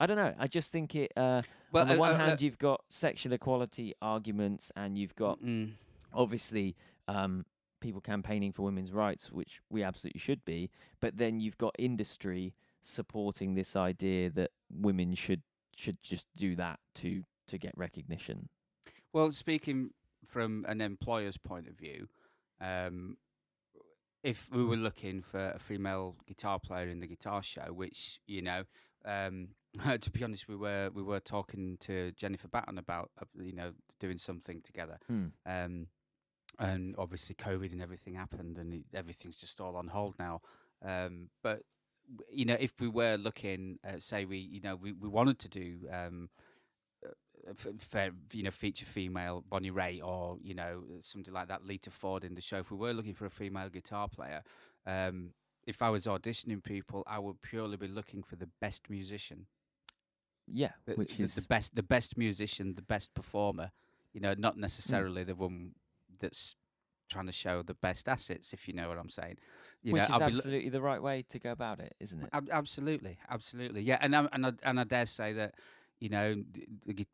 I 0.00 0.06
don't 0.06 0.16
know. 0.16 0.34
I 0.38 0.46
just 0.48 0.72
think 0.72 0.94
it. 0.94 1.12
Uh, 1.16 1.42
on 1.72 1.88
the 1.88 1.94
uh, 1.94 1.98
one 1.98 2.16
hand, 2.16 2.40
you've 2.42 2.58
got 2.58 2.82
sexual 2.90 3.32
equality 3.32 3.94
arguments, 4.02 4.72
and 4.76 4.98
you've 4.98 5.14
got 5.14 5.42
mm, 5.42 5.70
obviously 6.12 6.76
um, 7.06 7.46
people 7.80 8.00
campaigning 8.00 8.52
for 8.52 8.62
women's 8.62 8.92
rights, 8.92 9.30
which 9.30 9.60
we 9.70 9.82
absolutely 9.82 10.18
should 10.18 10.44
be. 10.44 10.70
But 11.00 11.16
then 11.16 11.40
you've 11.40 11.58
got 11.58 11.74
industry 11.78 12.54
supporting 12.82 13.54
this 13.54 13.76
idea 13.76 14.30
that 14.30 14.50
women 14.70 15.14
should 15.14 15.42
should 15.76 16.02
just 16.02 16.26
do 16.36 16.56
that 16.56 16.80
to 16.96 17.22
to 17.46 17.58
get 17.58 17.72
recognition. 17.76 18.48
Well, 19.12 19.30
speaking 19.30 19.90
from 20.26 20.64
an 20.68 20.80
employer's 20.80 21.36
point 21.36 21.68
of 21.68 21.74
view, 21.74 22.08
um, 22.60 23.16
if 24.24 24.48
we 24.50 24.64
were 24.64 24.76
looking 24.76 25.20
for 25.22 25.50
a 25.50 25.58
female 25.58 26.16
guitar 26.26 26.58
player 26.58 26.88
in 26.88 26.98
the 26.98 27.06
guitar 27.06 27.42
show, 27.42 27.72
which 27.72 28.18
you 28.26 28.42
know, 28.42 28.64
um, 29.04 29.48
to 30.00 30.10
be 30.10 30.24
honest, 30.24 30.48
we 30.48 30.56
were 30.56 30.90
we 30.92 31.02
were 31.02 31.20
talking 31.20 31.76
to 31.80 32.10
Jennifer 32.12 32.48
Batten 32.48 32.78
about 32.78 33.10
uh, 33.20 33.26
you 33.40 33.52
know 33.52 33.72
doing 34.00 34.16
something 34.18 34.62
together, 34.62 34.98
Hmm. 35.06 35.26
um, 35.46 35.86
and 36.58 36.94
obviously 36.98 37.34
COVID 37.34 37.72
and 37.72 37.82
everything 37.82 38.14
happened, 38.14 38.58
and 38.58 38.72
it, 38.72 38.82
everything's 38.94 39.38
just 39.38 39.60
all 39.60 39.76
on 39.76 39.88
hold 39.88 40.14
now. 40.18 40.40
Um, 40.82 41.28
but 41.42 41.62
you 42.30 42.46
know, 42.46 42.56
if 42.58 42.80
we 42.80 42.88
were 42.88 43.16
looking, 43.16 43.78
uh, 43.86 43.98
say 43.98 44.24
we 44.24 44.38
you 44.38 44.60
know 44.62 44.74
we, 44.74 44.92
we 44.92 45.08
wanted 45.08 45.38
to 45.40 45.48
do 45.48 45.78
um, 45.92 46.30
fair, 47.78 48.10
you 48.32 48.42
know, 48.42 48.50
feature 48.50 48.86
female 48.86 49.44
Bonnie 49.48 49.70
Raitt 49.70 50.04
or 50.04 50.38
you 50.42 50.54
know 50.54 50.82
something 51.00 51.32
like 51.32 51.48
that, 51.48 51.64
Lita 51.64 51.90
Ford 51.90 52.24
in 52.24 52.34
the 52.34 52.40
show. 52.40 52.58
If 52.58 52.70
we 52.70 52.76
were 52.76 52.92
looking 52.92 53.14
for 53.14 53.26
a 53.26 53.30
female 53.30 53.68
guitar 53.68 54.08
player, 54.08 54.42
um, 54.86 55.30
if 55.66 55.82
I 55.82 55.90
was 55.90 56.04
auditioning 56.04 56.62
people, 56.62 57.02
I 57.06 57.18
would 57.18 57.40
purely 57.42 57.76
be 57.76 57.88
looking 57.88 58.22
for 58.22 58.36
the 58.36 58.48
best 58.60 58.90
musician, 58.90 59.46
Yeah, 60.46 60.72
the, 60.86 60.94
which 60.94 61.16
the, 61.16 61.24
is 61.24 61.34
the 61.34 61.42
best, 61.42 61.74
the 61.74 61.82
best 61.82 62.16
musician, 62.16 62.74
the 62.74 62.82
best 62.82 63.14
performer. 63.14 63.70
You 64.12 64.20
know, 64.20 64.34
not 64.36 64.56
necessarily 64.56 65.24
the 65.24 65.34
one 65.34 65.72
that's 66.20 66.54
trying 67.08 67.26
to 67.26 67.32
show 67.32 67.62
the 67.62 67.74
best 67.74 68.08
assets. 68.08 68.52
If 68.52 68.68
you 68.68 68.74
know 68.74 68.88
what 68.88 68.98
I'm 68.98 69.10
saying. 69.10 69.38
You 69.82 69.92
which 69.92 70.00
know, 70.00 70.04
is 70.04 70.20
I'll 70.20 70.22
absolutely 70.22 70.70
the 70.70 70.80
right 70.80 71.02
way 71.02 71.24
to 71.28 71.38
go 71.38 71.50
about 71.50 71.80
it, 71.80 71.94
isn't 72.00 72.20
it? 72.22 72.28
Ab- 72.32 72.48
absolutely, 72.50 73.18
absolutely, 73.28 73.82
yeah. 73.82 73.98
And 74.00 74.14
I, 74.16 74.28
and 74.32 74.46
I, 74.46 74.52
and 74.62 74.80
I 74.80 74.84
dare 74.84 75.06
say 75.06 75.32
that 75.34 75.54
you 76.00 76.08
know 76.08 76.42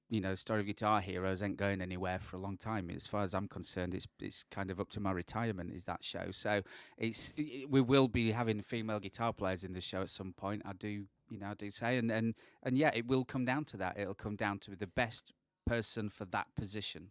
you 0.09 0.21
know 0.21 0.35
story 0.35 0.61
of 0.61 0.67
guitar 0.67 1.01
heroes 1.01 1.43
ain't 1.43 1.57
going 1.57 1.81
anywhere 1.81 2.19
for 2.19 2.37
a 2.37 2.41
long 2.41 2.57
time. 2.57 2.91
As 2.91 3.07
far 3.07 3.23
as 3.23 3.35
I'm 3.35 3.49
concerned, 3.49 3.95
it's 3.95 4.07
it's 4.19 4.45
kind 4.51 4.71
of 4.71 4.81
up 4.81 4.91
to 4.91 5.01
my 5.01 5.13
retirement. 5.13 5.73
Is 5.73 5.85
that 5.85 6.03
show? 6.03 6.31
So 6.31 6.63
it's 6.99 7.33
we 7.69 7.81
will 7.81 8.09
be 8.09 8.33
having 8.33 8.61
female 8.61 9.01
guitar 9.01 9.33
players 9.33 9.65
in 9.65 9.73
the 9.73 9.81
show 9.81 10.03
at 10.03 10.11
some 10.11 10.33
point. 10.33 10.63
I 10.65 10.73
do 10.73 11.05
you 11.31 11.39
know 11.39 11.49
I 11.49 11.55
do 11.55 11.71
say 11.71 11.99
and 11.99 12.11
and 12.11 12.35
and 12.63 12.77
yeah, 12.77 12.91
it 12.95 13.07
will 13.07 13.25
come 13.25 13.45
down 13.45 13.65
to 13.67 13.77
that. 13.79 13.99
It'll 13.99 14.15
come 14.15 14.37
down 14.37 14.59
to 14.61 14.77
the 14.77 14.87
best 14.87 15.33
person 15.67 16.09
for 16.09 16.25
that 16.27 16.49
position. 16.57 17.11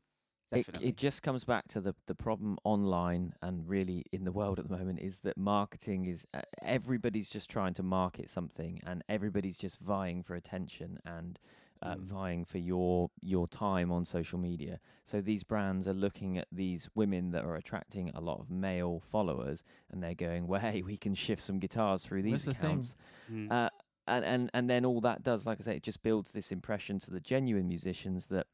It, 0.51 0.65
definitely. 0.65 0.87
it 0.89 0.97
just 0.97 1.21
comes 1.23 1.43
back 1.43 1.67
to 1.69 1.81
the 1.81 1.93
the 2.07 2.15
problem 2.15 2.57
online 2.63 3.33
and 3.41 3.67
really 3.69 4.03
in 4.11 4.23
the 4.25 4.31
world 4.31 4.59
at 4.59 4.67
the 4.67 4.75
moment 4.77 4.99
is 4.99 5.19
that 5.19 5.37
marketing 5.37 6.05
is 6.05 6.25
uh, 6.33 6.41
everybody's 6.63 7.29
just 7.29 7.49
trying 7.49 7.73
to 7.75 7.83
market 7.83 8.29
something 8.29 8.81
and 8.85 9.03
everybody's 9.09 9.57
just 9.57 9.79
vying 9.79 10.23
for 10.23 10.35
attention 10.35 10.99
and 11.05 11.39
uh, 11.81 11.95
Mm. 11.95 12.03
vying 12.03 12.43
for 12.45 12.57
your 12.57 13.09
your 13.21 13.47
time 13.47 13.89
on 13.89 14.03
social 14.03 14.37
media. 14.37 14.81
So 15.05 15.21
these 15.21 15.43
brands 15.43 15.87
are 15.87 15.93
looking 15.93 16.37
at 16.37 16.47
these 16.51 16.89
women 16.93 17.31
that 17.31 17.45
are 17.45 17.55
attracting 17.55 18.09
a 18.13 18.19
lot 18.19 18.41
of 18.41 18.49
male 18.49 19.01
followers 19.09 19.63
and 19.89 20.03
they're 20.03 20.13
going, 20.13 20.45
"Well, 20.47 20.59
hey, 20.59 20.81
we 20.81 20.97
can 20.97 21.15
shift 21.15 21.41
some 21.41 21.57
guitars 21.57 22.03
through 22.05 22.23
these 22.23 22.43
That's 22.43 22.57
the 22.59 22.65
accounts." 22.65 22.95
Mm. 23.31 23.49
Uh, 23.49 23.69
and, 24.07 24.25
and 24.25 24.51
and 24.53 24.69
then 24.69 24.83
all 24.83 24.99
that 25.01 25.23
does, 25.23 25.45
like 25.45 25.59
I 25.61 25.63
say, 25.63 25.75
it 25.77 25.83
just 25.83 26.03
builds 26.03 26.31
this 26.31 26.51
impression 26.51 26.99
to 26.99 27.11
the 27.11 27.21
genuine 27.21 27.67
musicians 27.69 28.27
that 28.27 28.47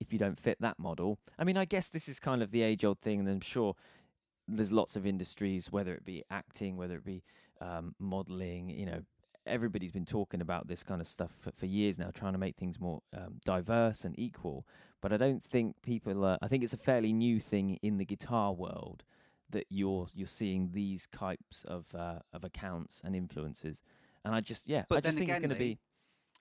if 0.00 0.12
you 0.12 0.18
don't 0.18 0.38
fit 0.38 0.58
that 0.60 0.78
model, 0.78 1.18
I 1.38 1.44
mean, 1.44 1.56
I 1.56 1.64
guess 1.64 1.88
this 1.88 2.08
is 2.08 2.18
kind 2.20 2.42
of 2.42 2.50
the 2.50 2.62
age 2.62 2.84
old 2.84 3.00
thing, 3.00 3.20
and 3.20 3.28
I'm 3.28 3.40
sure 3.40 3.74
there's 4.48 4.72
lots 4.72 4.96
of 4.96 5.06
industries, 5.06 5.72
whether 5.72 5.94
it 5.94 6.04
be 6.04 6.24
acting, 6.30 6.76
whether 6.76 6.96
it 6.96 7.04
be 7.04 7.22
um, 7.60 7.94
modeling, 7.98 8.70
you 8.70 8.86
know, 8.86 9.02
everybody's 9.46 9.92
been 9.92 10.04
talking 10.04 10.40
about 10.40 10.66
this 10.68 10.82
kind 10.82 11.00
of 11.00 11.06
stuff 11.06 11.30
for, 11.40 11.52
for 11.52 11.66
years 11.66 11.98
now, 11.98 12.10
trying 12.12 12.32
to 12.32 12.38
make 12.38 12.56
things 12.56 12.80
more 12.80 13.00
um, 13.16 13.40
diverse 13.44 14.04
and 14.04 14.18
equal. 14.18 14.66
But 15.00 15.12
I 15.12 15.16
don't 15.16 15.42
think 15.42 15.76
people 15.82 16.24
are. 16.24 16.38
I 16.42 16.48
think 16.48 16.64
it's 16.64 16.72
a 16.72 16.78
fairly 16.78 17.12
new 17.12 17.38
thing 17.38 17.78
in 17.82 17.98
the 17.98 18.04
guitar 18.04 18.52
world 18.52 19.04
that 19.50 19.66
you're 19.68 20.08
you're 20.14 20.26
seeing 20.26 20.70
these 20.72 21.06
types 21.16 21.64
of 21.66 21.94
uh, 21.94 22.20
of 22.32 22.44
accounts 22.44 23.02
and 23.04 23.14
influences. 23.14 23.82
And 24.24 24.34
I 24.34 24.40
just 24.40 24.68
yeah, 24.68 24.84
But 24.88 24.98
I 24.98 25.00
just 25.02 25.18
think 25.18 25.30
it's 25.30 25.38
going 25.38 25.50
to 25.50 25.54
be 25.56 25.78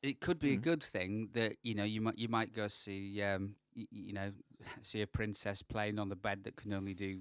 it 0.02 0.20
could 0.20 0.40
be 0.40 0.52
a 0.54 0.58
Mm. 0.58 0.58
good 0.58 0.84
thing 0.84 1.30
that 1.34 1.56
you 1.64 1.74
know 1.76 1.84
you 1.84 2.02
might 2.02 2.18
you 2.18 2.28
might 2.30 2.54
go 2.54 2.68
see 2.68 3.22
um 3.22 3.56
y- 3.76 3.86
you 3.92 4.14
know 4.14 4.32
see 4.82 5.02
a 5.02 5.08
princess 5.08 5.62
playing 5.62 6.00
on 6.00 6.10
the 6.10 6.16
bed 6.16 6.44
that 6.44 6.56
can 6.56 6.74
only 6.74 6.94
do 6.94 7.20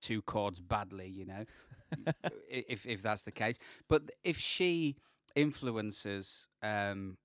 two 0.00 0.22
chords 0.22 0.60
badly 0.60 1.08
you 1.08 1.24
know 1.24 1.44
if 2.48 2.86
if 2.86 3.02
that's 3.02 3.22
the 3.22 3.30
case 3.32 3.58
but 3.88 4.02
if 4.24 4.38
she 4.38 4.96
influences 5.34 6.46
um 6.62 7.16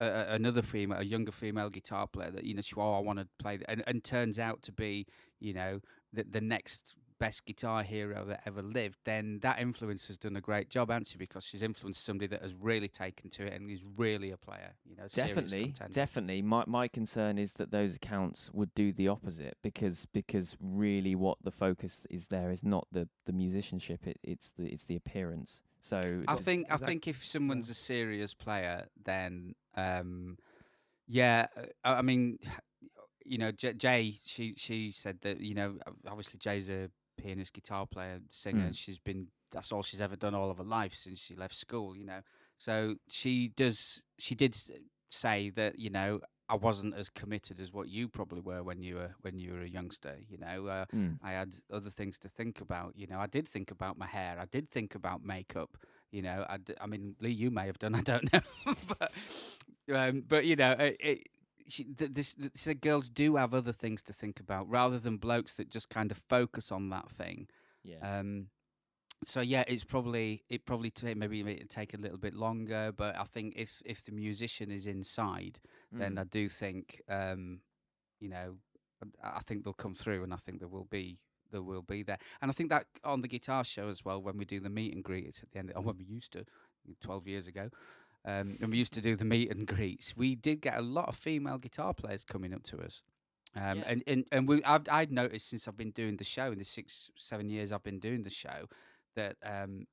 a, 0.00 0.06
a- 0.06 0.34
another 0.34 0.62
female 0.62 0.98
a 0.98 1.02
younger 1.04 1.32
female 1.32 1.68
guitar 1.70 2.06
player 2.06 2.30
that 2.30 2.44
you 2.44 2.54
know 2.54 2.62
she 2.62 2.74
oh 2.76 2.94
I 2.94 3.00
want 3.00 3.18
to 3.18 3.28
play 3.38 3.58
and 3.68 3.82
and 3.86 4.02
turns 4.04 4.38
out 4.38 4.62
to 4.62 4.72
be 4.72 5.06
you 5.40 5.52
know 5.54 5.80
the 6.12 6.24
the 6.28 6.40
next 6.40 6.94
best 7.20 7.44
guitar 7.46 7.82
hero 7.84 8.24
that 8.24 8.42
ever 8.46 8.62
lived, 8.62 8.96
then 9.04 9.38
that 9.42 9.60
influence 9.60 10.08
has 10.08 10.18
done 10.18 10.34
a 10.36 10.40
great 10.40 10.70
job, 10.70 10.90
hasn't 10.90 11.06
she? 11.08 11.18
Because 11.18 11.44
she's 11.44 11.62
influenced 11.62 12.04
somebody 12.04 12.26
that 12.26 12.42
has 12.42 12.54
really 12.54 12.88
taken 12.88 13.30
to 13.30 13.46
it 13.46 13.52
and 13.52 13.70
is 13.70 13.84
really 13.96 14.32
a 14.32 14.36
player. 14.36 14.74
You 14.84 14.96
know, 14.96 15.04
definitely 15.12 15.72
definitely 15.92 16.42
my 16.42 16.64
my 16.66 16.88
concern 16.88 17.38
is 17.38 17.52
that 17.54 17.70
those 17.70 17.96
accounts 17.96 18.50
would 18.52 18.74
do 18.74 18.92
the 18.92 19.06
opposite 19.06 19.56
because 19.62 20.06
because 20.06 20.56
really 20.60 21.14
what 21.14 21.38
the 21.44 21.52
focus 21.52 22.06
is 22.10 22.26
there 22.26 22.50
is 22.50 22.64
not 22.64 22.88
the 22.90 23.08
the 23.26 23.32
musicianship 23.32 24.06
it, 24.06 24.18
it's 24.24 24.50
the 24.50 24.66
it's 24.66 24.84
the 24.84 24.96
appearance 24.96 25.62
so 25.80 26.22
I 26.28 26.34
think 26.36 26.66
I 26.70 26.74
exact- 26.74 26.88
think 26.88 27.08
if 27.08 27.24
someone's 27.24 27.70
a 27.70 27.74
serious 27.74 28.34
player, 28.34 28.86
then 29.02 29.54
um, 29.76 30.36
yeah, 31.08 31.46
I, 31.84 31.94
I 31.94 32.02
mean, 32.02 32.38
you 33.24 33.38
know, 33.38 33.50
Jay, 33.50 34.18
she 34.24 34.54
she 34.56 34.92
said 34.92 35.18
that 35.22 35.40
you 35.40 35.54
know, 35.54 35.76
obviously 36.06 36.38
Jay's 36.38 36.68
a 36.68 36.90
pianist, 37.22 37.52
guitar 37.52 37.86
player, 37.86 38.20
singer. 38.30 38.62
Mm. 38.62 38.66
and 38.66 38.76
She's 38.76 38.98
been 38.98 39.28
that's 39.52 39.72
all 39.72 39.82
she's 39.82 40.00
ever 40.00 40.16
done 40.16 40.34
all 40.34 40.50
of 40.50 40.58
her 40.58 40.64
life 40.64 40.94
since 40.94 41.18
she 41.18 41.34
left 41.34 41.54
school. 41.56 41.96
You 41.96 42.04
know, 42.04 42.20
so 42.56 42.96
she 43.08 43.48
does. 43.56 44.00
She 44.18 44.34
did 44.34 44.56
say 45.10 45.50
that 45.50 45.78
you 45.78 45.90
know. 45.90 46.20
I 46.48 46.56
wasn't 46.56 46.96
as 46.96 47.08
committed 47.08 47.60
as 47.60 47.72
what 47.72 47.86
you 47.88 48.08
probably 48.08 48.40
were 48.40 48.64
when 48.64 48.82
you 48.82 48.96
were 48.96 49.14
when 49.20 49.38
you 49.38 49.52
were 49.52 49.60
a 49.60 49.68
youngster. 49.68 50.16
You 50.28 50.36
know, 50.38 50.66
uh, 50.66 50.84
Mm. 50.92 51.18
I 51.22 51.30
had 51.30 51.54
other 51.72 51.90
things 51.90 52.18
to 52.18 52.28
think 52.28 52.60
about. 52.60 52.94
You 52.96 53.06
know, 53.06 53.20
I 53.20 53.28
did 53.28 53.46
think 53.46 53.70
about 53.70 53.96
my 53.96 54.06
hair. 54.08 54.36
I 54.36 54.46
did 54.46 54.68
think 54.68 54.96
about 54.96 55.22
makeup. 55.24 55.76
You 56.10 56.22
know, 56.22 56.44
I, 56.48 56.56
d- 56.56 56.74
I 56.80 56.86
mean, 56.86 57.14
Lee, 57.20 57.30
you 57.30 57.52
may 57.52 57.66
have 57.66 57.78
done. 57.78 57.94
I 58.00 58.00
don't 58.00 58.32
know, 58.32 58.40
but 58.98 59.12
um, 59.94 60.24
but 60.26 60.44
you 60.44 60.56
know, 60.56 60.72
it, 60.72 60.96
it, 60.98 61.18
she, 61.72 61.84
th- 61.84 62.12
this, 62.12 62.34
th- 62.34 62.52
so 62.54 62.74
girls 62.74 63.08
do 63.10 63.36
have 63.36 63.54
other 63.54 63.72
things 63.72 64.02
to 64.02 64.12
think 64.12 64.40
about 64.40 64.68
rather 64.68 64.98
than 64.98 65.16
blokes 65.16 65.54
that 65.54 65.70
just 65.70 65.88
kind 65.90 66.10
of 66.10 66.18
focus 66.28 66.72
on 66.72 66.90
that 66.90 67.10
thing. 67.10 67.48
yeah 67.82 68.18
Um, 68.20 68.48
so 69.24 69.40
yeah, 69.40 69.64
it's 69.68 69.84
probably 69.84 70.44
it 70.48 70.64
probably 70.64 70.90
ta 70.90 71.12
maybe 71.14 71.40
it 71.42 71.68
take 71.68 71.92
a 71.92 71.98
little 71.98 72.16
bit 72.18 72.34
longer, 72.34 72.92
but 72.96 73.16
I 73.16 73.24
think 73.24 73.52
if 73.56 73.82
if 73.84 74.02
the 74.04 74.12
musician 74.12 74.70
is 74.70 74.86
inside, 74.86 75.60
then 75.92 76.14
Mm. 76.14 76.20
I 76.20 76.24
do 76.24 76.48
think, 76.48 77.02
um, 77.08 77.60
you 78.18 78.28
know, 78.30 78.56
I 79.22 79.40
think 79.40 79.64
they'll 79.64 79.74
come 79.74 79.94
through, 79.94 80.22
and 80.24 80.32
I 80.32 80.36
think 80.36 80.58
there 80.58 80.68
will 80.68 80.86
be 80.90 81.18
there 81.50 81.62
will 81.62 81.82
be 81.82 82.02
there, 82.02 82.18
and 82.40 82.50
I 82.50 82.54
think 82.54 82.70
that 82.70 82.86
on 83.04 83.20
the 83.20 83.28
guitar 83.28 83.64
show 83.64 83.88
as 83.88 84.04
well 84.04 84.22
when 84.22 84.38
we 84.38 84.44
do 84.46 84.60
the 84.60 84.70
meet 84.70 84.94
and 84.94 85.04
greets 85.04 85.42
at 85.42 85.50
the 85.50 85.58
end, 85.58 85.72
or 85.76 85.82
when 85.82 85.98
we 85.98 86.04
used 86.04 86.32
to, 86.32 86.44
twelve 87.02 87.26
years 87.26 87.46
ago, 87.46 87.68
um, 88.24 88.56
and 88.60 88.70
we 88.70 88.78
used 88.78 88.92
to 88.94 89.00
do 89.00 89.16
the 89.16 89.24
meet 89.24 89.50
and 89.50 89.66
greets, 89.66 90.16
we 90.16 90.34
did 90.34 90.60
get 90.60 90.76
a 90.78 90.82
lot 90.82 91.08
of 91.08 91.16
female 91.16 91.58
guitar 91.58 91.94
players 91.94 92.24
coming 92.24 92.52
up 92.54 92.64
to 92.64 92.78
us. 92.80 93.02
Um, 93.56 93.78
Yeah. 93.78 93.84
and, 93.86 94.02
and 94.06 94.24
and 94.30 94.48
we 94.48 94.62
I've 94.62 94.88
I'd 94.88 95.10
noticed 95.10 95.48
since 95.48 95.66
I've 95.66 95.76
been 95.76 95.90
doing 95.90 96.16
the 96.16 96.24
show 96.24 96.52
in 96.52 96.58
the 96.58 96.64
six 96.64 97.10
seven 97.16 97.50
years 97.50 97.72
I've 97.72 97.82
been 97.82 97.98
doing 97.98 98.22
the 98.22 98.30
show 98.30 98.68
that 99.16 99.36
um 99.42 99.86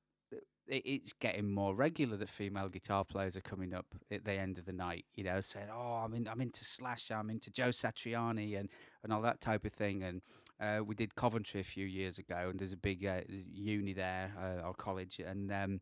it, 0.68 0.82
it's 0.84 1.12
getting 1.12 1.52
more 1.52 1.74
regular 1.74 2.16
that 2.18 2.28
female 2.28 2.68
guitar 2.68 3.04
players 3.04 3.36
are 3.36 3.40
coming 3.40 3.74
up 3.74 3.86
at 4.10 4.24
the 4.24 4.32
end 4.32 4.58
of 4.58 4.66
the 4.66 4.72
night, 4.72 5.06
you 5.14 5.24
know, 5.24 5.40
saying, 5.40 5.68
"Oh, 5.72 6.02
I'm 6.04 6.14
in, 6.14 6.28
I'm 6.28 6.40
into 6.40 6.64
Slash, 6.64 7.10
I'm 7.10 7.30
into 7.30 7.50
Joe 7.50 7.70
Satriani, 7.70 8.58
and 8.58 8.68
and 9.02 9.12
all 9.12 9.22
that 9.22 9.40
type 9.40 9.64
of 9.64 9.72
thing." 9.72 10.02
And 10.02 10.22
uh, 10.60 10.84
we 10.84 10.94
did 10.94 11.14
Coventry 11.14 11.60
a 11.60 11.64
few 11.64 11.86
years 11.86 12.18
ago, 12.18 12.48
and 12.50 12.58
there's 12.58 12.72
a 12.72 12.76
big 12.76 13.04
uh, 13.06 13.22
uni 13.52 13.92
there, 13.92 14.32
uh, 14.38 14.66
or 14.66 14.74
college, 14.74 15.20
and 15.20 15.50
um, 15.52 15.80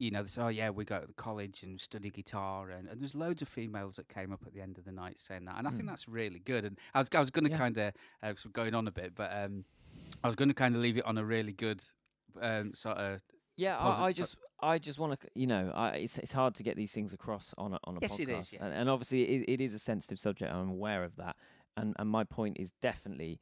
you 0.00 0.10
know, 0.10 0.22
they 0.22 0.28
say, 0.28 0.42
"Oh 0.42 0.48
yeah, 0.48 0.70
we 0.70 0.84
go 0.84 1.00
to 1.00 1.06
the 1.06 1.14
college 1.14 1.62
and 1.62 1.80
study 1.80 2.10
guitar," 2.10 2.70
and, 2.70 2.88
and 2.88 3.00
there's 3.00 3.14
loads 3.14 3.42
of 3.42 3.48
females 3.48 3.96
that 3.96 4.08
came 4.08 4.32
up 4.32 4.42
at 4.46 4.54
the 4.54 4.62
end 4.62 4.78
of 4.78 4.84
the 4.86 4.92
night 4.92 5.20
saying 5.20 5.44
that, 5.46 5.58
and 5.58 5.68
I 5.68 5.70
think 5.70 5.88
Mm. 5.88 5.88
that's 5.88 6.08
really 6.08 6.40
good. 6.40 6.64
And 6.66 6.78
I 6.94 7.00
was 7.00 7.08
I 7.14 7.20
was 7.20 7.30
going 7.30 7.44
to 7.44 7.50
Yeah. 7.50 7.58
kind 7.58 7.78
of 7.78 7.94
uh, 8.22 8.34
going 8.52 8.74
on 8.74 8.88
a 8.88 8.92
bit, 8.92 9.14
but 9.14 9.30
um, 9.36 9.66
I 10.24 10.28
was 10.28 10.36
going 10.36 10.48
to 10.50 10.54
kind 10.56 10.76
of 10.76 10.82
leave 10.82 10.98
it 10.98 11.06
on 11.06 11.18
a 11.18 11.24
really 11.26 11.52
good 11.54 11.84
um, 12.40 12.74
sort 12.74 12.98
of 12.98 13.22
Yeah, 13.56 13.78
I, 13.78 14.06
I 14.06 14.12
just, 14.12 14.36
I 14.62 14.78
just 14.78 14.98
want 14.98 15.20
to, 15.20 15.28
you 15.34 15.46
know, 15.46 15.70
I, 15.74 15.90
it's 15.96 16.18
it's 16.18 16.32
hard 16.32 16.54
to 16.56 16.62
get 16.62 16.76
these 16.76 16.92
things 16.92 17.12
across 17.12 17.54
on 17.58 17.74
a 17.74 17.78
on 17.84 17.96
a 17.96 18.00
Yes, 18.00 18.18
podcast, 18.18 18.20
it 18.20 18.30
is, 18.30 18.52
yeah. 18.52 18.58
and, 18.58 18.72
and 18.72 18.88
obviously 18.88 19.22
it, 19.28 19.44
it 19.48 19.60
is 19.60 19.74
a 19.74 19.78
sensitive 19.78 20.18
subject. 20.18 20.52
I'm 20.52 20.70
aware 20.70 21.04
of 21.04 21.16
that, 21.16 21.36
and 21.76 21.94
and 21.98 22.08
my 22.08 22.24
point 22.24 22.58
is 22.58 22.72
definitely 22.80 23.40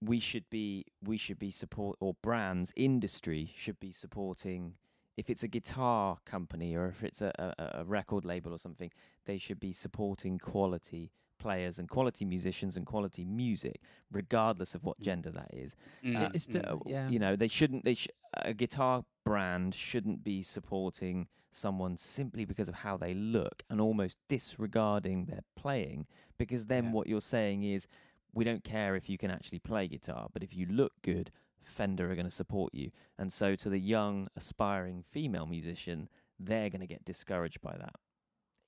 we 0.00 0.18
should 0.18 0.48
be 0.50 0.84
we 1.02 1.16
should 1.16 1.38
be 1.38 1.50
support 1.50 1.96
or 2.00 2.14
brands 2.22 2.72
industry 2.76 3.52
should 3.56 3.78
be 3.80 3.92
supporting. 3.92 4.76
If 5.16 5.28
it's 5.30 5.42
a 5.42 5.48
guitar 5.48 6.18
company 6.24 6.74
or 6.74 6.86
if 6.86 7.02
it's 7.02 7.20
a, 7.20 7.32
a, 7.58 7.80
a 7.80 7.84
record 7.84 8.24
label 8.24 8.52
or 8.52 8.58
something, 8.58 8.90
they 9.26 9.38
should 9.38 9.60
be 9.60 9.72
supporting 9.72 10.38
quality 10.38 11.12
players 11.38 11.78
and 11.78 11.88
quality 11.88 12.24
musicians 12.24 12.76
and 12.76 12.86
quality 12.86 13.24
music, 13.24 13.80
regardless 14.10 14.74
of 14.74 14.84
what 14.84 14.98
Mm. 15.00 15.04
gender 15.04 15.30
that 15.32 15.50
is. 15.52 15.74
Mm, 16.04 16.16
Uh, 16.16 16.30
it's 16.34 16.46
the- 16.46 16.72
uh, 16.72 16.78
yeah. 16.86 17.08
You 17.08 17.18
know, 17.18 17.36
they 17.36 17.48
shouldn't. 17.48 17.84
They 17.84 17.94
sh- 17.94 18.08
a 18.34 18.54
guitar 18.54 19.04
brand 19.24 19.74
shouldn't 19.74 20.22
be 20.24 20.42
supporting 20.42 21.28
someone 21.50 21.96
simply 21.96 22.44
because 22.46 22.68
of 22.68 22.76
how 22.76 22.96
they 22.96 23.12
look 23.12 23.62
and 23.68 23.80
almost 23.80 24.16
disregarding 24.28 25.26
their 25.26 25.42
playing. 25.56 26.06
Because 26.38 26.66
then 26.66 26.84
Yeah. 26.86 26.92
what 26.92 27.06
you're 27.08 27.20
saying 27.20 27.62
is, 27.64 27.86
we 28.32 28.44
don't 28.44 28.64
care 28.64 28.96
if 28.96 29.10
you 29.10 29.18
can 29.18 29.30
actually 29.30 29.58
play 29.58 29.86
guitar, 29.88 30.28
but 30.32 30.42
if 30.42 30.54
you 30.56 30.64
look 30.66 30.92
good, 31.02 31.30
Fender 31.64 32.10
are 32.10 32.14
going 32.14 32.26
to 32.26 32.30
support 32.30 32.74
you. 32.74 32.90
And 33.18 33.32
so, 33.32 33.54
to 33.56 33.68
the 33.68 33.78
young, 33.78 34.26
aspiring 34.36 35.04
female 35.10 35.46
musician, 35.46 36.08
they're 36.38 36.70
going 36.70 36.80
to 36.80 36.86
get 36.86 37.04
discouraged 37.04 37.60
by 37.60 37.76
that 37.78 37.94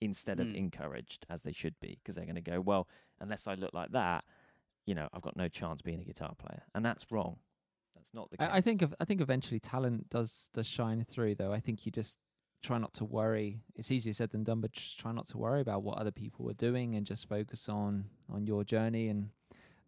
instead 0.01 0.39
of 0.41 0.47
Mm. 0.49 0.57
encouraged 0.57 1.25
as 1.31 1.43
they 1.43 1.53
should 1.53 1.79
be 1.81 1.99
because 2.03 2.15
they're 2.15 2.27
going 2.27 2.35
to 2.35 2.41
go, 2.41 2.61
well, 2.61 2.87
unless 3.21 3.47
I 3.47 3.55
look 3.55 3.73
like 3.73 3.93
that, 3.93 4.25
you 4.87 4.95
know, 4.95 5.09
I've 5.13 5.23
got 5.23 5.37
no 5.37 5.49
chance 5.49 5.81
being 5.83 6.01
a 6.01 6.05
guitar 6.05 6.35
player, 6.37 6.63
and 6.75 6.85
that's 6.85 7.11
wrong. 7.11 7.39
That's 7.95 8.13
not 8.13 8.31
the 8.31 8.37
case. 8.37 8.49
I, 8.51 8.57
I 8.59 8.61
think 8.61 8.85
I 9.01 9.05
think 9.05 9.21
eventually 9.21 9.61
talent 9.61 10.11
does 10.11 10.51
does 10.53 10.67
shine 10.67 11.03
through 11.05 11.37
though. 11.37 11.53
I 11.53 11.61
think 11.61 11.87
you 11.87 11.93
just 11.93 12.19
try 12.63 12.77
not 12.79 12.93
to 12.95 13.05
worry. 13.05 13.61
It's 13.77 13.91
easier 13.91 14.13
said 14.13 14.31
than 14.31 14.45
done, 14.45 14.61
but 14.61 14.73
just 14.73 14.99
try 14.99 15.13
not 15.13 15.27
to 15.29 15.39
worry 15.39 15.61
about 15.63 15.83
what 15.83 15.99
other 15.99 16.11
people 16.11 16.51
are 16.51 16.55
doing 16.55 16.95
and 16.97 17.07
just 17.07 17.27
focus 17.29 17.69
on 17.69 18.07
on 18.31 18.47
your 18.47 18.63
journey 18.65 19.09
and 19.09 19.31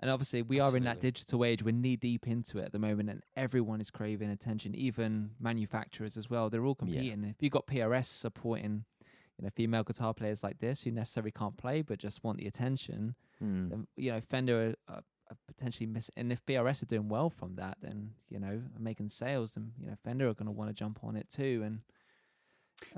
and 0.00 0.10
obviously 0.10 0.42
we 0.42 0.60
are 0.60 0.76
in 0.76 0.84
that 0.84 1.00
digital 1.00 1.44
age. 1.44 1.62
We're 1.62 1.72
knee 1.72 1.96
deep 1.96 2.26
into 2.26 2.58
it 2.58 2.64
at 2.66 2.72
the 2.72 2.78
moment, 2.78 3.10
and 3.10 3.22
everyone 3.36 3.80
is 3.80 3.90
craving 3.90 4.30
attention. 4.30 4.74
Even 4.74 5.30
manufacturers 5.40 6.16
as 6.16 6.28
well. 6.30 6.50
They're 6.50 6.64
all 6.64 6.76
Yeah. 6.80 6.86
competing. 6.86 7.24
If 7.24 7.36
you've 7.42 7.52
got 7.52 7.66
PRS 7.66 8.06
supporting, 8.08 8.84
you 9.38 9.44
know, 9.44 9.50
female 9.50 9.84
guitar 9.84 10.14
players 10.14 10.42
like 10.42 10.58
this 10.58 10.82
who 10.82 10.90
necessarily 10.90 11.30
can't 11.32 11.56
play 11.56 11.82
but 11.82 11.98
just 11.98 12.22
want 12.24 12.38
the 12.38 12.46
attention, 12.46 13.14
Mm. 13.42 13.68
then, 13.70 13.86
you 13.96 14.10
know, 14.12 14.20
Fender 14.20 14.70
are, 14.88 14.94
are, 14.94 15.02
are 15.30 15.36
potentially 15.46 15.86
miss. 15.86 16.10
And 16.16 16.32
if 16.32 16.44
PRS 16.46 16.82
are 16.82 16.86
doing 16.86 17.08
well 17.08 17.28
from 17.28 17.56
that, 17.56 17.78
then 17.82 18.14
you 18.30 18.38
know, 18.38 18.62
making 18.78 19.10
sales, 19.10 19.54
then 19.54 19.72
you 19.80 19.88
know, 19.88 19.96
Fender 20.04 20.28
are 20.28 20.34
going 20.34 20.46
to 20.46 20.52
want 20.52 20.68
to 20.70 20.74
jump 20.74 21.02
on 21.04 21.16
it 21.16 21.28
too. 21.30 21.62
And 21.64 21.80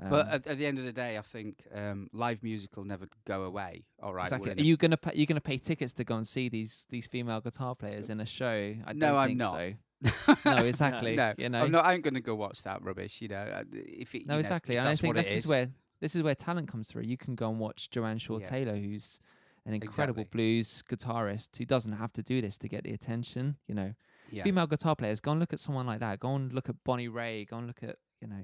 but 0.09 0.27
Um, 0.27 0.33
at, 0.33 0.47
at 0.47 0.57
the 0.57 0.65
end 0.65 0.77
of 0.79 0.85
the 0.85 0.91
day, 0.91 1.17
I 1.17 1.21
think 1.21 1.63
um, 1.73 2.09
live 2.13 2.43
music 2.43 2.75
will 2.75 2.85
never 2.85 3.07
go 3.25 3.43
away. 3.43 3.85
All 4.01 4.13
right. 4.13 4.25
exactly. 4.25 4.51
Are 4.51 4.61
you 4.61 4.77
gonna 4.77 4.97
pay, 4.97 5.11
you 5.15 5.25
gonna 5.25 5.41
pay 5.41 5.57
tickets 5.57 5.93
to 5.93 6.03
go 6.03 6.15
and 6.15 6.27
see 6.27 6.49
these 6.49 6.85
these 6.89 7.07
female 7.07 7.41
guitar 7.41 7.75
players 7.75 8.09
in 8.09 8.19
a 8.19 8.25
show? 8.25 8.75
I 8.85 8.93
No, 8.93 9.07
don't 9.09 9.17
I'm 9.17 9.27
think 9.29 9.37
not. 9.39 9.53
so. 9.55 9.73
No, 10.45 10.57
exactly. 10.65 11.15
no, 11.15 11.33
you 11.37 11.49
know. 11.49 11.63
I'm 11.63 11.71
not. 11.71 11.85
I 11.85 11.93
ain't 11.93 12.03
going 12.03 12.13
to 12.13 12.21
go 12.21 12.33
watch 12.35 12.63
that 12.63 12.81
rubbish. 12.83 13.21
You 13.21 13.27
know, 13.29 13.41
uh, 13.41 13.63
if 13.73 14.15
it, 14.15 14.25
No, 14.25 14.35
know, 14.35 14.39
exactly. 14.39 14.75
If 14.75 14.79
And 14.79 14.87
I 14.89 14.93
think 14.95 15.15
this 15.15 15.29
it 15.31 15.35
is 15.37 15.47
where 15.47 15.69
this 15.99 16.15
is 16.15 16.23
where 16.23 16.35
talent 16.35 16.69
comes 16.69 16.87
through. 16.89 17.03
You 17.03 17.17
can 17.17 17.35
go 17.35 17.49
and 17.49 17.59
watch 17.59 17.89
Joanne 17.89 18.17
Shaw 18.17 18.39
Yeah. 18.39 18.47
Taylor, 18.49 18.75
who's 18.77 19.19
an 19.65 19.73
incredible 19.73 20.21
Exactly. 20.21 20.37
blues 20.37 20.83
guitarist 20.89 21.57
who 21.57 21.65
doesn't 21.65 21.91
have 21.93 22.13
to 22.13 22.23
do 22.23 22.39
this 22.41 22.57
to 22.59 22.69
get 22.69 22.85
the 22.85 22.93
attention. 22.93 23.57
You 23.67 23.75
know, 23.75 23.93
Yeah. 24.31 24.43
female 24.43 24.67
guitar 24.67 24.95
players. 24.95 25.19
Go 25.19 25.31
and 25.31 25.39
look 25.41 25.51
at 25.51 25.59
someone 25.59 25.85
like 25.85 25.99
that. 25.99 26.21
Go 26.21 26.33
and 26.35 26.53
look 26.53 26.69
at 26.69 26.81
Bonnie 26.85 27.09
Raitt. 27.09 27.49
Go 27.49 27.57
and 27.57 27.67
look 27.67 27.83
at 27.83 27.97
you 28.21 28.27
know, 28.27 28.43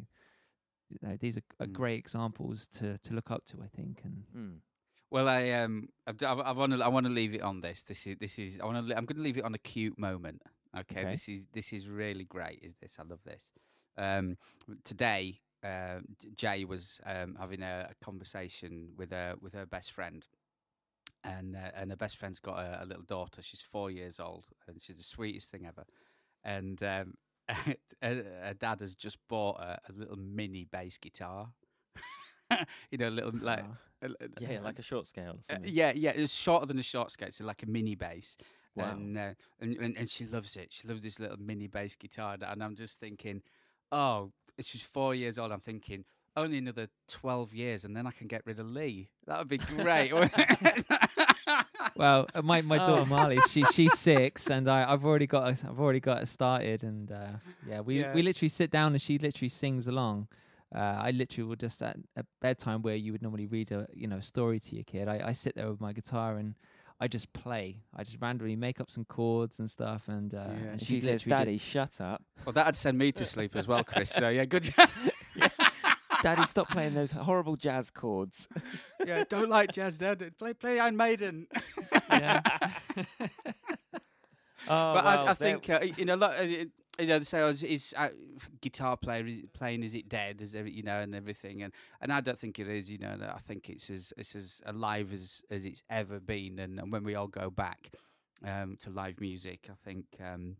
you 0.89 0.97
know 1.01 1.17
these 1.19 1.37
are, 1.37 1.43
are 1.59 1.67
Mm. 1.67 1.73
great 1.73 1.99
examples 1.99 2.67
to 2.79 2.97
to 2.99 3.13
look 3.13 3.31
up 3.31 3.45
to. 3.45 3.61
I 3.63 3.67
think. 3.67 4.01
And 4.03 4.23
Hmm. 4.33 4.55
Well, 5.11 5.29
I 5.29 5.51
um, 5.51 5.89
I've, 6.07 6.57
want 6.57 6.73
to, 6.73 6.83
I 6.83 6.87
want 6.89 7.05
to 7.05 7.11
leave 7.11 7.33
it 7.35 7.41
on 7.41 7.61
this. 7.61 7.83
This 7.83 8.05
is, 8.07 8.17
this 8.19 8.37
is. 8.39 8.59
I 8.59 8.65
want 8.65 8.87
to. 8.87 8.97
I'm 8.97 9.05
going 9.05 9.17
to 9.17 9.23
leave 9.23 9.37
it 9.37 9.45
on 9.45 9.53
a 9.53 9.59
cute 9.59 9.97
moment. 9.97 10.41
Okay? 10.77 11.01
Okay. 11.01 11.11
This 11.11 11.29
is, 11.29 11.47
this 11.53 11.71
is 11.71 11.87
really 11.87 12.25
great. 12.25 12.59
Is 12.61 12.75
this? 12.81 12.97
I 12.99 13.03
love 13.03 13.23
this. 13.23 13.43
Um, 13.97 14.35
today, 14.83 15.39
uh, 15.63 15.99
Jay 16.35 16.65
was 16.65 16.99
um 17.05 17.37
having 17.39 17.61
a, 17.61 17.87
a 17.91 18.05
conversation 18.05 18.89
with 18.97 19.11
her 19.11 19.35
with 19.39 19.53
her 19.53 19.65
best 19.65 19.91
friend, 19.91 20.25
and 21.23 21.55
uh, 21.55 21.71
and 21.75 21.91
her 21.91 21.97
best 21.97 22.17
friend's 22.17 22.39
got 22.39 22.57
a, 22.59 22.83
a 22.83 22.85
little 22.85 23.03
daughter. 23.03 23.41
She's 23.41 23.61
four 23.61 23.89
years 23.91 24.19
old, 24.19 24.45
and 24.67 24.81
she's 24.81 24.97
the 24.97 25.03
sweetest 25.03 25.49
thing 25.49 25.65
ever. 25.65 25.85
And 26.43 26.81
um, 26.83 27.13
her, 27.65 27.75
her 28.01 28.53
dad 28.59 28.79
has 28.81 28.95
just 28.95 29.17
bought 29.29 29.59
a, 29.59 29.79
a 29.89 29.91
little 29.93 30.17
mini 30.17 30.65
bass 30.71 30.97
guitar. 30.97 31.49
you 32.91 32.97
know, 32.97 33.09
a 33.09 33.11
little 33.11 33.31
like 33.41 33.63
a- 34.01 34.05
a- 34.07 34.27
Yeah, 34.39 34.59
like 34.61 34.79
a 34.79 34.83
short 34.83 35.07
scale. 35.07 35.37
Uh, 35.49 35.57
yeah, 35.63 35.91
yeah, 35.95 36.11
it's 36.11 36.33
shorter 36.33 36.65
than 36.65 36.79
a 36.79 36.83
short 36.83 37.11
scale, 37.11 37.29
so 37.31 37.45
like 37.45 37.63
a 37.63 37.65
mini 37.67 37.95
bass. 37.95 38.37
Wow. 38.75 38.91
And, 38.91 39.17
uh, 39.17 39.29
and, 39.61 39.75
and 39.77 39.97
and 39.97 40.09
she 40.09 40.25
loves 40.25 40.55
it. 40.57 40.67
She 40.71 40.87
loves 40.87 41.01
this 41.01 41.19
little 41.19 41.37
mini 41.39 41.67
bass 41.67 41.95
guitar, 41.95 42.33
and- 42.33 42.43
and 42.43 42.63
I'm 42.63 42.75
just 42.75 42.99
thinking, 42.99 43.41
oh, 43.91 44.31
she's 44.59 44.83
four 44.83 45.15
years 45.15 45.37
old. 45.39 45.51
I'm 45.51 45.59
thinking 45.61 46.03
only 46.37 46.57
another 46.57 46.89
twelve 47.07 47.53
years, 47.53 47.85
and 47.85 47.95
then 47.95 48.05
I 48.05 48.11
can 48.11 48.27
get 48.27 48.41
rid 48.45 48.59
of 48.59 48.69
Lee. 48.69 49.09
That 49.27 49.39
would 49.39 49.47
be 49.47 49.57
great. 49.57 50.11
Wouldn't 51.95 52.27
it? 52.27 52.33
well, 52.35 52.39
uh, 52.39 52.41
my 52.41 52.61
my 52.61 52.77
daughter 52.77 53.01
Oh. 53.01 53.05
Marley, 53.05 53.39
she 53.49 53.63
she's 53.73 53.97
six, 53.99 54.49
and 54.49 54.69
I 54.69 54.91
I've 54.91 55.05
already 55.05 55.27
got 55.27 55.43
us- 55.49 55.63
I've 55.63 55.79
already 55.79 55.99
got 55.99 56.21
it 56.21 56.27
started, 56.27 56.83
and 56.83 57.11
uh, 57.11 57.27
yeah, 57.67 57.81
we 57.81 57.99
Yeah. 58.01 58.13
we 58.13 58.21
literally 58.21 58.49
sit 58.49 58.71
down 58.71 58.93
and 58.93 59.01
she 59.01 59.17
literally 59.17 59.49
sings 59.49 59.87
along. 59.87 60.27
Uh, 60.75 60.79
I 60.79 61.11
literally 61.11 61.47
will 61.47 61.55
just 61.55 61.81
at, 61.81 61.95
at 62.17 62.25
bedtime 62.41 62.81
where 62.81 62.95
you 62.95 63.11
would 63.13 63.21
normally 63.21 63.45
read 63.45 63.71
a 63.71 63.87
you 63.93 64.07
know 64.07 64.17
a 64.17 64.21
story 64.21 64.59
to 64.59 64.75
your 64.75 64.83
kid. 64.83 65.07
I, 65.07 65.21
I 65.29 65.31
sit 65.33 65.55
there 65.55 65.69
with 65.69 65.79
my 65.79 65.93
guitar 65.93 66.35
and 66.37 66.55
I 66.99 67.07
just 67.07 67.31
play. 67.33 67.81
I 67.95 68.03
just 68.03 68.17
randomly 68.21 68.55
make 68.55 68.79
up 68.81 68.89
some 68.89 69.05
chords 69.05 69.59
and 69.59 69.69
stuff, 69.69 70.07
and, 70.07 70.33
uh, 70.33 70.37
Yeah. 70.37 70.51
and 70.53 70.65
And 70.71 70.79
she, 70.81 70.85
she 70.85 71.01
says, 71.01 71.25
literally 71.25 71.37
ju- 71.39 71.45
"Daddy, 71.45 71.57
shut 71.57 72.01
up! 72.01 72.23
well, 72.45 72.53
that'd 72.53 72.75
send 72.75 72.97
me 72.97 73.11
to 73.13 73.25
sleep 73.25 73.55
as 73.55 73.67
well, 73.67 73.83
Chris. 73.83 74.09
So 74.11 74.29
yeah, 74.29 74.45
good. 74.45 74.69
Daddy, 76.25 76.45
stop 76.47 76.69
playing 76.69 76.95
those 76.95 77.11
horrible 77.11 77.55
jazz 77.55 77.91
chords." 77.91 78.47
yeah, 79.05 79.25
don't 79.29 79.47
like 79.47 79.71
jazz, 79.71 79.99
Dad. 79.99 80.23
Play 80.39 80.55
play 80.55 80.79
Iron 80.79 80.97
Maiden. 80.97 81.47
Yeah. 82.09 82.41
Oh, 84.67 84.95
but 84.95 85.05
well, 85.05 85.27
I, 85.27 85.31
I 85.31 85.33
think 85.35 85.69
uh, 85.69 85.79
you 85.95 86.05
know, 86.05 86.15
lot, 86.15 86.39
uh, 86.39 86.43
you 86.43 86.71
know, 87.01 87.19
they 87.19 87.23
say, 87.23 87.39
oh, 87.41 87.49
is, 87.49 87.61
is 87.61 87.93
uh, 87.95 88.09
guitar 88.61 88.97
player 88.97 89.23
is 89.27 89.43
playing? 89.53 89.83
Is 89.83 89.93
it 89.93 90.09
dead? 90.09 90.41
Is 90.41 90.55
you 90.55 90.81
know, 90.81 91.01
and 91.01 91.13
everything, 91.13 91.61
and 91.61 91.71
and 92.01 92.11
I 92.11 92.19
don't 92.19 92.39
think 92.39 92.57
it 92.57 92.67
is. 92.67 92.89
You 92.89 92.97
know, 92.97 93.15
I 93.31 93.37
think 93.37 93.69
it's 93.69 93.91
as 93.91 94.11
it's 94.17 94.35
as 94.35 94.63
alive 94.65 95.13
as 95.13 95.43
as 95.51 95.67
it's 95.67 95.83
ever 95.91 96.19
been. 96.19 96.57
And, 96.57 96.79
and 96.79 96.91
when 96.91 97.03
we 97.03 97.13
all 97.13 97.27
go 97.27 97.51
back 97.51 97.91
um, 98.43 98.75
to 98.81 98.89
live 98.89 99.21
music, 99.21 99.67
I 99.69 99.75
think. 99.87 100.05
Um, 100.19 100.57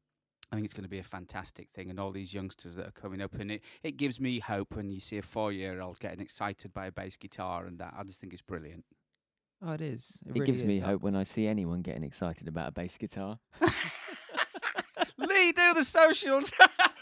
I 0.52 0.56
think 0.56 0.66
it's 0.66 0.74
going 0.74 0.84
to 0.84 0.89
be 0.89 1.00
a 1.00 1.04
fantastic 1.04 1.70
thing, 1.74 1.89
and 1.89 2.00
all 2.00 2.12
these 2.12 2.34
youngsters 2.34 2.76
that 2.76 2.88
are 2.88 2.91
coming 2.91 3.22
up, 3.22 3.34
and 3.36 3.52
it, 3.52 3.62
it 3.84 3.98
gives 3.98 4.20
me 4.20 4.39
hope 4.39 4.76
when 4.76 4.89
you 4.89 5.00
see 5.00 5.18
a 5.18 5.22
four 5.22 5.52
year 5.52 5.82
old 5.82 6.00
getting 6.00 6.22
excited 6.22 6.74
by 6.74 6.86
a 6.88 6.91
bass 6.91 7.18
guitar, 7.18 7.66
and 7.66 7.80
that 7.80 7.93
I 7.98 8.04
just 8.04 8.22
think 8.22 8.32
it's 8.34 8.41
brilliant. 8.41 8.86
oh, 9.66 9.74
it 9.74 9.82
is. 9.82 10.20
It, 10.26 10.30
it 10.30 10.34
really 10.34 10.46
gives 10.46 10.64
me 10.64 10.78
is. 10.78 10.84
I- 10.84 10.86
hope 10.88 11.02
when 11.02 11.16
I 11.16 11.24
see 11.24 11.48
anyone 11.48 11.82
getting 11.82 12.04
excited 12.04 12.48
about 12.48 12.70
a 12.70 12.72
bass 12.72 12.98
guitar. 12.98 13.39
Lee, 15.18 15.52
do 15.52 15.74
the 15.74 15.84
socials. 15.84 16.52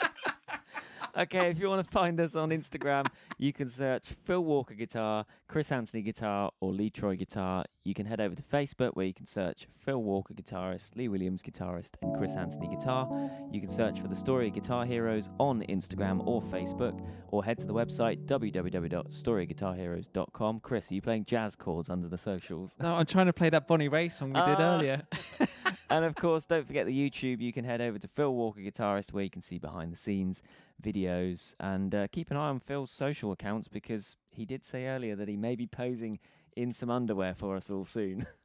okay, 1.18 1.49
if 1.49 1.59
you 1.59 1.70
want 1.70 1.86
to 1.86 1.91
find 1.91 2.20
us 2.20 2.36
on 2.36 2.49
Instagram, 2.49 3.05
you 3.38 3.53
can 3.53 3.70
search 3.70 4.05
Phil 4.07 4.43
Walker 4.43 4.74
Guitar, 4.74 5.26
Chris 5.47 5.72
Anthony 5.72 6.01
Guitar, 6.03 6.51
or 6.59 6.72
Lee 6.72 6.89
Troy 6.89 7.16
Guitar. 7.16 7.66
You 7.84 7.93
can 7.93 8.05
head 8.05 8.22
over 8.22 8.34
to 8.36 8.41
Facebook 8.41 8.91
where 8.93 9.05
you 9.05 9.14
can 9.14 9.26
search 9.26 9.68
Phil 9.70 10.01
Walker 10.01 10.34
Guitarist, 10.34 10.95
Lee 10.95 11.09
Williams 11.09 11.41
Guitarist, 11.43 11.91
and 12.01 12.16
Chris 12.18 12.36
Anthony 12.36 12.68
Guitar. 12.74 13.09
You 13.51 13.59
can 13.59 13.70
search 13.70 13.99
for 13.99 14.07
the 14.07 14.16
story 14.16 14.47
of 14.47 14.53
Guitar 14.53 14.86
Heroes 14.86 15.30
on 15.39 15.61
Instagram 15.64 16.26
or 16.26 16.41
Facebook, 16.41 16.99
or 17.30 17.43
head 17.43 17.59
to 17.59 17.66
the 17.66 17.74
website 17.74 18.26
www.storyguitarheroes.com. 18.26 20.59
Chris, 20.61 20.91
are 20.91 20.95
you 20.95 21.01
playing 21.01 21.26
jazz 21.26 21.55
chords 21.55 21.89
under 21.89 22.07
the 22.07 22.18
socials? 22.18 22.76
No, 22.82 22.95
I'm 22.95 23.05
trying 23.05 23.26
to 23.28 23.34
play 23.34 23.49
that 23.49 23.68
Bonnie 23.68 23.89
Raitt 23.89 24.14
song 24.14 24.30
we 24.30 24.36
did 24.39 24.59
Ah. 24.59 24.76
earlier. 24.76 25.01
and 25.89 26.05
of 26.05 26.15
course, 26.15 26.45
don't 26.45 26.65
forget 26.67 26.86
the 26.86 27.09
YouTube. 27.09 27.39
You 27.41 27.51
can 27.53 27.65
head 27.65 27.82
over 27.82 27.97
to 27.99 28.07
Phil 28.07 28.34
Walker 28.34 28.59
Guitarist, 28.61 29.11
where 29.13 29.24
you 29.24 29.30
can 29.30 29.41
see 29.41 29.57
behind 29.59 29.91
the 29.93 29.97
scenes 29.97 30.41
videos 30.82 31.55
and 31.59 31.93
uh, 31.95 32.07
keep 32.11 32.32
an 32.32 32.38
eye 32.38 32.49
on 32.49 32.59
Phil's 32.59 32.91
social 32.91 33.32
accounts 33.32 33.67
because 33.67 34.17
he 34.32 34.45
did 34.45 34.63
say 34.65 34.88
earlier 34.88 35.15
that 35.15 35.28
he 35.28 35.38
may 35.38 35.55
be 35.55 35.67
posing 35.67 36.19
in 36.55 36.74
some 36.74 36.89
underwear 36.89 37.34
for 37.34 37.55
us 37.55 37.69
all 37.69 37.86
soon. 37.86 38.28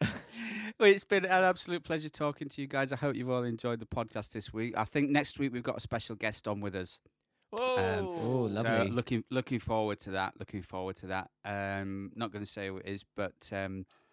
Well, 0.78 0.88
it's 0.90 1.02
been 1.02 1.24
an 1.24 1.42
absolute 1.42 1.82
pleasure 1.82 2.08
talking 2.08 2.48
to 2.50 2.60
you 2.60 2.68
guys. 2.68 2.92
I 2.92 2.96
hope 2.96 3.16
you've 3.16 3.30
all 3.30 3.42
enjoyed 3.42 3.80
the 3.80 3.86
podcast 3.86 4.30
this 4.30 4.52
week. 4.52 4.74
I 4.76 4.84
think 4.84 5.10
next 5.10 5.38
week 5.40 5.52
we've 5.52 5.62
got 5.62 5.76
a 5.76 5.80
special 5.80 6.14
guest 6.14 6.46
on 6.46 6.60
with 6.60 6.76
us. 6.76 7.00
Whoa! 7.50 8.14
Oh, 8.16 8.54
So 8.54 8.62
Lovely. 8.62 8.90
looking 8.90 9.24
looking 9.30 9.58
forward 9.58 9.98
to 10.00 10.10
that. 10.12 10.34
Looking 10.38 10.62
forward 10.62 10.94
to 10.98 11.06
that. 11.08 11.30
Um, 11.44 12.12
not 12.14 12.30
going 12.30 12.44
to 12.44 12.50
say 12.50 12.68
who 12.68 12.76
it 12.76 12.86
is, 12.86 13.04
but 13.16 13.34
um, 13.52 13.86
i- 13.88 14.07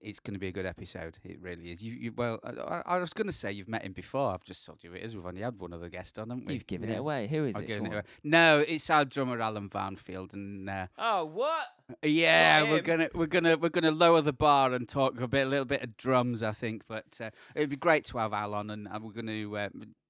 it's 0.00 0.20
going 0.20 0.34
to 0.34 0.38
be 0.40 0.48
a 0.48 0.52
good 0.52 0.66
episode. 0.66 1.18
It 1.24 1.40
really 1.40 1.72
is. 1.72 1.82
You, 1.82 1.92
you 1.94 2.12
well, 2.16 2.38
I, 2.44 2.50
I- 2.50 2.82
I 2.86 2.98
was 2.98 3.12
going 3.12 3.26
to 3.28 3.32
say 3.32 3.50
you've 3.52 3.68
met 3.68 3.82
him 3.82 3.92
before. 3.92 4.32
I've 4.32 4.44
just 4.44 4.64
told 4.66 4.82
you 4.84 4.92
it 4.94 5.02
is. 5.02 5.16
We've 5.16 5.24
only 5.26 5.40
had 5.42 5.58
one 5.58 5.72
other 5.72 5.88
guest 5.88 6.18
on, 6.18 6.28
haven't 6.30 6.46
we? 6.46 6.54
You've 6.54 6.66
given 6.66 6.88
Yeah. 6.90 6.96
it 6.96 6.98
away. 6.98 7.28
Who 7.28 7.46
is 7.46 7.56
I've 7.56 7.62
it? 7.62 7.66
given 7.66 7.84
Go 7.84 7.90
it 7.90 7.92
on. 7.92 7.98
away. 7.98 8.04
No, 8.24 8.58
it's 8.66 8.90
our 8.90 9.04
drummer 9.04 9.40
Alan 9.40 9.68
Varnfield, 9.70 10.32
and 10.34 10.68
uh, 10.68 10.86
Oh, 10.98 11.24
what? 11.24 11.66
yeah, 12.02 12.60
Not 12.60 12.68
we're 12.70 12.78
him. 12.78 12.84
gonna 12.84 13.08
we're 13.14 13.26
gonna 13.26 13.56
we're 13.56 13.68
gonna 13.68 13.90
lower 13.90 14.20
the 14.20 14.32
bar 14.32 14.72
and 14.74 14.88
talk 14.88 15.20
a 15.20 15.26
bit, 15.26 15.46
a 15.46 15.50
little 15.50 15.64
bit 15.64 15.82
of 15.82 15.96
drums, 15.96 16.42
I 16.42 16.52
think. 16.52 16.82
But 16.86 17.18
uh, 17.20 17.30
it'd 17.54 17.70
be 17.70 17.76
great 17.76 18.04
to 18.06 18.18
have 18.18 18.32
Alan, 18.32 18.70
and, 18.70 18.86
and 18.90 19.02
we're 19.04 19.12
gonna. 19.12 19.52
Uh, 19.52 19.68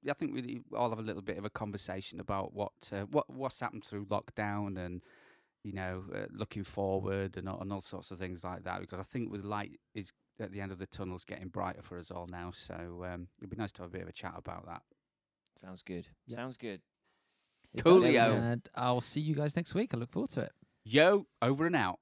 I 0.09 0.15
think 0.15 0.35
we 0.35 0.63
all 0.75 0.91
have 0.91 0.99
a 0.99 1.03
little 1.03 1.23
bit 1.23 1.37
of 1.39 1.45
a 1.45 1.51
conversation 1.51 2.21
about 2.21 2.55
what 2.55 2.73
uh, 2.93 3.03
what 3.11 3.29
what's 3.31 3.61
happened 3.61 3.85
through 3.85 4.07
lockdown, 4.07 4.79
and 4.79 5.01
you 5.63 5.73
know, 5.73 6.05
uh, 6.15 6.27
looking 6.33 6.65
forward, 6.65 7.37
and 7.37 7.49
all, 7.49 7.61
and 7.61 7.73
all 7.73 7.81
sorts 7.81 8.11
of 8.11 8.19
things 8.19 8.45
like 8.45 8.65
that. 8.65 8.81
Because 8.81 9.01
I 9.01 9.05
think 9.05 9.33
the 9.33 9.47
light 9.47 9.79
is 9.95 10.13
at 10.41 10.53
the 10.53 10.61
end 10.61 10.73
of 10.73 10.79
the 10.79 10.87
tunnel's 10.87 11.25
getting 11.25 11.49
brighter 11.49 11.83
for 11.83 11.99
us 11.99 12.11
all 12.11 12.27
now. 12.27 12.51
So 12.53 13.05
um, 13.05 13.29
it'd 13.39 13.51
be 13.51 13.57
nice 13.57 13.73
to 13.73 13.83
have 13.83 13.91
a 13.91 13.93
bit 13.93 14.03
of 14.03 14.09
a 14.09 14.13
chat 14.13 14.35
about 14.37 14.67
that. 14.67 14.83
Sounds 15.57 15.83
good. 15.83 16.09
Yeah. 16.27 16.37
Sounds 16.37 16.57
good. 16.57 16.81
Coolio. 17.77 18.53
And 18.53 18.69
I'll 18.75 19.01
see 19.01 19.21
you 19.21 19.35
guys 19.35 19.55
next 19.55 19.75
week. 19.75 19.95
I 19.95 19.97
look 19.97 20.11
forward 20.11 20.31
to 20.31 20.41
it. 20.43 20.53
Yo, 20.85 21.27
over 21.43 21.67
and 21.67 21.77
out. 21.77 21.99